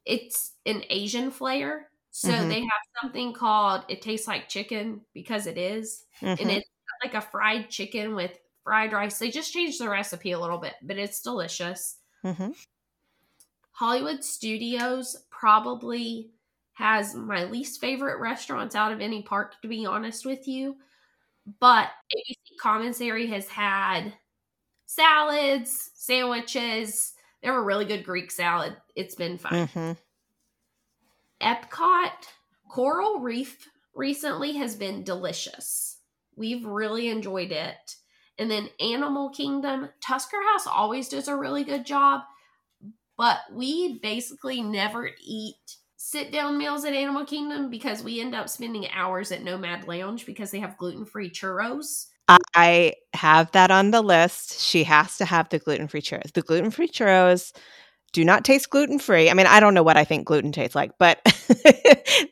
It's 0.06 0.54
an 0.66 0.84
Asian 0.90 1.32
flair. 1.32 1.90
So 2.12 2.30
Mhm. 2.30 2.50
they 2.50 2.60
have 2.62 2.82
something 3.02 3.34
called 3.34 3.86
it 3.88 4.02
tastes 4.02 4.28
like 4.28 4.50
chicken 4.50 5.06
because 5.14 5.48
it 5.48 5.58
is. 5.58 6.06
And 6.22 6.38
Mhm. 6.40 6.58
it's 6.58 6.70
like 7.04 7.14
a 7.14 7.22
fried 7.22 7.70
chicken 7.70 8.16
with 8.16 8.38
fried 8.64 8.94
rice. 8.94 9.20
They 9.20 9.32
just 9.32 9.54
changed 9.54 9.80
the 9.80 9.90
recipe 9.90 10.32
a 10.32 10.40
little 10.40 10.58
bit, 10.58 10.76
but 10.82 10.98
it's 10.98 11.22
delicious. 11.22 11.98
Mhm. 12.24 12.56
Hollywood 13.72 14.24
Studios 14.24 15.16
probably 15.30 16.32
has 16.74 17.16
my 17.16 17.46
least 17.46 17.82
favorite 17.82 18.20
restaurants 18.20 18.76
out 18.76 18.92
of 18.92 19.02
any 19.02 19.24
park, 19.24 19.62
to 19.62 19.68
be 19.68 19.86
honest 19.86 20.26
with 20.26 20.48
you. 20.48 20.78
But 21.60 21.90
ABC 22.16 22.58
Commissary 22.60 23.28
has 23.28 23.48
had 23.48 24.14
salads, 24.86 25.92
sandwiches. 25.94 27.14
They 27.42 27.48
have 27.48 27.56
a 27.58 27.62
really 27.62 27.86
good 27.86 28.04
Greek 28.04 28.32
salad. 28.32 28.76
It's 28.96 29.16
been 29.16 29.38
fine. 29.38 29.68
Mhm. 29.68 29.98
Epcot 31.42 32.28
Coral 32.70 33.20
Reef 33.20 33.70
recently 33.96 34.54
has 34.58 34.76
been 34.76 35.04
delicious. 35.04 36.00
We've 36.36 36.66
really 36.66 37.08
enjoyed 37.08 37.52
it. 37.52 37.96
And 38.40 38.50
then 38.50 38.70
Animal 38.80 39.30
Kingdom, 39.30 39.90
Tusker 40.02 40.38
House 40.52 40.66
always 40.66 41.10
does 41.10 41.28
a 41.28 41.36
really 41.36 41.64
good 41.64 41.86
job, 41.86 42.22
but 43.18 43.40
we 43.52 44.00
basically 44.00 44.62
never 44.62 45.10
eat 45.22 45.56
sit 45.98 46.32
down 46.32 46.58
meals 46.58 46.86
at 46.86 46.94
Animal 46.94 47.26
Kingdom 47.26 47.70
because 47.70 48.02
we 48.02 48.22
end 48.22 48.34
up 48.34 48.48
spending 48.48 48.88
hours 48.92 49.32
at 49.34 49.44
Nomad 49.44 49.88
Lounge 49.88 50.26
because 50.26 50.50
they 50.50 50.60
have 50.60 50.78
gluten 50.78 51.06
free 51.06 51.30
churros. 51.30 52.08
I 52.56 52.94
have 53.14 53.52
that 53.52 53.72
on 53.72 53.92
the 53.92 54.02
list. 54.02 54.60
She 54.62 54.86
has 54.86 55.18
to 55.18 55.26
have 55.26 55.50
the 55.50 55.60
gluten 55.60 55.88
free 55.88 56.02
churros. 56.02 56.32
The 56.32 56.42
gluten 56.42 56.72
free 56.72 56.88
churros 56.88 57.54
do 58.14 58.24
not 58.24 58.46
taste 58.46 58.70
gluten 58.70 59.00
free. 59.00 59.30
I 59.30 59.34
mean, 59.34 59.48
I 59.48 59.60
don't 59.60 59.74
know 59.74 59.84
what 59.84 59.98
I 59.98 60.04
think 60.04 60.26
gluten 60.26 60.52
tastes 60.52 60.76
like, 60.76 60.92
but 60.98 61.20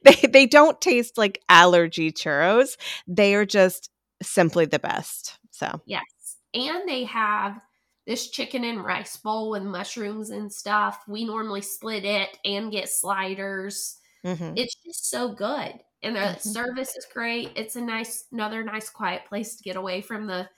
they 0.03 0.27
they 0.29 0.45
don't 0.45 0.79
taste 0.79 1.17
like 1.17 1.41
allergy 1.49 2.11
churros. 2.11 2.77
They 3.07 3.35
are 3.35 3.45
just 3.45 3.89
simply 4.21 4.65
the 4.65 4.79
best. 4.79 5.37
So 5.57 5.81
Yes. 5.85 6.37
And 6.53 6.87
they 6.87 7.03
have 7.05 7.61
this 8.05 8.29
chicken 8.29 8.63
and 8.63 8.83
rice 8.83 9.17
bowl 9.17 9.49
with 9.51 9.63
mushrooms 9.63 10.29
and 10.29 10.51
stuff. 10.51 11.03
We 11.07 11.25
normally 11.25 11.61
split 11.61 12.05
it 12.05 12.37
and 12.45 12.71
get 12.71 12.89
sliders. 12.89 13.97
mhm. 14.23 14.57
It's 14.57 14.75
just 14.85 15.09
so 15.09 15.29
good. 15.33 15.81
And 16.03 16.15
the 16.15 16.35
Mhm. 16.35 16.39
service 16.41 16.95
is 16.95 17.07
great. 17.13 17.51
It's 17.55 17.75
a 17.75 17.81
nice, 17.81 18.25
another 18.31 18.63
nice, 18.63 18.89
quiet 18.89 19.25
place 19.25 19.55
to 19.57 19.63
get 19.63 19.75
away 19.77 20.01
from 20.01 20.27
the 20.27 20.49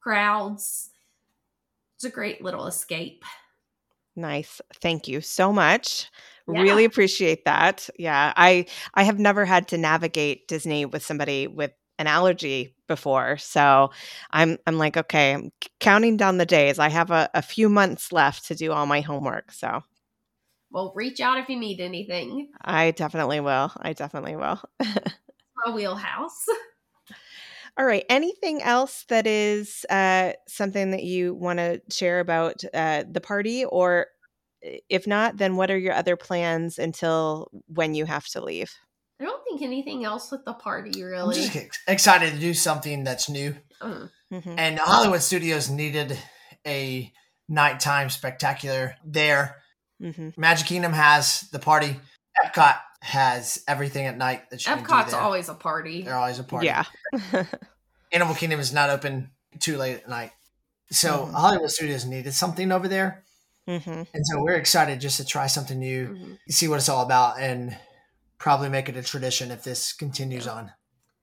crowds. 0.00 0.90
It's 1.96 2.04
a 2.04 2.10
great 2.10 2.42
little 2.42 2.66
escape. 2.66 3.24
Nice. 4.16 4.60
Thank 4.74 5.06
you 5.06 5.20
so 5.20 5.52
much. 5.52 6.10
Yeah. 6.48 6.62
Really 6.62 6.84
appreciate 6.84 7.44
that. 7.44 7.88
Yeah. 7.98 8.32
I 8.36 8.66
I 8.94 9.04
have 9.04 9.18
never 9.18 9.44
had 9.44 9.68
to 9.68 9.78
navigate 9.78 10.48
Disney 10.48 10.84
with 10.84 11.04
somebody 11.04 11.46
with 11.46 11.72
an 11.98 12.06
allergy 12.06 12.74
before. 12.86 13.36
So 13.38 13.90
I'm 14.30 14.58
I'm 14.66 14.78
like, 14.78 14.96
okay, 14.96 15.34
I'm 15.34 15.52
counting 15.80 16.16
down 16.16 16.38
the 16.38 16.46
days. 16.46 16.78
I 16.78 16.88
have 16.88 17.10
a, 17.10 17.28
a 17.34 17.42
few 17.42 17.68
months 17.68 18.12
left 18.12 18.46
to 18.46 18.54
do 18.54 18.72
all 18.72 18.86
my 18.86 19.00
homework. 19.00 19.52
So 19.52 19.82
well, 20.70 20.92
reach 20.94 21.20
out 21.20 21.38
if 21.38 21.48
you 21.48 21.58
need 21.58 21.80
anything. 21.80 22.48
I 22.62 22.90
definitely 22.90 23.40
will. 23.40 23.72
I 23.80 23.94
definitely 23.94 24.36
will. 24.36 24.60
My 24.80 25.74
wheelhouse. 25.74 26.44
All 27.78 27.86
right. 27.86 28.04
Anything 28.10 28.60
else 28.62 29.04
that 29.08 29.26
is 29.26 29.86
uh, 29.88 30.32
something 30.46 30.90
that 30.90 31.04
you 31.04 31.34
want 31.34 31.58
to 31.58 31.80
share 31.90 32.20
about 32.20 32.62
uh, 32.74 33.04
the 33.10 33.20
party? 33.20 33.64
Or 33.64 34.08
if 34.88 35.06
not, 35.06 35.36
then 35.36 35.56
what 35.56 35.70
are 35.70 35.78
your 35.78 35.94
other 35.94 36.16
plans 36.16 36.78
until 36.78 37.50
when 37.68 37.94
you 37.94 38.04
have 38.04 38.26
to 38.28 38.42
leave? 38.42 38.72
I 39.58 39.60
don't 39.60 39.70
think 39.70 39.86
anything 39.86 40.04
else 40.04 40.30
with 40.30 40.44
the 40.44 40.54
party 40.54 41.02
I'm 41.02 41.08
really. 41.08 41.34
just 41.34 41.80
excited 41.86 42.32
to 42.34 42.38
do 42.38 42.54
something 42.54 43.04
that's 43.04 43.28
new. 43.28 43.56
Uh, 43.80 44.06
Mhm. 44.32 44.54
And 44.58 44.78
Hollywood 44.78 45.22
Studios 45.22 45.68
needed 45.70 46.18
a 46.66 47.12
nighttime 47.48 48.10
spectacular 48.10 48.96
there. 49.04 49.62
Mhm. 50.02 50.36
Magic 50.36 50.66
Kingdom 50.66 50.92
has 50.92 51.42
the 51.50 51.58
party. 51.58 51.98
Epcot 52.44 52.78
has 53.00 53.62
everything 53.66 54.06
at 54.06 54.16
night 54.16 54.50
that 54.50 54.64
you 54.64 54.70
can 54.72 54.78
do 54.78 54.84
Epcot's 54.84 55.12
there. 55.12 55.20
always 55.20 55.48
a 55.48 55.54
party. 55.54 56.02
They're 56.02 56.14
always 56.16 56.38
a 56.38 56.44
party. 56.44 56.66
Yeah. 56.66 56.84
Animal 58.12 58.34
Kingdom 58.34 58.60
is 58.60 58.72
not 58.72 58.90
open 58.90 59.30
too 59.60 59.76
late 59.78 60.02
at 60.02 60.08
night. 60.08 60.32
So 60.90 61.26
Mhm. 61.26 61.32
Hollywood 61.32 61.70
Studios 61.70 62.04
needed 62.04 62.34
something 62.34 62.70
over 62.72 62.86
there. 62.88 63.24
hmm 63.66 63.80
And 64.14 64.24
so 64.26 64.42
we're 64.42 64.56
excited 64.56 65.00
just 65.00 65.16
to 65.18 65.24
try 65.24 65.46
something 65.46 65.78
new, 65.78 66.08
Mhm. 66.08 66.38
see 66.50 66.68
what 66.68 66.76
it's 66.76 66.88
all 66.88 67.02
about, 67.04 67.38
and 67.40 67.76
probably 68.38 68.68
make 68.68 68.88
it 68.88 68.96
a 68.96 69.02
tradition 69.02 69.50
if 69.50 69.62
this 69.64 69.92
continues 69.92 70.46
on. 70.46 70.72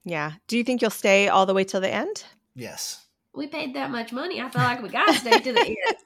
Yeah. 0.04 0.32
Do 0.46 0.56
you 0.56 0.64
think 0.64 0.80
you'll 0.82 0.90
stay 0.90 1.28
all 1.28 1.46
the 1.46 1.54
way 1.54 1.64
till 1.64 1.80
the 1.80 1.92
end? 1.92 2.24
Yes. 2.54 3.04
We 3.34 3.48
paid 3.48 3.74
that 3.74 3.90
much 3.90 4.12
money. 4.12 4.40
I 4.40 4.48
feel 4.48 4.62
like 4.62 4.82
we 4.82 4.88
gotta 4.88 5.14
stay 5.14 5.40
to 5.40 5.52
the 5.52 5.60
end. 5.60 5.76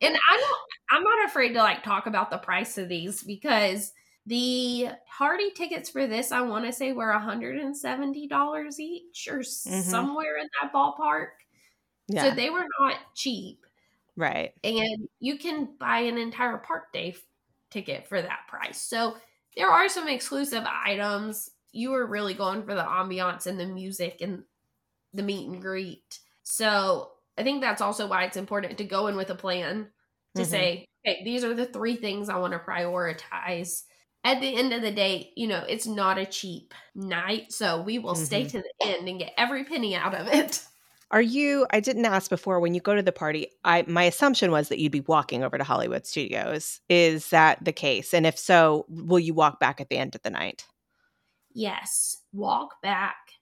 And 0.00 0.14
I 0.14 0.36
don't. 0.36 0.58
I'm 0.90 1.02
not 1.02 1.26
afraid 1.26 1.54
to 1.54 1.58
like 1.58 1.82
talk 1.82 2.06
about 2.06 2.30
the 2.30 2.36
price 2.38 2.78
of 2.78 2.88
these 2.88 3.22
because 3.22 3.92
the 4.26 4.88
Hardy 5.08 5.50
tickets 5.50 5.88
for 5.88 6.06
this, 6.06 6.30
I 6.30 6.42
want 6.42 6.66
to 6.66 6.72
say, 6.72 6.92
were 6.92 7.10
170 7.10 8.28
dollars 8.28 8.78
each 8.78 9.26
or 9.28 9.38
mm-hmm. 9.38 9.80
somewhere 9.80 10.36
in 10.36 10.46
that 10.62 10.72
ballpark. 10.72 11.28
Yeah. 12.08 12.24
So 12.24 12.34
they 12.34 12.50
were 12.50 12.66
not 12.78 12.96
cheap. 13.14 13.64
right. 14.16 14.52
and 14.62 15.08
you 15.18 15.38
can 15.38 15.70
buy 15.80 16.00
an 16.00 16.18
entire 16.18 16.58
park 16.58 16.92
day 16.92 17.10
f- 17.16 17.22
ticket 17.70 18.06
for 18.06 18.20
that 18.20 18.40
price. 18.48 18.80
So 18.80 19.16
there 19.58 19.70
are 19.70 19.90
some 19.90 20.08
exclusive 20.08 20.64
items. 20.66 21.50
You 21.72 21.92
were 21.92 22.06
really 22.06 22.34
going 22.34 22.64
for 22.64 22.74
the 22.76 22.84
ambiance 22.84 23.46
and 23.48 23.60
the 23.60 23.66
music 23.66 24.22
and 24.22 24.44
the 25.12 25.22
meet 25.22 25.48
and 25.48 25.62
greet. 25.62 26.20
So 26.44 27.12
I 27.38 27.42
think 27.44 27.60
that's 27.62 27.82
also 27.82 28.06
why 28.08 28.24
it's 28.24 28.36
important 28.36 28.78
to 28.78 28.84
go 28.84 29.06
in 29.08 29.16
with 29.16 29.30
a 29.30 29.34
plan 29.36 29.90
to 30.36 30.44
Mhm. 30.44 30.44
say, 30.44 30.86
okay, 31.06 31.24
these 31.24 31.44
are 31.44 31.54
the 31.54 31.66
three 31.66 31.96
things 31.96 32.28
I 32.28 32.38
want 32.38 32.54
to 32.54 32.60
prioritize. 32.60 33.84
At 34.24 34.40
the 34.40 34.56
end 34.56 34.72
of 34.74 34.82
the 34.82 34.92
day, 34.92 35.32
you 35.36 35.46
know, 35.48 35.64
it's 35.68 35.86
not 35.86 36.18
a 36.18 36.26
cheap 36.26 36.74
night. 36.94 37.52
So 37.52 37.82
we 37.82 37.98
will 37.98 38.16
stay 38.16 38.44
Mhm. 38.44 38.48
to 38.48 38.58
the 38.62 38.74
end 38.82 39.08
and 39.08 39.20
get 39.20 39.34
every 39.38 39.64
penny 39.64 39.96
out 39.96 40.14
of 40.14 40.28
it. 40.28 40.66
Are 41.10 41.22
you? 41.22 41.66
I 41.70 41.80
didn't 41.80 42.04
ask 42.04 42.28
before. 42.28 42.60
When 42.60 42.74
you 42.74 42.80
go 42.82 42.94
to 42.94 43.02
the 43.02 43.12
party, 43.12 43.48
I 43.64 43.82
my 43.86 44.04
assumption 44.04 44.50
was 44.50 44.68
that 44.68 44.78
you'd 44.78 44.92
be 44.92 45.00
walking 45.00 45.42
over 45.42 45.56
to 45.56 45.64
Hollywood 45.64 46.06
Studios. 46.06 46.80
Is 46.90 47.30
that 47.30 47.64
the 47.64 47.72
case? 47.72 48.12
And 48.12 48.26
if 48.26 48.38
so, 48.38 48.84
will 48.88 49.18
you 49.18 49.32
walk 49.32 49.58
back 49.58 49.80
at 49.80 49.88
the 49.88 49.96
end 49.96 50.14
of 50.14 50.22
the 50.22 50.30
night? 50.30 50.66
yes, 51.50 52.24
walk 52.32 52.80
back 52.82 53.32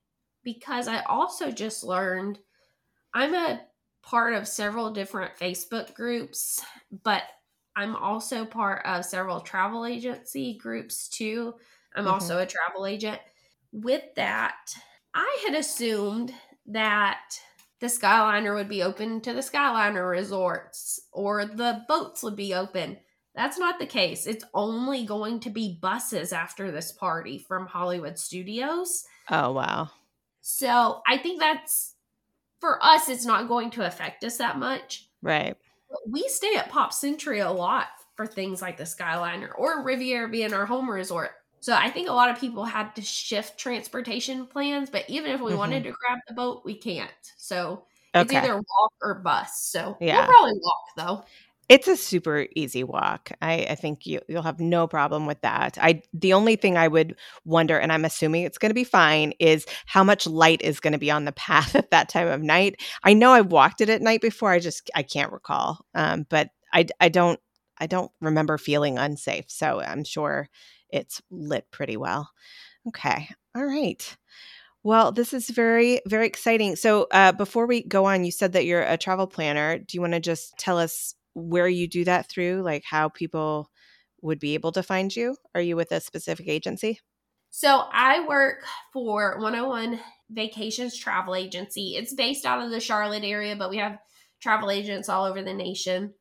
because 0.42 0.88
I 0.88 1.02
also 1.02 1.50
just 1.50 1.82
learned 1.84 2.38
I'm 3.14 3.34
a 3.34 3.66
part 4.02 4.34
of 4.34 4.48
several 4.48 4.92
different 4.92 5.36
Facebook 5.36 5.94
groups, 5.94 6.64
but 7.04 7.24
I'm 7.76 7.96
also 7.96 8.44
part 8.46 8.86
of 8.86 9.04
several 9.04 9.40
travel 9.40 9.86
agency 9.86 10.58
groups 10.58 11.08
too. 11.08 11.56
I'm 11.96 12.06
Mhm. 12.06 12.08
also 12.08 12.38
a 12.40 12.46
travel 12.46 12.86
agent. 12.86 13.20
With 13.72 14.04
that, 14.16 14.74
I 15.14 15.42
had 15.46 15.56
assumed 15.56 16.34
that 16.66 17.40
the 17.80 17.86
Skyliner 17.86 18.54
would 18.54 18.68
be 18.68 18.82
open 18.82 19.20
to 19.22 19.32
the 19.32 19.40
Skyliner 19.40 20.10
resorts 20.10 21.00
or 21.12 21.44
the 21.44 21.82
boats 21.88 22.22
would 22.22 22.36
be 22.36 22.54
open. 22.54 22.98
That's 23.34 23.58
not 23.58 23.78
the 23.78 23.86
case. 23.86 24.26
It's 24.26 24.44
only 24.54 25.04
going 25.04 25.40
to 25.40 25.50
be 25.50 25.78
buses 25.80 26.32
after 26.32 26.70
this 26.70 26.92
party 26.92 27.38
from 27.38 27.66
Hollywood 27.66 28.18
Studios. 28.18 29.04
Oh 29.30 29.52
wow. 29.52 29.90
So 30.40 31.02
I 31.06 31.18
think 31.18 31.40
that's 31.40 31.94
for 32.60 32.82
us, 32.82 33.08
it's 33.08 33.26
not 33.26 33.48
going 33.48 33.70
to 33.72 33.86
affect 33.86 34.24
us 34.24 34.38
that 34.38 34.58
much. 34.58 35.08
Right. 35.22 35.56
We 36.08 36.22
stay 36.28 36.54
at 36.56 36.70
Pop 36.70 36.92
Century 36.92 37.40
a 37.40 37.50
lot 37.50 37.88
for 38.16 38.26
things 38.26 38.62
like 38.62 38.78
the 38.78 38.84
Skyliner 38.84 39.50
or 39.56 39.84
Riviera 39.84 40.28
being 40.28 40.54
our 40.54 40.64
home 40.64 40.90
resort. 40.90 41.32
So 41.66 41.74
I 41.74 41.90
think 41.90 42.08
a 42.08 42.12
lot 42.12 42.30
of 42.30 42.38
people 42.38 42.62
had 42.64 42.94
to 42.94 43.02
shift 43.02 43.58
transportation 43.58 44.46
plans, 44.46 44.88
but 44.88 45.04
even 45.10 45.32
if 45.32 45.40
we 45.40 45.52
Mhm. 45.52 45.58
wanted 45.58 45.82
to 45.82 45.90
grab 45.90 46.20
the 46.28 46.34
boat, 46.34 46.62
we 46.64 46.76
can't. 46.76 47.10
So 47.36 47.86
it's 48.14 48.30
Okay. 48.30 48.38
either 48.38 48.54
walk 48.54 48.92
or 49.02 49.14
bus. 49.16 49.62
So 49.72 49.98
Yeah. 49.98 50.14
we'll 50.14 50.26
probably 50.26 50.60
walk 50.62 50.84
though. 50.96 51.24
It's 51.68 51.88
a 51.88 51.96
super 51.96 52.46
easy 52.54 52.84
walk. 52.84 53.32
I, 53.42 53.66
I 53.70 53.74
think 53.74 54.06
you 54.06 54.20
you'll 54.28 54.42
have 54.42 54.60
no 54.60 54.86
problem 54.86 55.26
with 55.26 55.40
that. 55.40 55.76
I 55.80 56.02
the 56.12 56.34
only 56.34 56.54
thing 56.54 56.76
I 56.78 56.86
would 56.86 57.16
wonder, 57.44 57.76
and 57.76 57.90
I'm 57.92 58.04
assuming 58.04 58.44
it's 58.44 58.58
going 58.58 58.70
to 58.70 58.74
be 58.74 58.84
fine, 58.84 59.32
is 59.40 59.66
how 59.86 60.04
much 60.04 60.28
light 60.28 60.62
is 60.62 60.78
going 60.78 60.92
to 60.92 60.98
be 61.00 61.10
on 61.10 61.24
the 61.24 61.32
path 61.48 61.74
at 61.74 61.90
that 61.90 62.08
time 62.08 62.28
of 62.28 62.40
night. 62.42 62.80
I 63.02 63.12
know 63.14 63.32
I've 63.32 63.50
walked 63.50 63.80
it 63.80 63.88
at 63.90 64.00
night 64.02 64.20
before. 64.20 64.52
I 64.52 64.60
just 64.60 64.88
I 64.94 65.02
can't 65.02 65.32
recall, 65.32 65.84
um, 65.96 66.26
but 66.30 66.50
I 66.72 66.86
I 67.00 67.08
don't 67.08 67.40
I 67.78 67.88
don't 67.88 68.12
remember 68.20 68.58
feeling 68.58 68.96
unsafe. 68.98 69.46
So 69.48 69.80
I'm 69.80 70.04
sure 70.04 70.48
it's 70.90 71.20
lit 71.30 71.70
pretty 71.70 71.96
well. 71.96 72.30
Okay, 72.88 73.28
all 73.54 73.64
right. 73.64 74.16
Well, 74.82 75.10
this 75.10 75.32
is 75.32 75.50
very, 75.50 76.00
very 76.06 76.26
exciting. 76.26 76.76
So, 76.76 77.08
uh, 77.10 77.32
before 77.32 77.66
we 77.66 77.82
go 77.82 78.04
on, 78.04 78.24
you 78.24 78.30
said 78.30 78.52
that 78.52 78.66
you're 78.66 78.82
a 78.82 78.96
travel 78.96 79.26
planner. 79.26 79.78
Do 79.78 79.96
you 79.96 80.00
want 80.00 80.12
to 80.12 80.20
just 80.20 80.56
tell 80.58 80.78
us 80.78 81.14
where 81.34 81.68
you 81.68 81.88
do 81.88 82.04
that 82.04 82.30
through, 82.30 82.62
like 82.62 82.84
how 82.84 83.08
people 83.08 83.70
would 84.22 84.38
be 84.38 84.54
able 84.54 84.72
to 84.72 84.82
find 84.82 85.14
you? 85.14 85.36
Are 85.54 85.60
you 85.60 85.76
with 85.76 85.90
a 85.92 86.00
specific 86.00 86.48
agency? 86.48 87.00
So 87.50 87.84
I 87.90 88.26
work 88.26 88.64
for 88.92 89.38
101 89.38 90.00
Vacations 90.30 90.96
Travel 90.96 91.34
Agency. 91.34 91.96
It's 91.96 92.14
based 92.14 92.44
out 92.44 92.62
of 92.62 92.70
the 92.70 92.80
Charlotte 92.80 93.24
area, 93.24 93.56
but 93.56 93.70
we 93.70 93.78
have 93.78 93.98
travel 94.42 94.70
agents 94.70 95.08
all 95.08 95.24
over 95.24 95.42
the 95.42 95.54
nation. 95.54 96.14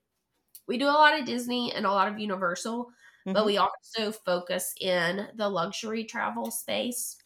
We 0.68 0.78
do 0.78 0.86
a 0.86 0.88
lot 0.88 1.20
of 1.20 1.26
Disney 1.26 1.74
and 1.74 1.86
a 1.86 1.92
lot 1.92 2.08
of 2.08 2.20
Universal, 2.20 2.88
but 3.34 3.46
Mhm. 3.46 3.48
we 3.48 3.58
also 3.58 4.12
focus 4.12 4.74
in 4.80 5.30
the 5.36 5.50
luxury 5.50 6.06
travel 6.06 6.52
space, 6.52 7.18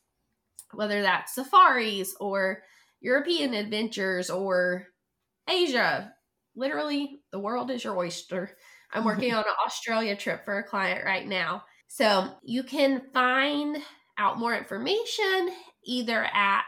whether 0.74 1.02
that's 1.02 1.36
safaris 1.36 2.16
or 2.20 2.64
European 3.02 3.54
adventures 3.54 4.30
or 4.30 4.88
Asia. 5.48 6.16
Literally, 6.56 7.24
the 7.32 7.40
world 7.40 7.72
is 7.72 7.84
your 7.84 7.98
oyster. 7.98 8.58
I'm 8.94 9.06
working 9.06 9.34
on 9.34 9.42
an 9.42 9.56
Australia 9.66 10.16
trip 10.16 10.46
for 10.46 10.60
a 10.60 10.64
client 10.68 11.06
right 11.06 11.28
now. 11.28 11.66
So 11.88 12.38
you 12.44 12.64
can 12.64 13.12
find 13.14 13.78
out 14.18 14.40
more 14.40 14.56
information 14.58 15.52
either 15.86 16.26
at 16.26 16.66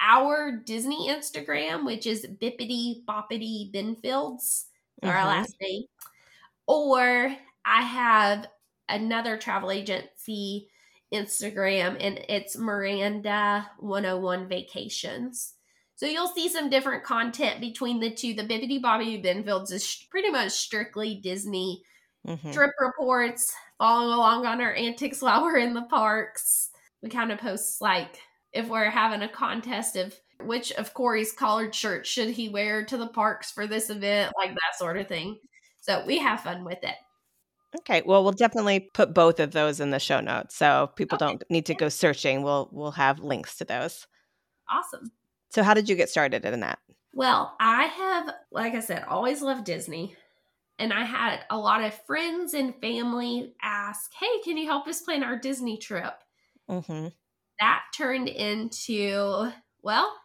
our 0.00 0.52
Disney 0.58 1.08
Instagram, 1.08 1.84
which 1.86 2.06
is 2.06 2.26
Bippity 2.26 3.04
Boppity 3.04 3.72
Benfields, 3.72 4.66
our 5.04 5.24
Mhm. 5.24 5.26
last 5.26 5.54
name, 5.60 5.84
or 6.66 7.36
I 7.64 7.82
have 7.82 8.46
another 8.88 9.36
travel 9.36 9.70
agency 9.70 10.68
Instagram 11.12 11.96
and 12.00 12.18
it's 12.28 12.56
Miranda 12.56 13.68
101 13.78 14.48
Vacations. 14.48 15.54
So 15.96 16.06
you'll 16.06 16.28
see 16.28 16.48
some 16.48 16.70
different 16.70 17.04
content 17.04 17.60
between 17.60 18.00
the 18.00 18.10
two. 18.10 18.32
The 18.34 18.42
Bippity 18.44 18.80
Boppity 18.80 19.22
Benfields 19.22 19.70
is 19.72 20.06
pretty 20.10 20.30
much 20.30 20.52
strictly 20.52 21.16
Disney 21.16 21.82
Mhm. 22.26 22.52
trip 22.52 22.72
reports, 22.78 23.54
following 23.78 24.12
along 24.12 24.44
on 24.46 24.60
our 24.60 24.74
antics 24.74 25.22
while 25.22 25.42
we're 25.42 25.56
in 25.58 25.74
the 25.74 25.82
parks. 25.82 26.70
We 27.02 27.08
kind 27.08 27.32
of 27.32 27.38
post 27.38 27.80
like 27.80 28.20
if 28.52 28.68
we're 28.68 28.90
having 28.90 29.22
a 29.22 29.28
contest 29.28 29.96
of 29.96 30.14
which 30.40 30.70
of 30.72 30.94
Corey's 30.94 31.32
collared 31.32 31.74
shirt 31.74 32.06
should 32.06 32.28
he 32.30 32.48
wear 32.48 32.84
to 32.86 32.96
the 32.96 33.08
parks 33.08 33.50
for 33.50 33.66
this 33.66 33.90
event, 33.90 34.32
like 34.36 34.50
that 34.50 34.78
sort 34.78 34.96
of 34.98 35.06
thing. 35.08 35.38
So 35.80 36.04
we 36.06 36.18
have 36.18 36.42
fun 36.42 36.64
with 36.64 36.82
it. 36.82 36.96
Okay. 37.78 38.02
Well, 38.04 38.24
we'll 38.24 38.32
definitely 38.32 38.80
put 38.94 39.14
both 39.14 39.38
of 39.38 39.52
those 39.52 39.78
in 39.80 39.90
the 39.90 40.00
show 40.00 40.20
notes, 40.20 40.56
so 40.56 40.90
people 40.96 41.16
Okay. 41.16 41.18
don't 41.18 41.42
need 41.50 41.66
to 41.66 41.74
go 41.74 41.88
searching. 41.88 42.42
We'll 42.42 42.68
we'll 42.72 42.90
have 42.92 43.20
links 43.20 43.56
to 43.58 43.64
those. 43.64 44.06
Awesome. 44.70 45.12
So, 45.50 45.62
how 45.62 45.74
did 45.74 45.88
you 45.88 45.96
get 45.96 46.08
started 46.10 46.44
in 46.44 46.60
that? 46.60 46.78
Well, 47.12 47.56
I 47.60 47.84
have, 47.84 48.34
like 48.50 48.74
I 48.74 48.80
said, 48.80 49.04
always 49.04 49.42
loved 49.42 49.64
Disney. 49.64 50.16
And 50.78 50.92
I 50.92 51.04
had 51.04 51.44
a 51.50 51.58
lot 51.58 51.84
of 51.84 51.94
friends 52.06 52.54
and 52.54 52.80
family 52.80 53.54
ask, 53.62 54.12
Hey, 54.14 54.40
can 54.44 54.56
you 54.58 54.66
help 54.66 54.88
us 54.88 55.02
plan 55.02 55.22
our 55.24 55.38
Disney 55.38 55.78
trip? 55.78 56.24
hmm 56.68 57.08
that 57.58 57.82
turned 57.96 58.28
into, 58.28 59.50
well, 59.82 60.16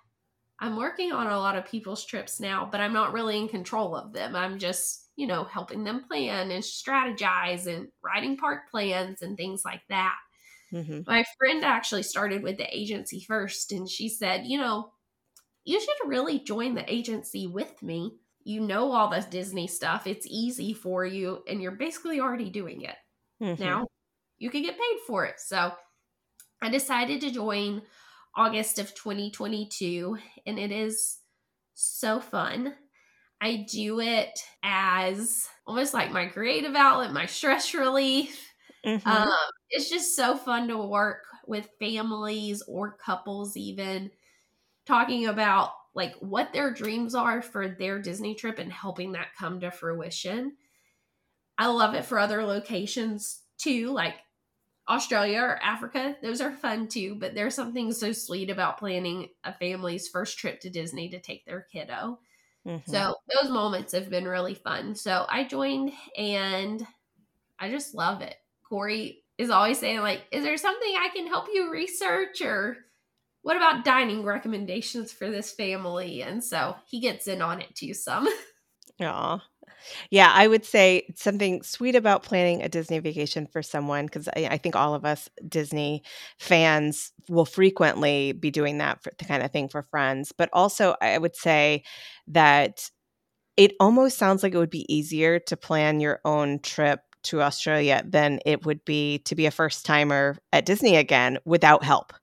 I'm 0.59 0.77
working 0.77 1.11
on 1.11 1.27
a 1.27 1.37
lot 1.37 1.57
of 1.57 1.65
people's 1.65 2.05
trips 2.05 2.39
now, 2.39 2.67
but 2.71 2.79
I'm 2.79 2.93
not 2.93 3.13
really 3.13 3.37
in 3.37 3.47
control 3.49 3.95
of 3.95 4.13
them. 4.13 4.35
I'm 4.35 4.57
just, 4.57 5.09
you 5.15 5.27
know, 5.27 5.43
helping 5.43 5.83
them 5.83 6.05
plan 6.07 6.51
and 6.51 6.63
strategize 6.63 7.67
and 7.67 7.89
writing 8.03 8.37
park 8.37 8.69
plans 8.71 9.21
and 9.21 9.35
things 9.35 9.63
like 9.65 9.81
that. 9.89 10.15
Mm-hmm. 10.71 11.01
My 11.07 11.25
friend 11.37 11.63
actually 11.63 12.03
started 12.03 12.41
with 12.41 12.57
the 12.57 12.67
agency 12.75 13.23
first, 13.27 13.71
and 13.71 13.89
she 13.89 14.09
said, 14.09 14.45
you 14.45 14.57
know, 14.57 14.91
you 15.65 15.79
should 15.79 16.07
really 16.07 16.39
join 16.39 16.75
the 16.75 16.91
agency 16.91 17.47
with 17.47 17.81
me. 17.83 18.15
You 18.43 18.61
know 18.61 18.91
all 18.91 19.09
the 19.09 19.25
Disney 19.29 19.67
stuff, 19.67 20.05
it's 20.05 20.27
easy 20.29 20.73
for 20.73 21.05
you, 21.05 21.43
and 21.47 21.61
you're 21.61 21.71
basically 21.71 22.19
already 22.19 22.49
doing 22.49 22.81
it. 22.81 22.95
Mm-hmm. 23.41 23.61
Now 23.61 23.87
you 24.37 24.49
can 24.49 24.61
get 24.61 24.77
paid 24.77 24.99
for 25.07 25.25
it. 25.25 25.39
So 25.39 25.71
I 26.61 26.69
decided 26.69 27.21
to 27.21 27.31
join 27.31 27.81
August 28.35 28.79
of 28.79 28.93
2022, 28.95 30.17
and 30.45 30.59
it 30.59 30.71
is 30.71 31.19
so 31.73 32.19
fun. 32.19 32.75
I 33.41 33.65
do 33.69 33.99
it 33.99 34.39
as 34.63 35.47
almost 35.67 35.93
like 35.93 36.11
my 36.11 36.27
creative 36.27 36.75
outlet, 36.75 37.13
my 37.13 37.25
stress 37.25 37.73
relief. 37.73 38.51
Mm-hmm. 38.85 39.07
Um, 39.07 39.29
it's 39.69 39.89
just 39.89 40.15
so 40.15 40.35
fun 40.35 40.67
to 40.67 40.77
work 40.77 41.23
with 41.47 41.69
families 41.79 42.63
or 42.67 42.97
couples, 42.97 43.57
even 43.57 44.11
talking 44.85 45.27
about 45.27 45.71
like 45.93 46.15
what 46.19 46.53
their 46.53 46.73
dreams 46.73 47.15
are 47.15 47.41
for 47.41 47.67
their 47.67 47.99
Disney 47.99 48.35
trip 48.35 48.59
and 48.59 48.71
helping 48.71 49.13
that 49.13 49.35
come 49.37 49.59
to 49.61 49.71
fruition. 49.71 50.55
I 51.57 51.67
love 51.67 51.93
it 51.95 52.05
for 52.05 52.19
other 52.19 52.43
locations 52.43 53.41
too, 53.57 53.91
like 53.91 54.15
Australia 54.87 55.39
or 55.39 55.63
Africa, 55.63 56.15
those 56.21 56.41
are 56.41 56.51
fun 56.51 56.87
too, 56.87 57.15
but 57.15 57.33
there's 57.33 57.55
something 57.55 57.91
so 57.91 58.11
sweet 58.11 58.49
about 58.49 58.77
planning 58.77 59.29
a 59.43 59.53
family's 59.53 60.07
first 60.07 60.37
trip 60.37 60.59
to 60.61 60.69
Disney 60.69 61.09
to 61.09 61.19
take 61.19 61.45
their 61.45 61.65
kiddo. 61.71 62.19
Mm-hmm. 62.67 62.91
So 62.91 63.15
those 63.33 63.51
moments 63.51 63.93
have 63.93 64.09
been 64.09 64.27
really 64.27 64.55
fun. 64.55 64.95
So 64.95 65.25
I 65.27 65.43
joined 65.43 65.91
and 66.17 66.85
I 67.59 67.69
just 67.69 67.95
love 67.95 68.21
it. 68.21 68.35
Corey 68.67 69.23
is 69.37 69.49
always 69.49 69.79
saying, 69.79 69.99
like, 69.99 70.21
is 70.31 70.43
there 70.43 70.57
something 70.57 70.95
I 70.97 71.09
can 71.13 71.27
help 71.27 71.47
you 71.53 71.71
research 71.71 72.41
or 72.41 72.77
what 73.41 73.57
about 73.57 73.85
dining 73.85 74.23
recommendations 74.23 75.11
for 75.11 75.29
this 75.29 75.51
family? 75.51 76.21
And 76.23 76.43
so 76.43 76.75
he 76.87 76.99
gets 76.99 77.27
in 77.27 77.41
on 77.41 77.61
it 77.61 77.75
too 77.75 77.93
some. 77.93 78.27
Yeah. 78.99 79.39
Yeah, 80.09 80.31
I 80.33 80.47
would 80.47 80.65
say 80.65 81.07
something 81.15 81.61
sweet 81.61 81.95
about 81.95 82.23
planning 82.23 82.63
a 82.63 82.69
Disney 82.69 82.99
vacation 82.99 83.45
for 83.45 83.61
someone, 83.61 84.05
because 84.05 84.27
I, 84.29 84.47
I, 84.51 84.57
think 84.57 84.75
all 84.75 84.95
of 84.95 85.05
us 85.05 85.29
Disney 85.47 86.03
fans 86.39 87.11
will 87.29 87.45
frequently 87.45 88.31
be 88.31 88.49
doing 88.49 88.79
that 88.79 89.03
for 89.03 89.11
the 89.17 89.25
kind 89.25 89.43
of 89.43 89.51
thing 89.51 89.69
for 89.69 89.83
friends. 89.83 90.31
But 90.31 90.49
also, 90.53 90.95
I 91.01 91.17
would 91.17 91.35
say 91.35 91.83
that 92.27 92.89
it 93.57 93.73
almost 93.79 94.17
sounds 94.17 94.43
like 94.43 94.53
it 94.53 94.57
would 94.57 94.69
be 94.69 94.91
easier 94.93 95.39
to 95.39 95.57
plan 95.57 95.99
your 95.99 96.19
own 96.25 96.59
trip 96.59 97.01
to 97.23 97.41
Australia 97.41 98.03
than 98.07 98.39
it 98.45 98.65
would 98.65 98.83
be 98.85 99.19
to 99.19 99.35
be 99.35 99.45
a 99.45 99.51
first 99.51 99.85
timer 99.85 100.37
at 100.53 100.65
Disney 100.65 100.95
again 100.95 101.37
without 101.45 101.83
help. 101.83 102.13
Oh, 102.13 102.19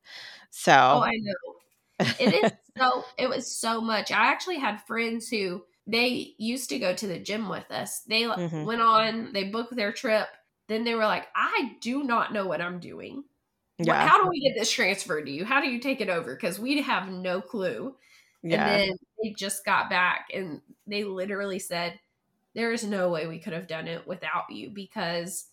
so, 0.51 0.73
oh, 0.73 1.03
I 1.03 1.13
know. 1.21 2.07
It 2.19 2.45
is 2.45 2.53
so, 2.79 3.05
it 3.19 3.29
was 3.29 3.57
so 3.57 3.81
much. 3.81 4.11
I 4.11 4.27
actually 4.27 4.59
had 4.59 4.81
friends 4.87 5.29
who, 5.29 5.63
they 5.87 6.35
used 6.39 6.69
to 6.71 6.79
go 6.79 6.95
to 6.95 7.07
the 7.07 7.19
gym 7.19 7.49
with 7.49 7.71
us. 7.71 8.01
They 8.01 8.23
mm-hmm. 8.23 8.65
went 8.65 8.81
on, 8.81 9.33
they 9.33 9.45
booked 9.45 9.75
their 9.75 9.93
trip. 9.93 10.29
Then 10.69 10.85
they 10.85 10.95
were 10.95 11.05
like, 11.05 11.27
I 11.35 11.73
do 11.81 12.05
not 12.05 12.33
know 12.33 12.47
what 12.47 12.61
I'm 12.61 12.79
doing. 12.79 13.25
Yeah. 13.79 14.07
How 14.07 14.23
do 14.23 14.29
we 14.29 14.41
get 14.41 14.59
this 14.59 14.71
transferred 14.71 15.27
to 15.27 15.33
you? 15.33 15.45
How 15.45 15.61
do 15.61 15.69
you 15.69 15.81
take 15.81 16.01
it 16.01 16.09
over? 16.09 16.35
Because 16.35 16.59
we 16.59 16.81
have 16.83 17.09
no 17.09 17.41
clue. 17.41 17.97
Yeah. 18.43 18.67
And 18.67 18.91
then 18.91 18.99
they 19.23 19.31
just 19.31 19.65
got 19.65 19.91
back 19.91 20.29
and 20.33 20.61
they 20.87 21.05
literally 21.05 21.59
said, 21.59 21.99
There 22.55 22.73
is 22.73 22.85
no 22.85 23.09
way 23.09 23.27
we 23.27 23.39
could 23.39 23.53
have 23.53 23.67
done 23.67 23.89
it 23.89 24.07
without 24.07 24.51
you 24.51 24.71
because 24.71 25.47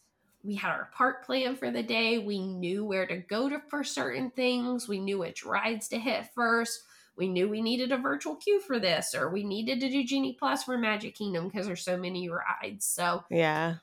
we 0.44 0.56
had 0.56 0.72
our 0.72 0.90
park 0.94 1.26
plan 1.26 1.56
for 1.56 1.72
the 1.72 1.84
day. 1.84 2.20
We 2.20 2.40
knew 2.40 2.86
where 2.86 3.08
to 3.08 3.18
go 3.18 3.50
to 3.50 3.60
for 3.68 3.84
certain 3.84 4.30
things. 4.32 4.88
We 4.88 5.00
knew 5.00 5.18
which 5.18 5.46
rides 5.46 5.88
to 5.90 6.00
hit 6.00 6.30
first 6.36 6.84
we 7.20 7.28
knew 7.28 7.50
we 7.50 7.62
needed 7.62 7.92
a 7.92 7.98
virtual 7.98 8.36
queue 8.38 8.62
for 8.62 8.80
this 8.80 9.14
or 9.14 9.30
we 9.30 9.44
needed 9.44 9.82
to 9.82 9.90
do 9.90 10.04
genie 10.06 10.38
plus 10.40 10.64
for 10.64 10.78
magic 10.78 11.16
kingdom 11.16 11.50
because 11.50 11.68
there's 11.68 11.84
so 11.84 11.98
many 11.98 12.30
rides. 12.30 12.86
So 12.86 13.26
yeah. 13.30 13.76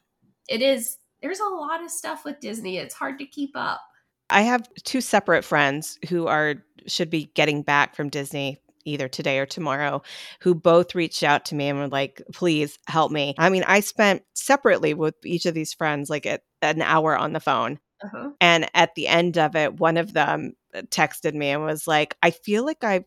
it 0.49 0.63
is 0.63 0.97
there's 1.21 1.41
a 1.41 1.45
lot 1.45 1.85
of 1.85 1.91
stuff 1.91 2.25
with 2.25 2.41
disney. 2.41 2.79
It's 2.79 2.95
hard 2.95 3.19
to 3.19 3.27
keep 3.27 3.53
up. 3.55 3.83
I 4.31 4.43
have 4.43 4.69
two 4.83 5.01
separate 5.01 5.45
friends 5.45 5.99
who 6.09 6.27
are 6.27 6.57
should 6.87 7.11
be 7.11 7.31
getting 7.35 7.63
back 7.63 7.95
from 7.95 8.09
disney 8.09 8.61
either 8.85 9.09
today 9.09 9.41
or 9.41 9.47
tomorrow 9.47 10.01
who 10.41 10.55
both 10.55 10.95
reached 10.95 11.25
out 11.25 11.45
to 11.45 11.57
me 11.57 11.69
and 11.69 11.79
were 11.79 11.89
like 11.89 12.23
please 12.33 12.79
help 12.89 13.13
me. 13.13 13.35
I 13.39 13.51
mean 13.51 13.65
i 13.67 13.81
spent 13.81 14.23
separately 14.35 14.95
with 14.95 15.15
each 15.25 15.45
of 15.45 15.55
these 15.55 15.75
friends 15.75 16.09
like 16.09 16.25
at 16.25 16.43
an 16.63 16.83
hour 16.83 17.17
on 17.17 17.33
the 17.33 17.41
phone. 17.41 17.79
Uh-huh. 18.05 18.29
and 18.43 18.69
at 18.75 18.95
the 18.95 19.09
end 19.09 19.39
of 19.39 19.57
it 19.57 19.81
one 19.81 19.97
of 19.97 20.13
them 20.13 20.53
texted 20.89 21.33
me 21.33 21.49
and 21.49 21.65
was 21.65 21.87
like 21.87 22.15
i 22.23 22.31
feel 22.31 22.63
like 22.63 22.85
i've 22.85 23.07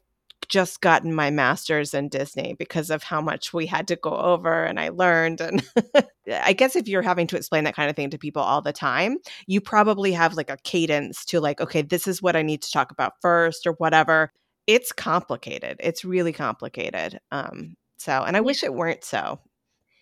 just 0.50 0.82
gotten 0.82 1.14
my 1.14 1.30
master's 1.30 1.94
in 1.94 2.10
Disney 2.10 2.56
because 2.58 2.90
of 2.90 3.04
how 3.04 3.22
much 3.22 3.54
we 3.54 3.68
had 3.68 3.88
to 3.88 3.96
go 3.96 4.12
over 4.12 4.64
and 4.64 4.80
I 4.80 4.90
learned. 4.90 5.40
And 5.40 5.64
I 6.32 6.54
guess 6.54 6.76
if 6.76 6.88
you're 6.88 7.04
having 7.04 7.28
to 7.28 7.38
explain 7.38 7.64
that 7.64 7.76
kind 7.76 7.90
of 7.90 7.96
thing 7.96 8.10
to 8.10 8.18
people 8.18 8.42
all 8.42 8.62
the 8.62 8.74
time, 8.74 9.18
you 9.48 9.62
probably 9.62 10.12
have 10.12 10.34
like 10.34 10.50
a 10.50 10.58
cadence 10.58 11.24
to 11.26 11.40
like, 11.40 11.62
okay, 11.62 11.84
this 11.84 12.08
is 12.08 12.22
what 12.22 12.36
I 12.36 12.42
need 12.42 12.64
to 12.64 12.72
talk 12.72 12.92
about 12.92 13.14
first 13.22 13.68
or 13.68 13.74
whatever. 13.74 14.32
It's 14.66 14.92
complicated. 14.92 15.78
It's 15.80 16.04
really 16.04 16.34
complicated. 16.34 17.20
Um, 17.32 17.76
so, 17.98 18.24
and 18.24 18.36
I 18.36 18.42
wish 18.42 18.64
it 18.64 18.74
weren't 18.74 19.04
so. 19.04 19.40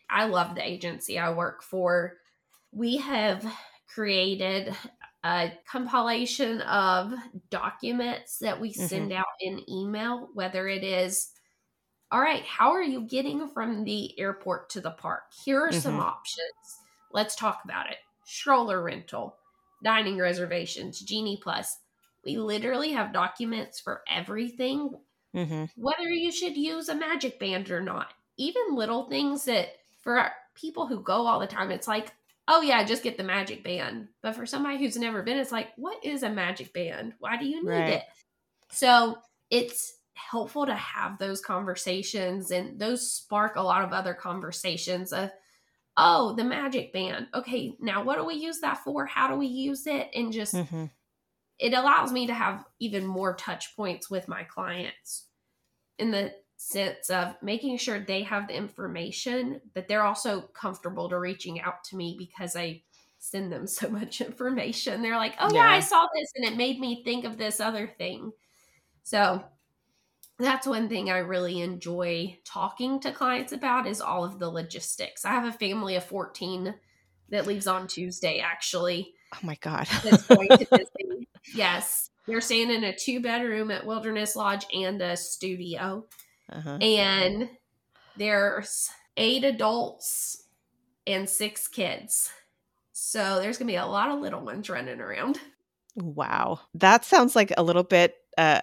I 0.09 0.25
love 0.25 0.55
the 0.55 0.65
agency 0.65 1.19
I 1.19 1.31
work 1.31 1.61
for. 1.61 2.13
We 2.71 2.97
have 2.97 3.45
created 3.93 4.73
a 5.27 5.51
compilation 5.69 6.61
of 6.61 7.13
documents 7.49 8.37
that 8.39 8.61
we 8.61 8.71
send 8.71 9.11
mm-hmm. 9.11 9.19
out 9.19 9.25
in 9.41 9.69
email, 9.69 10.29
whether 10.33 10.69
it 10.69 10.85
is, 10.85 11.31
all 12.11 12.21
right, 12.21 12.43
how 12.43 12.71
are 12.71 12.81
you 12.81 13.01
getting 13.01 13.49
from 13.49 13.83
the 13.83 14.17
airport 14.17 14.69
to 14.69 14.79
the 14.79 14.91
park? 14.91 15.23
Here 15.43 15.59
are 15.59 15.69
mm-hmm. 15.69 15.79
some 15.79 15.99
options. 15.99 16.39
Let's 17.11 17.35
talk 17.35 17.59
about 17.65 17.89
it. 17.89 17.97
Stroller 18.25 18.81
rental, 18.81 19.35
dining 19.83 20.17
reservations, 20.17 21.01
Genie 21.01 21.39
Plus. 21.43 21.77
We 22.23 22.37
literally 22.37 22.93
have 22.93 23.11
documents 23.11 23.81
for 23.81 24.03
everything, 24.09 24.91
mm-hmm. 25.35 25.65
whether 25.75 26.09
you 26.09 26.31
should 26.31 26.55
use 26.55 26.87
a 26.87 26.95
magic 26.95 27.37
band 27.37 27.69
or 27.69 27.81
not. 27.81 28.13
Even 28.37 28.75
little 28.75 29.09
things 29.09 29.43
that 29.45 29.69
for 30.01 30.31
people 30.55 30.87
who 30.87 31.01
go 31.01 31.27
all 31.27 31.41
the 31.41 31.47
time, 31.47 31.71
it's 31.71 31.87
like, 31.87 32.13
oh 32.47 32.61
yeah, 32.61 32.83
just 32.83 33.03
get 33.03 33.17
the 33.17 33.23
magic 33.23 33.63
band. 33.63 34.07
But 34.21 34.35
for 34.35 34.45
somebody 34.45 34.77
who's 34.77 34.97
never 34.97 35.23
been, 35.23 35.37
it's 35.37 35.51
like, 35.51 35.69
what 35.75 36.03
is 36.03 36.23
a 36.23 36.29
magic 36.29 36.73
band? 36.73 37.13
Why 37.19 37.37
do 37.37 37.45
you 37.45 37.63
need 37.63 37.69
right. 37.69 37.89
it? 37.89 38.03
So 38.69 39.17
it's 39.49 39.93
helpful 40.13 40.65
to 40.65 40.75
have 40.75 41.17
those 41.17 41.41
conversations 41.41 42.51
and 42.51 42.79
those 42.79 43.11
spark 43.11 43.55
a 43.55 43.61
lot 43.61 43.83
of 43.83 43.93
other 43.93 44.13
conversations 44.13 45.13
of 45.13 45.29
oh 45.95 46.33
the 46.35 46.43
magic 46.43 46.91
band 46.91 47.27
okay 47.35 47.75
now 47.79 48.03
what 48.03 48.17
do 48.17 48.25
we 48.25 48.33
use 48.33 48.59
that 48.59 48.79
for 48.79 49.05
how 49.05 49.27
do 49.27 49.35
we 49.35 49.45
use 49.45 49.85
it 49.85 50.09
and 50.15 50.33
just 50.33 50.55
mm-hmm. 50.55 50.85
it 51.59 51.73
allows 51.73 52.11
me 52.11 52.25
to 52.25 52.33
have 52.33 52.65
even 52.79 53.05
more 53.05 53.35
touch 53.35 53.75
points 53.75 54.09
with 54.09 54.27
my 54.27 54.43
clients 54.43 55.25
in 55.99 56.09
the 56.09 56.33
sense 56.57 57.09
of 57.11 57.35
making 57.41 57.77
sure 57.77 57.99
they 57.99 58.23
have 58.23 58.47
the 58.47 58.55
information, 58.55 59.61
but 59.73 59.87
they're 59.87 60.03
also 60.03 60.41
comfortable 60.41 61.07
to 61.07 61.17
reaching 61.17 61.61
out 61.61 61.83
to 61.85 61.95
me 61.95 62.15
because 62.17 62.55
I 62.55 62.81
send 63.19 63.51
them 63.51 63.67
so 63.67 63.89
much 63.89 64.19
information. 64.19 65.01
They're 65.01 65.15
like, 65.15 65.35
oh, 65.39 65.53
yeah, 65.53 65.69
yeah 65.69 65.75
I 65.77 65.79
saw 65.79 66.07
this 66.13 66.31
and 66.35 66.45
it 66.45 66.57
made 66.57 66.79
me 66.79 67.03
think 67.03 67.23
of 67.23 67.37
this 67.37 67.59
other 67.59 67.87
thing. 67.97 68.31
So 69.03 69.43
that's 70.39 70.67
one 70.67 70.89
thing 70.89 71.09
I 71.09 71.19
really 71.19 71.61
enjoy 71.61 72.37
talking 72.43 72.99
to 73.01 73.11
clients 73.11 73.53
about 73.53 73.87
is 73.87 74.01
all 74.01 74.23
of 74.25 74.39
the 74.39 74.49
logistics. 74.49 75.25
I 75.25 75.29
have 75.29 75.45
a 75.45 75.57
family 75.57 75.95
of 75.95 76.03
14 76.03 76.75
that 77.29 77.47
leaves 77.47 77.67
on 77.67 77.87
Tuesday, 77.87 78.39
actually. 78.39 79.13
Oh 79.33 79.39
my 79.43 79.55
God. 79.61 79.87
yes. 81.55 82.09
They're 82.25 82.41
staying 82.41 82.71
in 82.71 82.83
a 82.83 82.95
two 82.95 83.21
bedroom 83.21 83.71
at 83.71 83.85
Wilderness 83.85 84.35
Lodge 84.35 84.65
and 84.73 85.01
a 85.01 85.15
studio 85.15 86.05
uh-huh. 86.51 86.77
and 86.81 87.49
there's 88.15 88.89
eight 89.15 89.43
adults 89.43 90.43
and 91.05 91.29
six 91.29 91.67
kids. 91.67 92.31
So 92.93 93.39
there's 93.39 93.57
going 93.57 93.67
to 93.67 93.73
be 93.73 93.77
a 93.77 93.85
lot 93.85 94.09
of 94.09 94.19
little 94.19 94.41
ones 94.41 94.69
running 94.69 94.99
around. 94.99 95.39
Wow. 95.95 96.59
That 96.73 97.05
sounds 97.05 97.35
like 97.35 97.51
a 97.57 97.63
little 97.63 97.83
bit 97.83 98.15
uh 98.37 98.61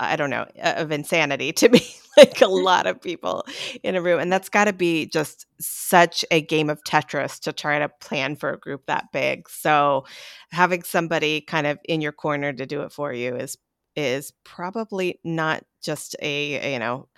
I 0.00 0.14
don't 0.14 0.30
know, 0.30 0.46
of 0.62 0.92
insanity 0.92 1.52
to 1.54 1.68
me. 1.68 1.80
like 2.18 2.40
a 2.40 2.46
lot 2.48 2.86
of 2.86 3.00
people 3.00 3.46
in 3.82 3.96
a 3.96 4.02
room. 4.02 4.20
And 4.20 4.30
that's 4.30 4.48
got 4.48 4.64
to 4.64 4.72
be 4.72 5.06
just 5.06 5.46
such 5.60 6.24
a 6.30 6.40
game 6.40 6.68
of 6.68 6.82
Tetris 6.84 7.40
to 7.40 7.52
try 7.52 7.78
to 7.78 7.88
plan 7.88 8.36
for 8.36 8.50
a 8.52 8.58
group 8.58 8.86
that 8.86 9.06
big. 9.12 9.48
So 9.48 10.04
having 10.50 10.82
somebody 10.82 11.40
kind 11.40 11.66
of 11.66 11.78
in 11.84 12.00
your 12.00 12.12
corner 12.12 12.52
to 12.52 12.66
do 12.66 12.82
it 12.82 12.92
for 12.92 13.12
you 13.12 13.36
is 13.36 13.56
is 13.98 14.32
probably 14.44 15.18
not 15.24 15.64
just 15.82 16.14
a, 16.22 16.72
you 16.72 16.78
know, 16.78 17.08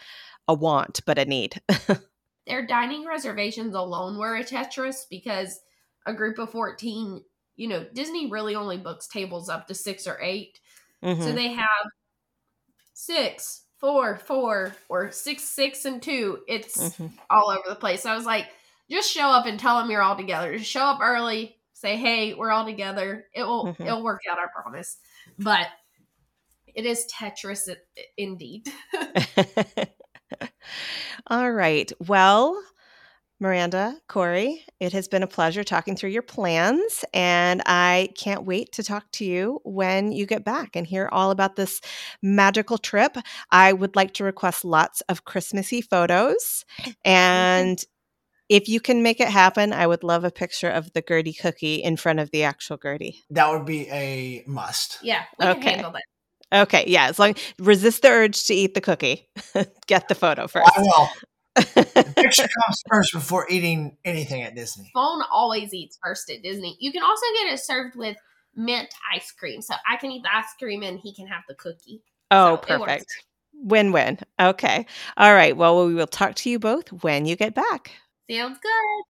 a 0.48 0.54
want, 0.54 1.00
but 1.04 1.18
a 1.18 1.26
need. 1.26 1.60
Their 2.46 2.66
dining 2.66 3.06
reservations 3.06 3.74
alone 3.74 4.18
were 4.18 4.34
a 4.34 4.42
Tetris 4.42 5.04
because 5.10 5.60
a 6.06 6.14
group 6.14 6.38
of 6.38 6.50
14, 6.50 7.22
you 7.56 7.68
know, 7.68 7.84
Disney 7.92 8.30
really 8.30 8.54
only 8.54 8.78
books 8.78 9.06
tables 9.08 9.50
up 9.50 9.66
to 9.66 9.74
six 9.74 10.06
or 10.06 10.18
8 10.20 10.58
mm-hmm. 11.04 11.22
So 11.22 11.32
they 11.32 11.48
have 11.48 11.86
six, 12.94 13.64
four, 13.76 14.16
four, 14.16 14.74
or 14.88 15.10
six, 15.10 15.42
six, 15.44 15.84
and 15.84 16.02
two. 16.02 16.38
It's 16.48 16.78
mm-hmm. 16.78 17.08
all 17.28 17.50
over 17.50 17.68
the 17.68 17.74
place. 17.74 18.02
So 18.02 18.10
I 18.10 18.16
was 18.16 18.26
like, 18.26 18.46
just 18.90 19.12
show 19.12 19.28
up 19.28 19.44
and 19.44 19.60
tell 19.60 19.78
them 19.78 19.90
you're 19.90 20.02
all 20.02 20.16
together. 20.16 20.56
Just 20.56 20.70
show 20.70 20.80
up 20.80 21.00
early, 21.02 21.56
say, 21.74 21.98
hey, 21.98 22.32
we're 22.32 22.50
all 22.50 22.64
together. 22.64 23.26
It 23.34 23.42
will 23.42 23.66
mm-hmm. 23.66 23.82
it'll 23.82 24.02
work 24.02 24.22
out, 24.30 24.38
I 24.38 24.46
promise. 24.50 24.96
But 25.38 25.66
it 26.74 26.86
is 26.86 27.06
Tetris 27.12 27.68
indeed. 28.16 28.68
all 31.26 31.50
right. 31.50 31.90
Well, 32.06 32.62
Miranda, 33.42 33.96
Corey, 34.06 34.66
it 34.80 34.92
has 34.92 35.08
been 35.08 35.22
a 35.22 35.26
pleasure 35.26 35.64
talking 35.64 35.96
through 35.96 36.10
your 36.10 36.22
plans, 36.22 37.06
and 37.14 37.62
I 37.64 38.10
can't 38.14 38.44
wait 38.44 38.72
to 38.72 38.82
talk 38.82 39.10
to 39.12 39.24
you 39.24 39.60
when 39.64 40.12
you 40.12 40.26
get 40.26 40.44
back 40.44 40.76
and 40.76 40.86
hear 40.86 41.08
all 41.10 41.30
about 41.30 41.56
this 41.56 41.80
magical 42.22 42.76
trip. 42.76 43.16
I 43.50 43.72
would 43.72 43.96
like 43.96 44.12
to 44.14 44.24
request 44.24 44.62
lots 44.62 45.00
of 45.02 45.24
Christmassy 45.24 45.80
photos, 45.80 46.66
and 47.02 47.82
if 48.50 48.68
you 48.68 48.78
can 48.78 49.02
make 49.02 49.20
it 49.20 49.28
happen, 49.28 49.72
I 49.72 49.86
would 49.86 50.04
love 50.04 50.24
a 50.24 50.30
picture 50.30 50.68
of 50.68 50.92
the 50.92 51.02
Gertie 51.06 51.32
cookie 51.32 51.76
in 51.76 51.96
front 51.96 52.20
of 52.20 52.30
the 52.32 52.42
actual 52.42 52.76
Gertie. 52.76 53.24
That 53.30 53.50
would 53.50 53.64
be 53.64 53.88
a 53.88 54.44
must. 54.46 54.98
Yeah, 55.02 55.22
we 55.38 55.46
okay. 55.46 55.60
can 55.60 55.72
handle 55.76 55.92
that. 55.92 56.02
Okay, 56.52 56.84
yeah, 56.86 57.08
as 57.08 57.18
long 57.18 57.34
resist 57.58 58.02
the 58.02 58.08
urge 58.08 58.44
to 58.46 58.54
eat 58.54 58.74
the 58.74 58.80
cookie. 58.80 59.28
Get 59.86 60.08
the 60.08 60.14
photo 60.14 60.46
first. 60.46 60.70
I 60.76 60.80
will 60.80 61.08
the 61.56 62.12
picture 62.16 62.48
comes 62.48 62.82
first 62.88 63.12
before 63.12 63.46
eating 63.48 63.96
anything 64.04 64.42
at 64.42 64.54
Disney. 64.54 64.90
Phone 64.94 65.22
always 65.30 65.74
eats 65.74 65.98
first 66.02 66.30
at 66.30 66.42
Disney. 66.42 66.76
You 66.80 66.92
can 66.92 67.02
also 67.02 67.24
get 67.34 67.52
it 67.52 67.60
served 67.60 67.96
with 67.96 68.16
mint 68.54 68.88
ice 69.14 69.32
cream. 69.32 69.62
So 69.62 69.74
I 69.88 69.96
can 69.96 70.10
eat 70.10 70.22
the 70.22 70.34
ice 70.34 70.52
cream 70.58 70.82
and 70.82 70.98
he 70.98 71.14
can 71.14 71.26
have 71.26 71.42
the 71.48 71.54
cookie. 71.54 72.02
Oh, 72.30 72.56
so 72.56 72.78
perfect. 72.78 73.24
Win 73.54 73.92
win. 73.92 74.18
Okay. 74.40 74.86
All 75.16 75.34
right. 75.34 75.56
Well, 75.56 75.86
we 75.86 75.94
will 75.94 76.06
talk 76.06 76.34
to 76.36 76.50
you 76.50 76.58
both 76.58 76.88
when 77.02 77.26
you 77.26 77.36
get 77.36 77.54
back. 77.54 77.92
Sounds 78.30 78.58
good. 78.62 79.04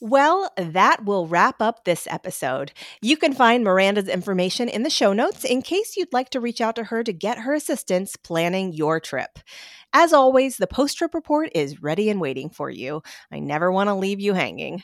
Well, 0.00 0.52
that 0.58 1.06
will 1.06 1.26
wrap 1.26 1.62
up 1.62 1.84
this 1.84 2.06
episode. 2.10 2.72
You 3.00 3.16
can 3.16 3.32
find 3.32 3.64
Miranda's 3.64 4.08
information 4.08 4.68
in 4.68 4.82
the 4.82 4.90
show 4.90 5.14
notes 5.14 5.42
in 5.42 5.62
case 5.62 5.96
you'd 5.96 6.12
like 6.12 6.28
to 6.30 6.40
reach 6.40 6.60
out 6.60 6.76
to 6.76 6.84
her 6.84 7.02
to 7.02 7.12
get 7.14 7.38
her 7.38 7.54
assistance 7.54 8.14
planning 8.14 8.74
your 8.74 9.00
trip. 9.00 9.38
As 9.94 10.12
always, 10.12 10.58
the 10.58 10.66
post 10.66 10.98
trip 10.98 11.14
report 11.14 11.48
is 11.54 11.82
ready 11.82 12.10
and 12.10 12.20
waiting 12.20 12.50
for 12.50 12.68
you. 12.68 13.02
I 13.32 13.38
never 13.38 13.72
want 13.72 13.88
to 13.88 13.94
leave 13.94 14.20
you 14.20 14.34
hanging. 14.34 14.82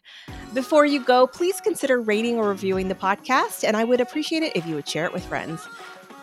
Before 0.54 0.86
you 0.86 1.04
go, 1.04 1.26
please 1.26 1.60
consider 1.60 2.00
rating 2.00 2.38
or 2.38 2.48
reviewing 2.48 2.88
the 2.88 2.94
podcast, 2.94 3.64
and 3.64 3.76
I 3.76 3.84
would 3.84 4.00
appreciate 4.00 4.42
it 4.42 4.56
if 4.56 4.66
you 4.66 4.76
would 4.76 4.88
share 4.88 5.04
it 5.04 5.12
with 5.12 5.26
friends. 5.26 5.60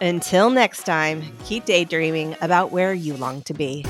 Until 0.02 0.50
next 0.50 0.84
time, 0.84 1.22
keep 1.46 1.66
daydreaming 1.66 2.36
about 2.42 2.72
where 2.72 2.94
you 2.94 3.16
long 3.18 3.44
to 3.44 3.54
be. 3.54 3.86